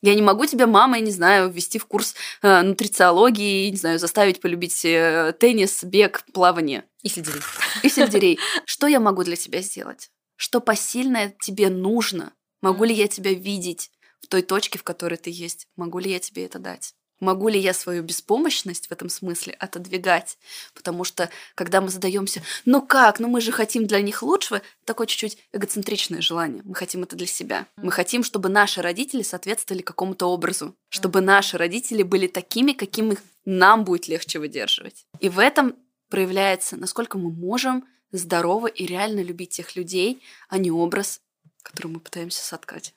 Я 0.03 0.17
не 0.17 0.23
могу 0.23 0.47
тебя, 0.47 0.67
мама, 0.67 0.97
я 0.97 1.05
не 1.05 1.13
знаю, 1.13 1.49
ввести 1.49 1.79
в 1.79 1.87
курс 1.87 2.17
э, 2.43 2.63
нутрициологии, 2.63 3.71
не 3.71 3.77
знаю, 3.77 4.01
заставить 4.01 4.41
полюбить 4.41 4.85
э, 4.85 5.33
теннис, 5.39 5.85
бег, 5.85 6.25
плавание. 6.33 6.85
И 7.03 7.09
сельдерей. 7.09 7.41
И 7.85 7.89
сельдерей. 7.89 8.39
Что 8.65 8.89
я 8.89 8.99
могу 8.99 9.23
для 9.23 9.37
тебя 9.37 9.61
сделать? 9.61 10.11
Что 10.35 10.61
посильное 10.61 11.35
тебе 11.41 11.69
нужно? 11.71 12.33
Могу 12.63 12.83
ли 12.83 12.93
я 12.93 13.07
тебя 13.07 13.33
видеть 13.33 13.93
в 14.21 14.27
той 14.27 14.43
точке, 14.43 14.77
в 14.77 14.83
которой 14.83 15.17
ты 15.17 15.31
есть? 15.31 15.69
Могу 15.77 16.01
ли 16.01 16.11
я 16.11 16.19
тебе 16.19 16.47
это 16.47 16.59
дать? 16.59 16.97
Могу 17.23 17.47
ли 17.47 17.61
я 17.61 17.73
свою 17.73 18.03
беспомощность 18.03 18.89
в 18.89 18.91
этом 18.91 19.09
смысле 19.09 19.53
отодвигать? 19.53 20.37
Потому 20.75 21.05
что, 21.05 21.31
когда 21.55 21.81
мы 21.81 21.89
задаемся, 21.89 22.43
ну 22.65 22.83
как, 22.83 23.21
ну 23.21 23.29
мы 23.29 23.41
же 23.41 23.53
хотим 23.53 23.87
для 23.87 24.01
них 24.01 24.25
лучшего, 24.25 24.61
такое 24.85 25.07
чуть-чуть 25.07 25.39
эгоцентричное 25.53 26.21
желание. 26.21 26.63
Мы 26.65 26.75
хотим 26.75 27.05
это 27.05 27.15
для 27.15 27.29
себя. 27.29 27.69
Мы 27.77 27.93
хотим, 27.93 28.25
чтобы 28.25 28.49
наши 28.49 28.83
родители 28.83 29.23
соответствовали 29.23 29.83
какому-то 29.83 30.27
образу, 30.27 30.75
чтобы 30.89 31.21
наши 31.21 31.57
родители 31.57 32.03
были 32.03 32.27
такими, 32.27 32.73
каким 32.73 33.13
их 33.13 33.21
нам 33.45 33.85
будет 33.85 34.09
легче 34.09 34.41
выдерживать. 34.41 35.07
И 35.21 35.29
в 35.29 35.39
этом 35.39 35.77
проявляется, 36.09 36.77
насколько 36.77 37.19
мы 37.19 37.31
можем 37.31 37.85
здорово 38.11 38.67
и 38.67 38.85
реально 38.85 39.21
любить 39.21 39.51
тех 39.51 39.77
людей, 39.77 40.25
а 40.49 40.59
не 40.59 40.73
образ, 40.73 41.21
который 41.63 41.87
мы 41.87 42.01
пытаемся 42.01 42.45
соткать. 42.45 42.95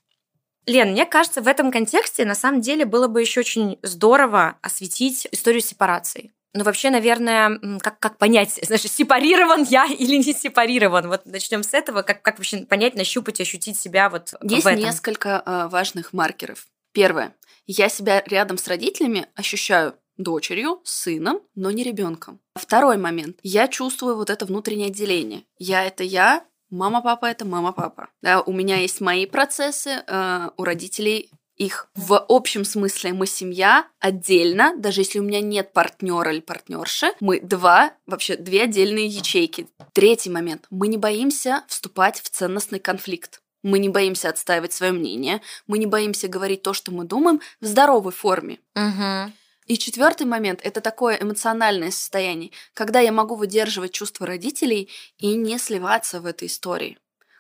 Лен, 0.66 0.92
мне 0.92 1.06
кажется, 1.06 1.42
в 1.42 1.48
этом 1.48 1.72
контексте 1.72 2.26
на 2.26 2.36
самом 2.36 2.62
деле 2.62 2.86
было 2.86 3.08
бы 3.08 3.22
еще 3.22 3.42
очень 3.42 3.78
здорово 3.82 4.58
осветить 4.62 5.28
историю 5.32 5.62
сепарации. 5.62 6.32
Ну, 6.54 6.64
вообще, 6.64 6.90
наверное, 6.90 7.60
как, 7.80 8.00
как 8.00 8.18
понять, 8.18 8.60
значит, 8.64 8.92
сепарирован 8.92 9.64
я 9.64 9.86
или 9.86 10.16
не 10.16 10.34
сепарирован? 10.34 11.08
Вот 11.10 11.26
начнем 11.26 11.64
с 11.64 11.74
этого. 11.74 12.02
Как, 12.02 12.22
как 12.22 12.38
вообще 12.38 12.60
понять, 12.66 12.96
нащупать, 12.96 13.42
ощутить 13.42 13.78
себя 13.78 14.10
вот 14.10 14.34
Есть 14.42 14.64
в 14.64 14.68
этом? 14.68 14.80
несколько 14.84 15.44
э, 15.46 15.68
важных 15.68 16.14
маркеров. 16.14 16.66
Первое. 16.94 17.36
Я 17.68 17.90
себя 17.90 18.24
рядом 18.26 18.58
с 18.58 18.68
родителями 18.68 19.28
ощущаю 19.36 19.96
дочерью, 20.18 20.82
сыном, 20.86 21.42
но 21.56 21.72
не 21.72 21.84
ребенком. 21.84 22.40
Второй 22.56 22.98
момент. 22.98 23.38
Я 23.44 23.68
чувствую 23.68 24.16
вот 24.16 24.30
это 24.30 24.46
внутреннее 24.46 24.88
отделение. 24.88 25.44
Я 25.58 25.84
это 25.84 26.06
я, 26.06 26.46
Мама, 26.70 27.02
папа 27.02 27.26
это 27.26 27.46
мама, 27.46 27.72
папа. 27.72 28.10
Да, 28.22 28.42
у 28.42 28.52
меня 28.52 28.78
есть 28.78 29.02
мои 29.02 29.26
процессы, 29.26 30.04
э, 30.06 30.50
у 30.58 30.64
родителей 30.64 31.32
их. 31.58 31.90
В 31.96 32.26
общем 32.28 32.66
смысле 32.66 33.14
мы 33.14 33.28
семья 33.28 33.88
отдельно, 34.00 34.76
даже 34.78 35.02
если 35.02 35.20
у 35.20 35.24
меня 35.24 35.42
нет 35.42 35.74
партнера 35.74 36.32
или 36.32 36.42
партнерши, 36.42 37.14
мы 37.20 37.40
два, 37.40 37.94
вообще 38.06 38.36
две 38.36 38.64
отдельные 38.64 39.08
ячейки. 39.08 39.68
Третий 39.94 40.30
момент. 40.30 40.66
Мы 40.70 40.88
не 40.88 40.98
боимся 40.98 41.64
вступать 41.68 42.20
в 42.20 42.30
ценностный 42.30 42.80
конфликт. 42.80 43.42
Мы 43.64 43.80
не 43.80 43.90
боимся 43.90 44.30
отстаивать 44.30 44.74
свое 44.74 44.92
мнение, 44.92 45.42
мы 45.66 45.80
не 45.80 45.88
боимся 45.88 46.28
говорить 46.28 46.62
то, 46.62 46.74
что 46.74 46.92
мы 46.92 47.04
думаем, 47.04 47.42
в 47.62 47.66
здоровой 47.66 48.12
форме. 48.12 48.60
Угу. 48.76 49.32
И 49.66 49.78
четвертый 49.78 50.28
момент 50.28 50.60
это 50.64 50.80
такое 50.80 51.18
эмоциональное 51.20 51.92
состояние, 51.92 52.52
когда 52.74 53.00
я 53.00 53.12
могу 53.12 53.36
выдерживать 53.36 53.94
чувства 53.94 54.28
родителей 54.28 54.90
и 55.18 55.36
не 55.36 55.58
сливаться 55.58 56.22
в 56.22 56.26
этой 56.26 56.48
истории. 56.48 56.98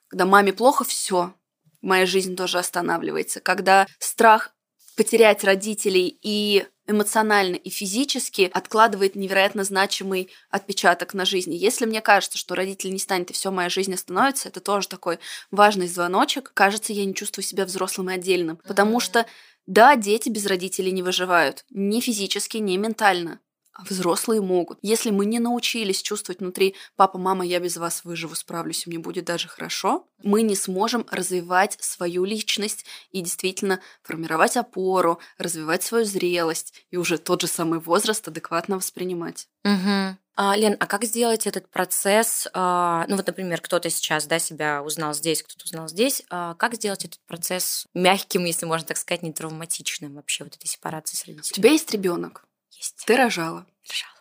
Когда 0.08 0.26
маме 0.26 0.54
плохо, 0.54 0.84
все, 0.84 1.34
моя 1.82 2.06
жизнь 2.06 2.36
тоже 2.36 2.58
останавливается. 2.58 3.42
Когда 3.42 3.86
страх 4.00 4.56
потерять 4.96 5.44
родителей 5.44 6.18
и 6.22 6.66
эмоционально 6.88 7.56
и 7.56 7.70
физически 7.70 8.50
откладывает 8.54 9.16
невероятно 9.16 9.64
значимый 9.64 10.30
отпечаток 10.50 11.14
на 11.14 11.26
жизни. 11.26 11.56
Если 11.56 11.86
мне 11.86 12.02
кажется, 12.02 12.38
что 12.38 12.56
родитель 12.56 12.92
не 12.92 13.00
станет 13.00 13.32
и 13.32 13.34
все, 13.34 13.52
моя 13.52 13.70
жизнь 13.70 13.94
остановится, 13.94 14.50
это 14.50 14.60
тоже 14.60 14.88
такой 14.88 15.20
важный 15.52 15.88
звоночек. 15.88 16.52
Кажется, 16.54 16.94
я 16.94 17.06
не 17.06 17.16
чувствую 17.16 17.44
себя 17.44 17.66
взрослым 17.66 18.12
и 18.12 18.14
отдельным, 18.14 18.58
потому 18.58 19.00
что 19.00 19.26
да, 19.68 19.96
дети 19.96 20.30
без 20.30 20.46
родителей 20.46 20.92
не 20.92 21.02
выживают. 21.02 21.66
Ни 21.70 22.00
физически, 22.00 22.58
ни 22.58 22.78
ментально. 22.78 23.40
А 23.78 23.84
взрослые 23.84 24.42
могут. 24.42 24.80
Если 24.82 25.12
мы 25.12 25.26
не 25.26 25.40
научились 25.40 26.02
чувствовать 26.02 26.40
внутри 26.40 26.76
«папа, 26.96 27.18
мама, 27.18 27.46
я 27.46 27.60
без 27.60 27.76
вас 27.76 28.06
выживу, 28.06 28.34
справлюсь, 28.34 28.88
мне 28.88 29.00
будет 29.00 29.26
даже 29.26 29.50
хорошо», 29.50 30.08
мы 30.24 30.44
не 30.44 30.56
сможем 30.56 31.06
развивать 31.12 31.76
свою 31.82 32.24
личность 32.24 32.86
и 33.12 33.20
действительно 33.20 33.82
формировать 34.02 34.56
опору, 34.56 35.20
развивать 35.38 35.84
свою 35.84 36.06
зрелость 36.06 36.86
и 36.90 36.96
уже 36.96 37.18
тот 37.18 37.42
же 37.42 37.48
самый 37.48 37.82
возраст 37.82 38.26
адекватно 38.26 38.78
воспринимать. 38.78 39.50
Угу. 39.66 40.18
А, 40.38 40.56
Лен, 40.56 40.78
а 40.80 40.86
как 40.86 41.04
сделать 41.04 41.46
этот 41.46 41.70
процесс? 41.70 42.48
А, 42.54 43.06
ну 43.10 43.18
вот, 43.18 43.28
например, 43.28 43.60
кто-то 43.60 43.90
сейчас 43.90 44.26
да, 44.26 44.40
себя 44.40 44.84
узнал 44.84 45.14
здесь, 45.14 45.44
кто-то 45.44 45.66
узнал 45.66 45.90
здесь. 45.90 46.24
А, 46.30 46.54
как 46.56 46.76
сделать 46.76 47.04
этот 47.04 47.20
процесс 47.28 47.88
мягким, 47.94 48.46
если 48.46 48.66
можно 48.66 48.88
так 48.88 48.98
сказать, 48.98 49.22
не 49.22 49.34
травматичным 49.34 50.16
вообще 50.16 50.46
вот 50.46 50.56
этой 50.56 50.68
сепарации 50.68 51.18
с 51.18 51.26
родителями? 51.26 51.52
У 51.52 51.56
тебя 51.56 51.72
есть 51.72 51.92
ребенок. 51.92 52.46
Есть. 52.86 53.06
Ты 53.06 53.16
рожала. 53.16 53.66
Рожала. 53.90 54.12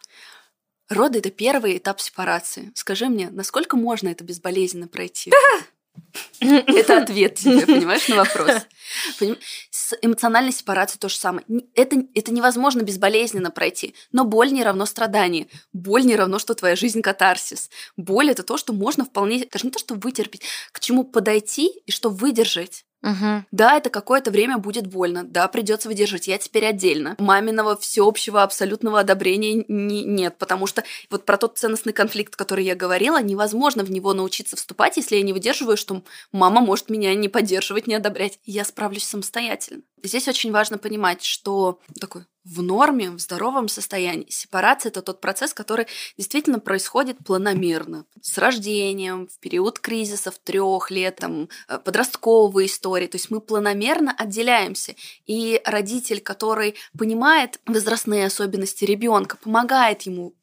Роды 0.88 1.18
это 1.18 1.30
первый 1.30 1.76
этап 1.76 2.00
сепарации. 2.00 2.72
Скажи 2.74 3.08
мне, 3.08 3.28
насколько 3.30 3.76
можно 3.76 4.08
это 4.08 4.24
безболезненно 4.24 4.88
пройти? 4.88 5.32
Это 6.40 6.98
ответ 6.98 7.36
тебе, 7.36 7.64
понимаешь, 7.64 8.08
на 8.08 8.16
вопрос. 8.16 8.50
С 9.70 9.96
эмоциональной 10.02 10.52
сепарацией 10.52 10.98
то 10.98 11.08
же 11.08 11.16
самое. 11.16 11.46
Это, 11.74 12.04
это 12.14 12.32
невозможно 12.32 12.82
безболезненно 12.82 13.52
пройти. 13.52 13.94
Но 14.10 14.24
боль 14.24 14.52
не 14.52 14.64
равно 14.64 14.86
страдание. 14.86 15.46
Боль 15.72 16.04
не 16.04 16.16
равно, 16.16 16.40
что 16.40 16.54
твоя 16.54 16.74
жизнь 16.74 17.00
катарсис. 17.00 17.70
Боль 17.96 18.30
это 18.30 18.42
то, 18.42 18.56
что 18.56 18.72
можно 18.72 19.04
вполне, 19.04 19.46
даже 19.50 19.66
не 19.66 19.70
то, 19.70 19.78
что 19.78 19.94
вытерпеть, 19.94 20.42
к 20.72 20.80
чему 20.80 21.04
подойти 21.04 21.68
и 21.86 21.92
что 21.92 22.10
выдержать. 22.10 22.84
Угу. 23.04 23.44
Да, 23.52 23.76
это 23.76 23.90
какое-то 23.90 24.30
время 24.30 24.56
будет 24.56 24.86
больно, 24.86 25.24
да, 25.24 25.46
придется 25.48 25.88
выдержать. 25.88 26.26
Я 26.26 26.38
теперь 26.38 26.64
отдельно. 26.64 27.16
Маминого 27.18 27.76
всеобщего 27.76 28.42
абсолютного 28.42 29.00
одобрения 29.00 29.62
не, 29.68 30.04
нет, 30.04 30.36
потому 30.38 30.66
что 30.66 30.84
вот 31.10 31.26
про 31.26 31.36
тот 31.36 31.58
ценностный 31.58 31.92
конфликт, 31.92 32.34
который 32.34 32.64
я 32.64 32.74
говорила, 32.74 33.22
невозможно 33.22 33.84
в 33.84 33.90
него 33.90 34.14
научиться 34.14 34.56
вступать, 34.56 34.96
если 34.96 35.16
я 35.16 35.22
не 35.22 35.34
выдерживаю, 35.34 35.76
что 35.76 36.02
мама 36.32 36.62
может 36.62 36.88
меня 36.88 37.14
не 37.14 37.28
поддерживать, 37.28 37.86
не 37.86 37.94
одобрять. 37.94 38.38
Я 38.46 38.64
справлюсь 38.64 39.04
самостоятельно. 39.04 39.82
Здесь 40.04 40.28
очень 40.28 40.52
важно 40.52 40.76
понимать, 40.76 41.24
что 41.24 41.80
такой 41.98 42.26
в 42.44 42.60
норме, 42.60 43.10
в 43.10 43.18
здоровом 43.18 43.68
состоянии. 43.68 44.26
Сепарация– 44.28 44.90
это 44.90 45.00
тот 45.00 45.22
процесс, 45.22 45.54
который 45.54 45.86
действительно 46.18 46.60
происходит 46.60 47.16
планомерно. 47.24 48.04
С 48.20 48.36
рождением, 48.36 49.26
в 49.28 49.38
период 49.38 49.78
кризисов 49.78 50.38
трех 50.38 50.90
лет, 50.90 51.16
там, 51.16 51.48
э, 51.68 51.78
подростковые 51.78 52.66
истории. 52.66 53.06
То 53.06 53.16
есть 53.16 53.30
мы 53.30 53.40
планомерно 53.40 54.14
отделяемся. 54.16 54.94
И 55.24 55.62
родитель, 55.64 56.20
который 56.20 56.74
понимает 56.98 57.58
возрастные 57.64 58.26
особенности 58.26 58.84
ребенка, 58.84 59.38
помогает 59.38 60.02
ему 60.02 60.34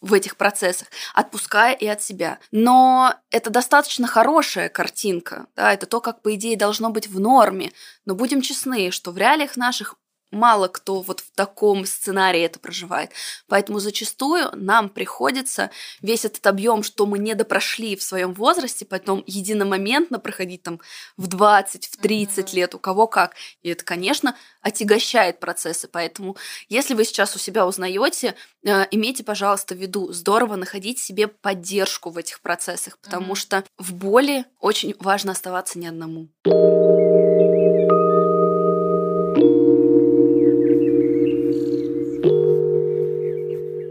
в 0.00 0.12
этих 0.12 0.36
процессах, 0.36 0.88
отпуская 1.14 1.72
и 1.72 1.86
от 1.86 2.02
себя. 2.02 2.38
Но 2.50 3.14
это 3.30 3.50
достаточно 3.50 4.06
хорошая 4.06 4.68
картинка, 4.68 5.46
да, 5.56 5.72
это 5.72 5.86
то, 5.86 6.00
как, 6.00 6.22
по 6.22 6.34
идее, 6.34 6.56
должно 6.56 6.90
быть 6.90 7.08
в 7.08 7.18
норме. 7.18 7.72
Но 8.04 8.14
будем 8.14 8.42
честны, 8.42 8.90
что 8.90 9.10
в 9.10 9.18
реалиях 9.18 9.56
наших 9.56 9.96
мало 10.30 10.68
кто 10.68 11.02
вот 11.02 11.20
в 11.20 11.30
таком 11.34 11.86
сценарии 11.86 12.42
это 12.42 12.58
проживает. 12.58 13.10
Поэтому 13.48 13.78
зачастую 13.78 14.50
нам 14.54 14.88
приходится 14.88 15.70
весь 16.00 16.24
этот 16.24 16.46
объем, 16.46 16.82
что 16.82 17.06
мы 17.06 17.18
не 17.18 17.34
допрошли 17.34 17.96
в 17.96 18.02
своем 18.02 18.34
возрасте, 18.34 18.84
потом 18.84 19.22
единомоментно 19.26 20.18
проходить 20.18 20.62
там 20.62 20.80
в 21.16 21.26
20, 21.26 21.86
в 21.86 21.96
30 21.96 22.38
mm-hmm. 22.38 22.56
лет, 22.56 22.74
у 22.74 22.78
кого 22.78 23.06
как. 23.06 23.34
И 23.62 23.68
это, 23.68 23.84
конечно, 23.84 24.36
отягощает 24.60 25.40
процессы. 25.40 25.88
Поэтому, 25.88 26.36
если 26.68 26.94
вы 26.94 27.04
сейчас 27.04 27.34
у 27.36 27.38
себя 27.38 27.66
узнаете, 27.66 28.34
э, 28.64 28.86
имейте, 28.90 29.24
пожалуйста, 29.24 29.74
в 29.74 29.78
виду, 29.78 30.12
здорово 30.12 30.56
находить 30.56 30.98
себе 30.98 31.28
поддержку 31.28 32.10
в 32.10 32.18
этих 32.18 32.40
процессах, 32.40 32.98
потому 32.98 33.34
mm-hmm. 33.34 33.36
что 33.36 33.64
в 33.78 33.94
боли 33.94 34.44
очень 34.60 34.94
важно 34.98 35.32
оставаться 35.32 35.78
не 35.78 35.86
одному. 35.86 36.28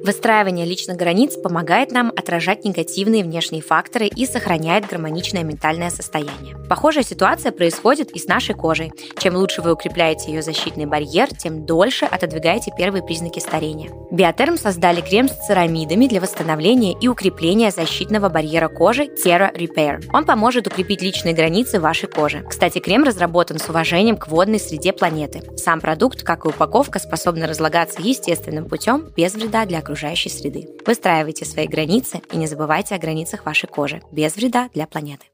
Выстраивание 0.06 0.68
личных 0.68 0.98
границ 0.98 1.34
помогает 1.36 1.92
нам 1.92 2.12
отражать 2.16 2.64
негативные 2.64 3.24
внешние 3.24 3.64
факторы 3.64 4.06
и 4.06 4.28
сохраняет 4.28 4.86
гармоничное 4.88 5.42
ментальное 5.42 5.90
состояние. 5.90 6.56
Похожая 6.70 7.04
ситуация 7.04 7.52
происходит 7.52 8.12
и 8.12 8.20
с 8.20 8.28
нашей 8.28 8.54
кожей. 8.54 8.92
Чем 9.18 9.36
лучше 9.36 9.64
вы 9.64 9.74
укрепляете 9.74 10.32
ее 10.32 10.44
защитный 10.44 10.86
барьер, 10.86 11.30
тем 11.34 11.66
дольше 11.66 12.06
отодвигаете 12.06 12.72
первые 12.78 13.02
признаки 13.02 13.40
старения. 13.40 13.90
Биотерм 14.12 14.60
создали 14.60 15.02
крем 15.02 15.28
с 15.28 15.48
церамидами 15.48 16.06
для 16.06 16.22
восстановления 16.22 16.94
и 16.94 17.08
укрепления 17.08 17.72
защитного 17.72 18.30
барьера 18.30 18.68
кожи 18.68 19.06
Terra 19.06 19.52
Repair. 19.56 20.08
Он 20.14 20.26
поможет 20.26 20.68
укрепить 20.68 21.02
личные 21.02 21.34
границы 21.34 21.80
вашей 21.80 22.10
кожи. 22.10 22.46
Кстати, 22.48 22.78
крем 22.78 23.06
разработан 23.06 23.58
с 23.58 23.68
уважением 23.70 24.18
к 24.18 24.28
водной 24.28 24.60
среде 24.60 24.94
планеты. 24.94 25.42
Сам 25.58 25.82
продукт, 25.82 26.22
как 26.22 26.46
и 26.46 26.50
упаковка, 26.50 27.00
способны 27.00 27.48
разлагаться 27.48 28.04
естественным 28.04 28.70
путем 28.70 29.12
без 29.18 29.34
вреда 29.34 29.66
для 29.66 29.80
окружающей 29.80 29.95
окружающей 29.96 30.30
среды. 30.30 30.68
Выстраивайте 30.86 31.46
свои 31.46 31.68
границы 31.68 32.22
и 32.30 32.36
не 32.36 32.48
забывайте 32.48 32.96
о 32.96 33.00
границах 33.00 33.46
вашей 33.46 33.68
кожи, 33.68 34.02
без 34.12 34.36
вреда 34.36 34.70
для 34.74 34.88
планеты. 34.88 35.26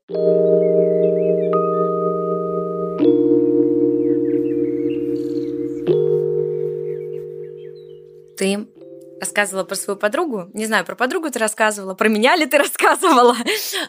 Ты 8.38 8.68
рассказывала 9.20 9.64
про 9.64 9.76
свою 9.76 9.98
подругу. 9.98 10.50
Не 10.54 10.68
знаю, 10.68 10.86
про 10.86 10.96
подругу 10.96 11.32
ты 11.32 11.40
рассказывала, 11.40 11.96
про 11.96 12.08
меня 12.08 12.36
ли 12.36 12.46
ты 12.46 12.58
рассказывала. 12.60 13.36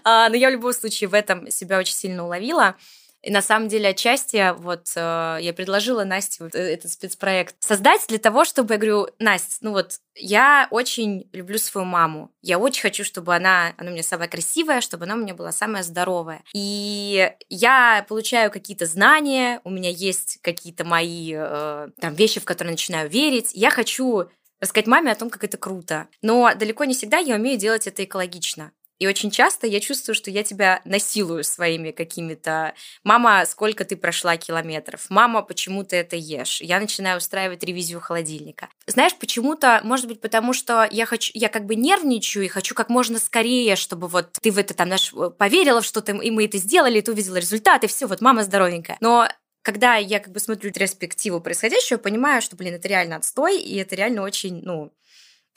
А, 0.04 0.30
но 0.30 0.36
я 0.36 0.48
в 0.48 0.52
любом 0.52 0.72
случае 0.72 1.08
в 1.08 1.14
этом 1.14 1.50
себя 1.50 1.78
очень 1.78 1.94
сильно 1.94 2.24
уловила. 2.24 2.76
И 3.22 3.30
на 3.30 3.40
самом 3.40 3.68
деле 3.68 3.90
отчасти 3.90 4.52
вот 4.58 4.88
э, 4.96 5.38
я 5.40 5.52
предложила 5.52 6.04
Насте 6.04 6.42
вот 6.42 6.54
э, 6.54 6.58
этот 6.58 6.90
спецпроект 6.90 7.54
создать 7.60 8.04
для 8.08 8.18
того, 8.18 8.44
чтобы, 8.44 8.74
я 8.74 8.78
говорю, 8.78 9.08
Настя, 9.20 9.58
ну 9.60 9.70
вот 9.70 10.00
я 10.16 10.66
очень 10.70 11.28
люблю 11.32 11.58
свою 11.58 11.86
маму. 11.86 12.32
Я 12.42 12.58
очень 12.58 12.82
хочу, 12.82 13.04
чтобы 13.04 13.34
она, 13.34 13.74
она 13.76 13.90
у 13.90 13.92
меня 13.92 14.02
самая 14.02 14.28
красивая, 14.28 14.80
чтобы 14.80 15.04
она 15.04 15.14
у 15.14 15.18
меня 15.18 15.34
была 15.34 15.52
самая 15.52 15.84
здоровая. 15.84 16.42
И 16.52 17.32
я 17.48 18.04
получаю 18.08 18.50
какие-то 18.50 18.86
знания, 18.86 19.60
у 19.62 19.70
меня 19.70 19.90
есть 19.90 20.38
какие-то 20.42 20.84
мои 20.84 21.32
э, 21.32 21.88
там 22.00 22.14
вещи, 22.14 22.40
в 22.40 22.44
которые 22.44 22.72
начинаю 22.72 23.08
верить. 23.08 23.50
Я 23.54 23.70
хочу 23.70 24.28
рассказать 24.60 24.86
маме 24.86 25.12
о 25.12 25.16
том, 25.16 25.30
как 25.30 25.44
это 25.44 25.58
круто. 25.58 26.08
Но 26.22 26.52
далеко 26.54 26.84
не 26.84 26.94
всегда 26.94 27.18
я 27.18 27.36
умею 27.36 27.58
делать 27.58 27.86
это 27.86 28.04
экологично. 28.04 28.72
И 28.99 29.07
очень 29.07 29.30
часто 29.30 29.66
я 29.66 29.80
чувствую, 29.80 30.14
что 30.14 30.30
я 30.30 30.45
тебя 30.45 30.80
насилую 30.84 31.45
своими 31.45 31.90
какими-то 31.90 32.74
«мама, 33.03 33.45
сколько 33.47 33.84
ты 33.84 33.97
прошла 33.97 34.36
километров?», 34.36 35.07
«мама, 35.09 35.43
почему 35.43 35.84
ты 35.84 35.97
это 35.97 36.16
ешь?». 36.16 36.61
Я 36.61 36.78
начинаю 36.78 37.18
устраивать 37.18 37.64
ревизию 37.64 38.01
холодильника. 38.01 38.68
Знаешь, 38.86 39.16
почему-то, 39.16 39.80
может 39.82 40.07
быть, 40.07 40.20
потому 40.20 40.53
что 40.53 40.88
я 40.90 41.07
хочу, 41.07 41.32
я 41.34 41.49
как 41.49 41.66
бы 41.66 41.74
нервничаю 41.74 42.45
и 42.45 42.49
хочу 42.49 42.74
как 42.74 42.88
можно 42.88 43.18
скорее, 43.18 43.76
чтобы 43.76 44.07
вот 44.09 44.32
ты 44.40 44.51
в 44.51 44.59
это 44.59 44.74
там 44.74 44.88
наш 44.88 45.12
поверила 45.38 45.80
в 45.80 45.86
что-то, 45.86 46.12
и 46.12 46.30
мы 46.30 46.45
это 46.45 46.59
сделали, 46.59 46.99
и 46.99 47.03
ты 47.03 47.12
увидела 47.12 47.36
результат, 47.36 47.84
и 47.84 47.88
все, 47.88 48.07
вот 48.07 48.20
мама 48.20 48.45
здоровенькая. 48.45 48.99
Но 49.01 49.28
когда 49.62 49.95
я 49.95 50.18
как 50.18 50.32
бы 50.32 50.40
смотрю 50.40 50.70
ретроспективу 50.70 51.40
происходящего, 51.40 51.99
понимаю, 51.99 52.43
что, 52.43 52.57
блин, 52.57 52.74
это 52.74 52.88
реально 52.88 53.16
отстой, 53.16 53.61
и 53.61 53.76
это 53.76 53.95
реально 53.95 54.22
очень, 54.22 54.61
ну, 54.62 54.93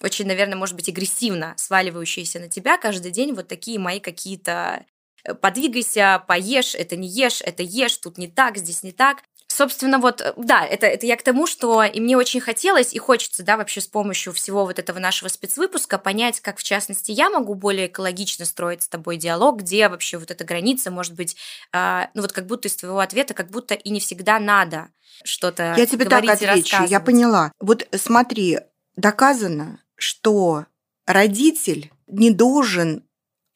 очень, 0.02 0.28
наверное, 0.28 0.58
может 0.58 0.76
быть, 0.76 0.89
агрессивно 0.89 1.54
сваливающиеся 1.58 2.39
на 2.39 2.50
тебя 2.50 2.78
каждый 2.78 3.12
день 3.12 3.34
вот 3.34 3.48
такие 3.48 3.80
мои 3.80 4.00
какие-то 4.00 4.86
э, 5.24 5.34
подвигайся, 5.34 6.24
поешь, 6.28 6.76
это 6.76 6.96
не 6.96 7.08
ешь, 7.08 7.41
это 7.41 7.64
ешь, 7.64 7.98
тут 7.98 8.18
не 8.18 8.28
так, 8.28 8.58
здесь 8.58 8.84
не 8.84 8.91
так. 8.91 9.24
Собственно, 9.48 10.00
вот, 10.00 10.20
э, 10.20 10.34
да, 10.36 10.66
это, 10.66 10.86
это 10.86 11.06
я 11.06 11.16
к 11.16 11.24
тому, 11.24 11.48
что 11.48 11.82
и 11.82 12.02
мне 12.02 12.18
очень 12.18 12.41
хотелось, 12.41 12.93
и 12.93 13.00
хочется, 13.00 13.41
да, 13.41 13.56
вообще 13.56 13.80
с 13.80 13.88
помощью 13.88 14.34
всего 14.34 14.66
вот 14.66 14.80
этого 14.80 15.00
нашего 15.00 15.30
спецвыпуска 15.30 15.98
понять, 15.98 16.41
как, 16.41 16.58
в 16.58 16.64
частности, 16.64 17.12
я 17.12 17.30
могу 17.30 17.56
более 17.56 17.88
экологично 17.88 18.43
строить 18.43 18.84
с 18.84 18.89
тобой 18.89 19.16
диалог, 19.16 19.60
где 19.60 19.88
вообще 19.88 20.18
вот 20.18 20.30
эта 20.30 20.43
граница 20.43 20.91
может 20.91 21.14
быть, 21.14 21.38
э, 21.72 22.08
ну 22.14 22.22
вот 22.22 22.34
как 22.34 22.48
будто 22.48 22.68
из 22.68 22.76
твоего 22.76 23.00
ответа, 23.00 23.34
как 23.34 23.50
будто 23.50 23.76
и 23.76 23.89
не 23.91 24.02
всегда 24.02 24.39
надо 24.39 24.89
что-то 25.24 25.74
Я 25.78 25.86
тебе 25.86 26.04
так 26.04 26.28
отвечу, 26.28 26.84
я 26.89 27.00
поняла. 27.00 27.54
Вот 27.62 27.88
смотри, 27.96 28.60
доказано, 28.98 29.80
что 29.96 30.66
родитель 31.06 31.91
не 32.08 32.32
должен 32.32 33.04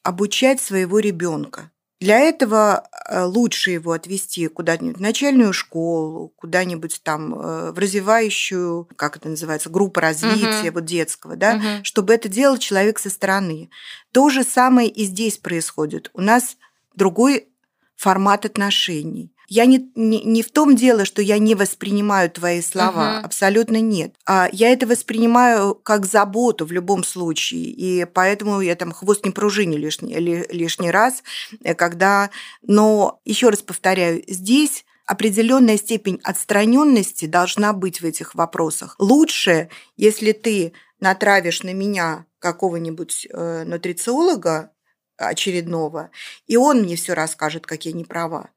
обучать 0.04 0.62
своего 0.62 1.00
ребенка. 1.00 1.72
Для 2.00 2.20
этого 2.20 2.88
э, 3.10 3.24
лучше 3.24 3.72
его 3.72 3.92
отвести 3.92 4.48
куда-нибудь 4.48 4.98
в 4.98 5.02
начальную 5.02 5.52
школу, 5.52 6.30
куда-нибудь 6.38 7.02
там 7.04 7.36
э, 7.36 7.72
в 7.72 7.78
развивающую, 7.78 8.88
как 8.96 9.18
это 9.18 9.28
называется, 9.28 9.70
группу 9.70 10.00
развития, 10.00 10.70
uh-huh. 10.70 10.72
вот 10.72 10.86
детского, 10.86 11.36
да, 11.36 11.58
uh-huh. 11.58 11.84
чтобы 11.84 12.14
это 12.14 12.30
делал 12.30 12.58
человек 12.58 13.00
со 13.00 13.10
стороны. 13.10 13.70
То 14.14 14.30
же 14.30 14.44
самое 14.44 14.88
и 14.88 15.04
здесь 15.04 15.38
происходит. 15.38 16.10
У 16.14 16.22
нас 16.22 16.56
другой 16.96 17.50
формат 17.98 18.46
отношений. 18.46 19.34
Я 19.50 19.66
не, 19.66 19.92
не, 19.96 20.24
не 20.24 20.44
в 20.44 20.52
том 20.52 20.76
дело, 20.76 21.06
что 21.06 21.24
я 21.24 21.40
не 21.40 21.56
воспринимаю 21.56 22.30
твои 22.30 22.62
слова, 22.62 23.18
угу. 23.18 23.26
абсолютно 23.26 23.82
нет. 23.82 24.14
А 24.26 24.48
я 24.52 24.70
это 24.70 24.86
воспринимаю 24.86 25.74
как 25.74 26.06
заботу 26.06 26.66
в 26.66 26.72
любом 26.72 27.04
случае, 27.04 27.64
и 27.64 28.06
поэтому 28.06 28.62
я 28.62 28.76
там 28.76 28.92
хвост 28.92 29.26
не 29.26 29.32
пружини 29.32 29.76
лишний, 29.76 30.16
лишний 30.16 30.92
раз, 30.92 31.24
э, 31.64 31.74
когда... 31.74 32.30
Но 32.62 33.20
еще 33.26 33.50
раз 33.50 33.64
повторяю, 33.64 34.24
здесь 34.28 34.86
определенная 35.08 35.78
степень 35.78 36.20
отстраненности 36.24 37.26
должна 37.26 37.74
быть 37.74 38.02
в 38.02 38.06
этих 38.06 38.36
вопросах. 38.36 38.96
Лучше, 39.00 39.70
если 39.98 40.32
ты 40.32 40.74
натравишь 41.00 41.64
на 41.64 41.74
меня 41.74 42.26
какого-нибудь 42.38 43.28
э, 43.32 43.64
нутрициолога 43.66 44.72
очередного, 45.18 46.12
и 46.46 46.56
он 46.56 46.84
мне 46.84 46.96
все 46.96 47.14
расскажет, 47.14 47.66
как 47.66 47.86
я 47.86 47.92
не 47.92 48.06
права 48.06 48.52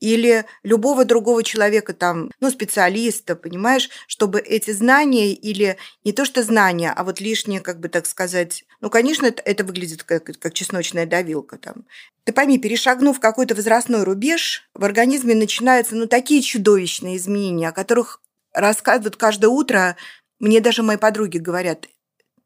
или 0.00 0.44
любого 0.62 1.04
другого 1.04 1.42
человека, 1.42 1.94
там, 1.94 2.30
ну, 2.40 2.50
специалиста, 2.50 3.34
понимаешь, 3.34 3.90
чтобы 4.06 4.40
эти 4.40 4.70
знания 4.70 5.32
или 5.32 5.76
не 6.04 6.12
то 6.12 6.24
что 6.24 6.42
знания, 6.42 6.92
а 6.94 7.04
вот 7.04 7.20
лишнее, 7.20 7.60
как 7.60 7.80
бы 7.80 7.88
так 7.88 8.06
сказать, 8.06 8.64
ну, 8.80 8.90
конечно, 8.90 9.26
это, 9.26 9.42
это 9.42 9.64
выглядит 9.64 10.02
как, 10.02 10.24
как 10.24 10.54
чесночная 10.54 11.06
давилка 11.06 11.56
там. 11.56 11.86
Ты 12.24 12.32
пойми, 12.32 12.58
перешагнув 12.58 13.20
какой-то 13.20 13.54
возрастной 13.54 14.02
рубеж, 14.02 14.68
в 14.74 14.84
организме 14.84 15.34
начинаются, 15.34 15.94
ну, 15.94 16.06
такие 16.06 16.42
чудовищные 16.42 17.16
изменения, 17.16 17.68
о 17.68 17.72
которых 17.72 18.20
рассказывают 18.52 19.16
каждое 19.16 19.48
утро. 19.48 19.96
Мне 20.40 20.60
даже 20.60 20.82
мои 20.82 20.96
подруги 20.96 21.38
говорят, 21.38 21.86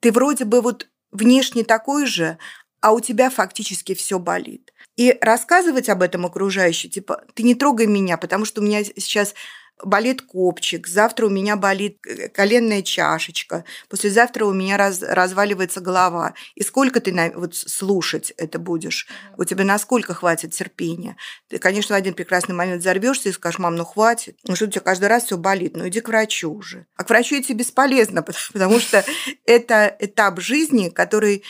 ты 0.00 0.12
вроде 0.12 0.44
бы 0.44 0.60
вот 0.60 0.88
внешне 1.12 1.64
такой 1.64 2.06
же, 2.06 2.38
а 2.80 2.92
у 2.92 3.00
тебя 3.00 3.30
фактически 3.30 3.94
все 3.94 4.18
болит. 4.18 4.72
И 4.96 5.16
рассказывать 5.20 5.88
об 5.88 6.02
этом 6.02 6.26
окружающим, 6.26 6.90
типа, 6.90 7.24
ты 7.34 7.42
не 7.42 7.54
трогай 7.54 7.86
меня, 7.86 8.16
потому 8.16 8.44
что 8.44 8.60
у 8.60 8.64
меня 8.64 8.84
сейчас 8.84 9.34
болит 9.82 10.22
копчик, 10.22 10.86
завтра 10.86 11.26
у 11.26 11.30
меня 11.30 11.56
болит 11.56 11.98
э, 12.06 12.28
коленная 12.28 12.82
чашечка, 12.82 13.64
послезавтра 13.88 14.44
у 14.44 14.52
меня 14.52 14.76
раз, 14.76 15.02
разваливается 15.02 15.80
голова. 15.80 16.34
И 16.54 16.62
сколько 16.62 17.00
ты 17.00 17.12
на, 17.12 17.30
вот 17.30 17.54
слушать 17.54 18.32
это 18.36 18.58
будешь? 18.58 19.06
У 19.36 19.44
тебя 19.44 19.64
насколько 19.64 20.14
хватит 20.14 20.52
терпения? 20.52 21.16
Ты, 21.48 21.58
конечно, 21.58 21.94
в 21.94 21.98
один 21.98 22.14
прекрасный 22.14 22.54
момент 22.54 22.80
взорвешься 22.80 23.28
и 23.28 23.32
скажешь, 23.32 23.58
мам, 23.58 23.76
ну 23.76 23.84
хватит, 23.84 24.38
ну 24.46 24.56
что 24.56 24.66
у 24.66 24.68
тебя 24.68 24.82
каждый 24.82 25.08
раз 25.08 25.24
все 25.24 25.36
болит, 25.36 25.76
ну 25.76 25.88
иди 25.88 26.00
к 26.00 26.08
врачу 26.08 26.52
уже. 26.52 26.86
А 26.96 27.04
к 27.04 27.10
врачу 27.10 27.38
идти 27.38 27.54
бесполезно, 27.54 28.22
потому 28.52 28.80
что 28.80 29.04
это 29.44 29.94
этап 29.98 30.40
жизни, 30.40 30.88
который 30.88 31.44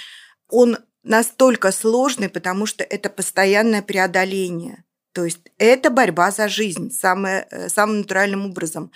он 0.49 0.79
настолько 1.03 1.73
сложный, 1.73 2.29
потому 2.29 2.67
что 2.67 2.85
это 2.85 3.11
постоянное 3.11 3.83
преодоление. 3.83 4.85
То 5.13 5.25
есть 5.25 5.41
это 5.59 5.91
борьба 5.91 6.31
за 6.31 6.49
жизнь 6.49 6.91
самое, 6.93 7.47
э, 7.51 7.69
самым 7.69 7.99
натуральным 7.99 8.47
образом. 8.47 8.93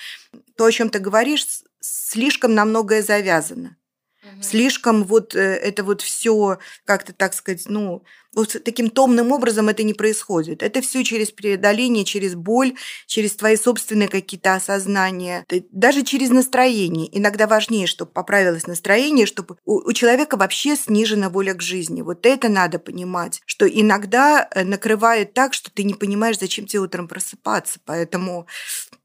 То, 0.57 0.67
о 0.67 0.73
чем 0.73 0.89
ты 0.89 1.01
говоришь, 1.01 1.47
слишком 1.81 2.55
на 2.55 2.65
многое 2.65 3.03
завязано. 3.03 3.77
Угу. 4.23 4.43
Слишком 4.43 5.05
вот 5.05 5.35
э, 5.35 5.41
это 5.41 5.83
вот 5.83 6.03
все 6.03 6.59
как-то, 6.85 7.13
так 7.13 7.35
сказать, 7.35 7.65
ну, 7.67 8.05
вот 8.35 8.57
таким 8.65 8.91
томным 8.91 9.33
образом 9.33 9.69
это 9.69 9.83
не 9.83 9.95
происходит. 9.95 10.63
Это 10.63 10.81
все 10.81 11.05
через 11.05 11.31
преодоление, 11.31 12.05
через 12.05 12.35
боль, 12.35 12.75
через 13.07 13.37
твои 13.37 13.57
собственные 13.57 14.09
какие-то 14.09 14.55
осознания, 14.55 15.45
даже 15.71 16.03
через 16.03 16.31
настроение. 16.31 17.09
Иногда 17.17 17.47
важнее, 17.47 17.87
чтобы 17.87 18.11
поправилось 18.11 18.67
настроение, 18.67 19.27
чтобы 19.27 19.57
у, 19.65 19.93
человека 19.93 20.37
вообще 20.37 20.77
снижена 20.77 21.29
воля 21.29 21.55
к 21.55 21.63
жизни. 21.63 22.03
Вот 22.03 22.27
это 22.27 22.49
надо 22.49 22.79
понимать, 22.79 23.41
что 23.47 23.67
иногда 23.67 24.49
э, 24.51 24.65
накрывает 24.65 25.35
так, 25.35 25.55
что 25.55 25.71
ты 25.71 25.85
не 25.85 25.95
понимаешь, 25.95 26.39
зачем 26.39 26.67
тебе 26.67 26.81
утром 26.81 27.09
просыпаться. 27.09 27.79
Поэтому 27.85 28.47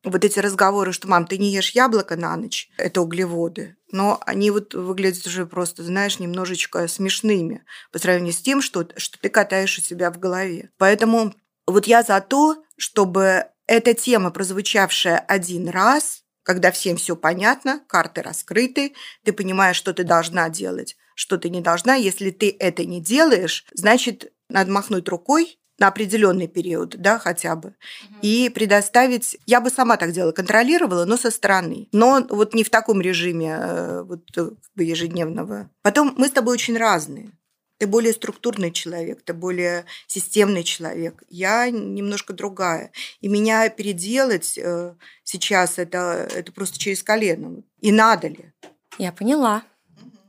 вот 0.04 0.24
эти 0.24 0.40
разговоры, 0.40 0.94
что, 0.94 1.08
мам, 1.08 1.26
ты 1.26 1.38
не 1.38 1.52
ешь 1.52 1.72
яблоко 1.72 2.16
на 2.16 2.36
ночь, 2.36 2.70
это 2.78 3.02
углеводы, 3.02 3.76
но 3.92 4.22
они 4.26 4.52
вот 4.52 4.74
выглядят 4.74 5.26
уже 5.26 5.46
просто, 5.46 5.84
знаешь, 5.84 6.20
немножечко 6.20 6.88
смешными 6.88 7.64
по 7.92 8.00
сравнению 8.00 8.34
с 8.34 8.42
тем, 8.42 8.62
что, 8.62 8.88
что 8.98 9.20
ты 9.20 9.30
катаешь 9.30 9.78
у 9.78 9.82
себя 9.82 10.12
в 10.12 10.20
голове. 10.20 10.72
Поэтому 10.78 11.34
вот 11.68 11.88
я 11.88 12.04
за 12.04 12.22
то, 12.22 12.64
чтобы 12.78 13.46
эта 13.68 13.94
тема, 13.94 14.32
прозвучавшая 14.32 15.20
один 15.20 15.70
раз, 15.70 16.24
когда 16.44 16.72
всем 16.72 16.98
все 16.98 17.16
понятно, 17.16 17.84
карты 17.88 18.22
раскрыты, 18.22 18.94
ты 19.24 19.34
понимаешь, 19.34 19.76
что 19.76 19.94
ты 19.94 20.04
должна 20.04 20.50
делать, 20.50 20.98
что 21.14 21.38
ты 21.38 21.50
не 21.50 21.62
должна. 21.62 21.96
Если 21.96 22.32
ты 22.32 22.56
это 22.60 22.86
не 22.86 23.02
делаешь, 23.02 23.66
значит, 23.74 24.34
надо 24.50 24.72
махнуть 24.72 25.08
рукой 25.08 25.60
на 25.80 25.88
определенный 25.88 26.48
период, 26.48 26.96
да, 26.98 27.20
хотя 27.20 27.56
бы, 27.56 27.70
угу. 27.70 28.18
и 28.22 28.50
предоставить, 28.50 29.38
я 29.46 29.62
бы 29.62 29.70
сама 29.70 29.98
так 29.98 30.12
делала, 30.12 30.32
контролировала, 30.32 31.06
но 31.06 31.18
со 31.18 31.32
стороны, 31.32 31.88
но 31.92 32.26
вот 32.30 32.54
не 32.54 32.64
в 32.64 32.70
таком 32.70 33.02
режиме 33.02 33.58
э, 33.60 34.04
вот 34.04 34.26
э, 34.38 34.52
ежедневного. 34.76 35.70
Потом 35.82 36.14
мы 36.18 36.28
с 36.28 36.32
тобой 36.32 36.54
очень 36.54 36.78
разные. 36.78 37.32
Ты 37.80 37.88
более 37.88 38.12
структурный 38.12 38.72
человек, 38.72 39.22
ты 39.24 39.34
более 39.34 39.86
системный 40.06 40.64
человек. 40.64 41.24
Я 41.30 41.70
немножко 41.70 42.34
другая. 42.34 42.92
И 43.22 43.30
меня 43.30 43.70
переделать 43.70 44.58
э, 44.58 44.96
сейчас 45.24 45.80
это, 45.80 46.28
это 46.36 46.52
просто 46.52 46.78
через 46.78 47.02
колено. 47.04 47.64
И 47.80 47.94
надо 47.94 48.28
ли? 48.28 48.52
Я 48.98 49.14
поняла. 49.14 49.64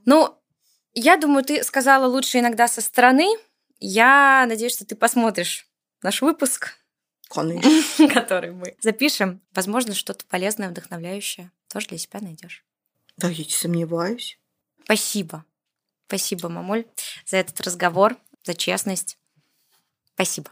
Ну, 0.06 0.32
я 0.94 1.16
думаю, 1.16 1.44
ты 1.44 1.64
сказала 1.64 2.06
лучше 2.06 2.38
иногда 2.38 2.68
со 2.68 2.80
стороны. 2.80 3.26
Я 3.80 4.44
надеюсь, 4.46 4.74
что 4.74 4.84
ты 4.84 4.94
посмотришь 4.94 5.66
наш 6.02 6.20
выпуск. 6.20 6.76
Конечно. 7.28 8.08
который 8.14 8.52
мы 8.52 8.76
запишем. 8.80 9.40
Возможно, 9.52 9.94
что-то 9.94 10.24
полезное, 10.26 10.68
вдохновляющее 10.68 11.50
тоже 11.68 11.88
для 11.88 11.98
себя 11.98 12.20
найдешь. 12.20 12.64
Да, 13.16 13.28
я 13.28 13.44
не 13.44 13.50
сомневаюсь. 13.50 14.38
Спасибо. 14.84 15.44
Спасибо, 16.08 16.48
мамуль, 16.48 16.86
за 17.24 17.36
этот 17.36 17.60
разговор, 17.60 18.16
за 18.42 18.54
честность. 18.54 19.16
Спасибо. 20.14 20.50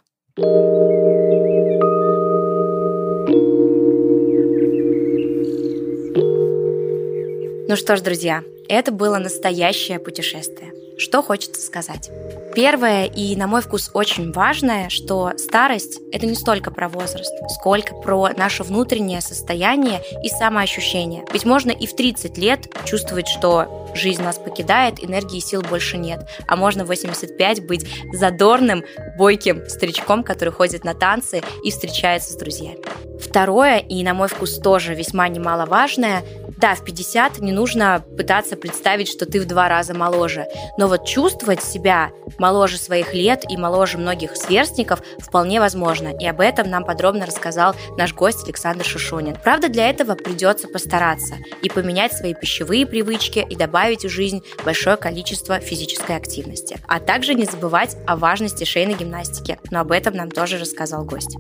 Ну 7.68 7.76
что 7.76 7.96
ж, 7.96 8.00
друзья, 8.00 8.44
это 8.68 8.92
было 8.92 9.18
настоящее 9.18 9.98
путешествие. 9.98 10.87
Что 10.98 11.22
хочется 11.22 11.64
сказать? 11.64 12.10
Первое 12.56 13.04
и, 13.04 13.36
на 13.36 13.46
мой 13.46 13.62
вкус, 13.62 13.88
очень 13.94 14.32
важное, 14.32 14.88
что 14.88 15.30
старость– 15.36 16.00
это 16.12 16.26
не 16.26 16.34
столько 16.34 16.72
про 16.72 16.88
возраст, 16.88 17.32
сколько 17.54 17.94
про 17.94 18.30
наше 18.36 18.64
внутреннее 18.64 19.20
состояние 19.20 20.02
и 20.24 20.28
самоощущение. 20.28 21.24
Ведь 21.32 21.44
можно 21.44 21.70
и 21.70 21.86
в 21.86 21.94
30 21.94 22.36
лет 22.36 22.66
чувствовать, 22.84 23.28
что 23.28 23.92
жизнь 23.94 24.24
нас 24.24 24.38
покидает, 24.38 25.02
энергии 25.02 25.38
и 25.38 25.40
сил 25.40 25.62
больше 25.62 25.98
нет. 25.98 26.28
А 26.48 26.56
можно 26.56 26.84
в 26.84 26.88
85 26.88 27.64
быть 27.64 27.86
задорным, 28.12 28.82
бойким 29.16 29.68
старичком, 29.68 30.24
который 30.24 30.52
ходит 30.52 30.82
на 30.82 30.94
танцы 30.94 31.42
и 31.62 31.70
встречается 31.70 32.32
с 32.32 32.36
друзьями. 32.36 32.78
Второе, 33.20 33.78
и 33.78 34.02
на 34.02 34.14
мой 34.14 34.26
вкус 34.26 34.58
тоже 34.58 34.94
весьма 34.94 35.28
немаловажное, 35.28 36.24
да, 36.58 36.74
в 36.74 36.84
50 36.84 37.38
не 37.38 37.52
нужно 37.52 38.04
пытаться 38.16 38.56
представить, 38.56 39.08
что 39.08 39.26
ты 39.26 39.40
в 39.40 39.46
два 39.46 39.68
раза 39.68 39.94
моложе, 39.94 40.46
но 40.76 40.88
вот 40.88 41.06
чувствовать 41.06 41.62
себя 41.62 42.10
моложе 42.38 42.78
своих 42.78 43.14
лет 43.14 43.44
и 43.48 43.56
моложе 43.56 43.96
многих 43.96 44.36
сверстников 44.36 45.00
вполне 45.20 45.60
возможно, 45.60 46.08
и 46.08 46.26
об 46.26 46.40
этом 46.40 46.68
нам 46.68 46.84
подробно 46.84 47.26
рассказал 47.26 47.76
наш 47.96 48.12
гость 48.12 48.44
Александр 48.44 48.84
Шишунин. 48.84 49.36
Правда, 49.42 49.68
для 49.68 49.88
этого 49.88 50.16
придется 50.16 50.66
постараться 50.66 51.36
и 51.62 51.68
поменять 51.68 52.12
свои 52.12 52.34
пищевые 52.34 52.86
привычки 52.86 53.46
и 53.48 53.54
добавить 53.54 54.04
в 54.04 54.08
жизнь 54.08 54.42
большое 54.64 54.96
количество 54.96 55.60
физической 55.60 56.16
активности, 56.16 56.80
а 56.88 56.98
также 56.98 57.34
не 57.34 57.44
забывать 57.44 57.96
о 58.06 58.16
важности 58.16 58.64
шейной 58.64 58.94
гимнастики, 58.94 59.58
но 59.70 59.80
об 59.80 59.92
этом 59.92 60.14
нам 60.14 60.30
тоже 60.30 60.58
рассказал 60.58 61.04
гость. 61.04 61.36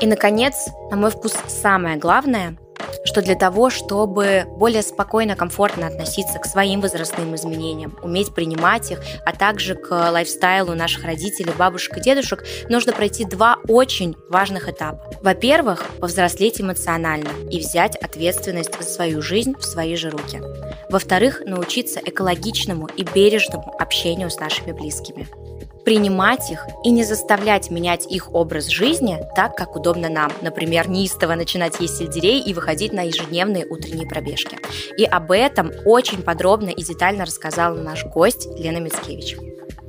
И, 0.00 0.06
наконец, 0.06 0.68
на 0.90 0.96
мой 0.96 1.10
вкус 1.10 1.34
самое 1.48 1.96
главное– 1.96 2.56
что 3.04 3.22
для 3.22 3.34
того, 3.34 3.70
чтобы 3.70 4.44
более 4.56 4.82
спокойно, 4.82 5.36
комфортно 5.36 5.86
относиться 5.86 6.38
к 6.38 6.46
своим 6.46 6.80
возрастным 6.80 7.34
изменениям, 7.34 7.98
уметь 8.02 8.34
принимать 8.34 8.90
их, 8.90 9.00
а 9.24 9.32
также 9.32 9.74
к 9.74 9.90
лайфстайлу 9.90 10.74
наших 10.74 11.04
родителей, 11.04 11.52
бабушек 11.56 11.96
и 11.96 12.00
дедушек, 12.00 12.44
нужно 12.68 12.92
пройти 12.92 13.24
два 13.24 13.58
очень 13.68 14.16
важных 14.28 14.68
этапа. 14.68 15.10
Во-первых, 15.22 15.86
повзрослеть 16.00 16.60
эмоционально 16.60 17.30
и 17.50 17.58
взять 17.58 17.96
ответственность 17.96 18.76
за 18.80 18.88
свою 18.88 19.22
жизнь 19.22 19.54
в 19.58 19.64
свои 19.64 19.96
же 19.96 20.10
руки. 20.10 20.40
Во-вторых, 20.88 21.42
научиться 21.44 22.00
экологичному 22.04 22.86
и 22.86 23.02
бережному 23.02 23.74
общению 23.78 24.30
с 24.30 24.38
нашими 24.38 24.72
близкими 24.72 25.26
принимать 25.84 26.50
их 26.50 26.66
и 26.84 26.90
не 26.90 27.04
заставлять 27.04 27.70
менять 27.70 28.06
их 28.06 28.34
образ 28.34 28.66
жизни 28.66 29.20
так, 29.34 29.56
как 29.56 29.76
удобно 29.76 30.08
нам. 30.08 30.32
Например, 30.42 30.88
неистово 30.88 31.34
начинать 31.34 31.80
есть 31.80 31.98
сельдерей 31.98 32.40
и 32.42 32.54
выходить 32.54 32.92
на 32.92 33.02
ежедневные 33.02 33.66
утренние 33.66 34.06
пробежки. 34.06 34.58
И 34.96 35.04
об 35.04 35.32
этом 35.32 35.72
очень 35.84 36.22
подробно 36.22 36.70
и 36.70 36.82
детально 36.82 37.24
рассказал 37.24 37.74
наш 37.74 38.04
гость 38.06 38.48
Лена 38.58 38.78
Мицкевич. 38.78 39.36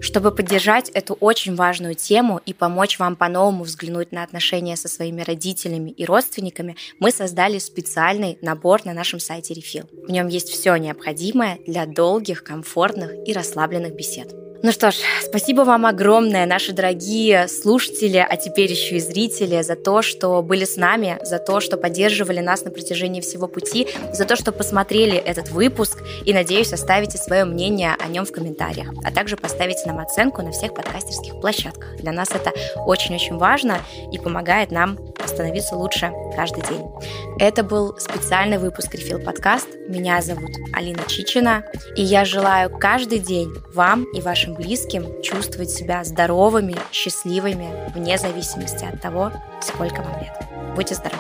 Чтобы 0.02 0.32
поддержать 0.32 0.90
эту 0.90 1.14
очень 1.20 1.56
важную 1.56 1.94
тему 1.94 2.42
и 2.44 2.54
помочь 2.54 2.98
вам 2.98 3.16
по-новому 3.16 3.64
взглянуть 3.64 4.12
на 4.12 4.24
отношения 4.24 4.76
со 4.76 4.88
своими 4.88 5.22
родителями 5.22 5.92
и 5.92 6.06
родственниками, 6.06 6.76
мы 7.00 7.12
создали 7.12 7.60
специальный 7.60 8.40
набор 8.42 8.84
на 8.84 8.94
нашем 8.94 9.20
сайте 9.20 9.54
Refill. 9.54 9.88
В 10.08 10.12
нем 10.12 10.28
есть 10.28 10.50
все 10.50 10.76
необходимое 10.78 11.60
для 11.68 11.86
долгих, 11.86 12.44
комфортных 12.44 13.12
и 13.28 13.32
расслабленных 13.32 13.94
бесед. 13.96 14.34
Ну 14.64 14.72
что 14.72 14.92
ж, 14.92 14.98
спасибо 15.24 15.62
вам 15.62 15.88
огромное, 15.88 16.46
наши 16.46 16.72
дорогие 16.72 17.48
слушатели, 17.48 18.18
а 18.18 18.38
теперь 18.38 18.70
еще 18.70 18.98
и 18.98 19.00
зрители, 19.00 19.60
за 19.64 19.76
то, 19.76 20.04
что 20.04 20.40
были 20.44 20.66
с 20.66 20.78
нами, 20.78 21.18
за 21.24 21.40
то, 21.40 21.60
что 21.60 21.78
поддерживали 21.78 22.42
нас 22.42 22.64
на 22.64 22.70
протяжении 22.70 23.22
всего 23.22 23.48
пути, 23.48 23.88
за 24.14 24.24
то, 24.26 24.36
что 24.36 24.52
посмотрели 24.52 25.18
этот 25.18 25.50
выпуск 25.50 26.04
и, 26.26 26.32
надеюсь, 26.32 26.74
оставите 26.74 27.18
свое 27.18 27.44
мнение 27.44 27.96
о 28.00 28.08
нем 28.08 28.24
в 28.24 28.32
комментариях, 28.32 28.90
а 29.04 29.12
также 29.12 29.36
поставите 29.36 29.82
нам 29.88 29.98
оценку 29.98 30.44
на 30.44 30.52
всех 30.52 30.76
подкастерских 30.76 31.42
площадках. 31.42 31.98
Для 31.98 32.12
нас 32.12 32.30
это 32.30 32.52
очень-очень 32.86 33.38
важно 33.38 33.80
и 34.12 34.20
помогает 34.20 34.70
нам 34.70 35.00
становиться 35.26 35.76
лучше 35.76 36.12
каждый 36.36 36.62
день. 36.70 36.86
Это 37.40 37.64
был 37.64 37.98
специальный 37.98 38.60
выпуск 38.60 38.94
Refill 38.94 39.24
подкаст. 39.24 39.68
Меня 39.88 40.22
зовут 40.22 40.52
Алина 40.74 41.02
Чичина, 41.08 41.64
и 41.96 42.04
я 42.04 42.26
желаю 42.26 42.70
каждый 42.70 43.18
день 43.20 43.52
вам 43.74 44.04
и 44.14 44.22
вашим 44.22 44.51
вашим 44.52 44.54
близким 44.54 45.22
чувствовать 45.22 45.70
себя 45.70 46.04
здоровыми, 46.04 46.76
счастливыми, 46.92 47.92
вне 47.94 48.18
зависимости 48.18 48.86
от 48.86 49.02
того, 49.02 49.32
сколько 49.62 50.02
вам 50.02 50.20
лет. 50.20 50.34
Будьте 50.76 50.96
здоровы! 50.96 51.18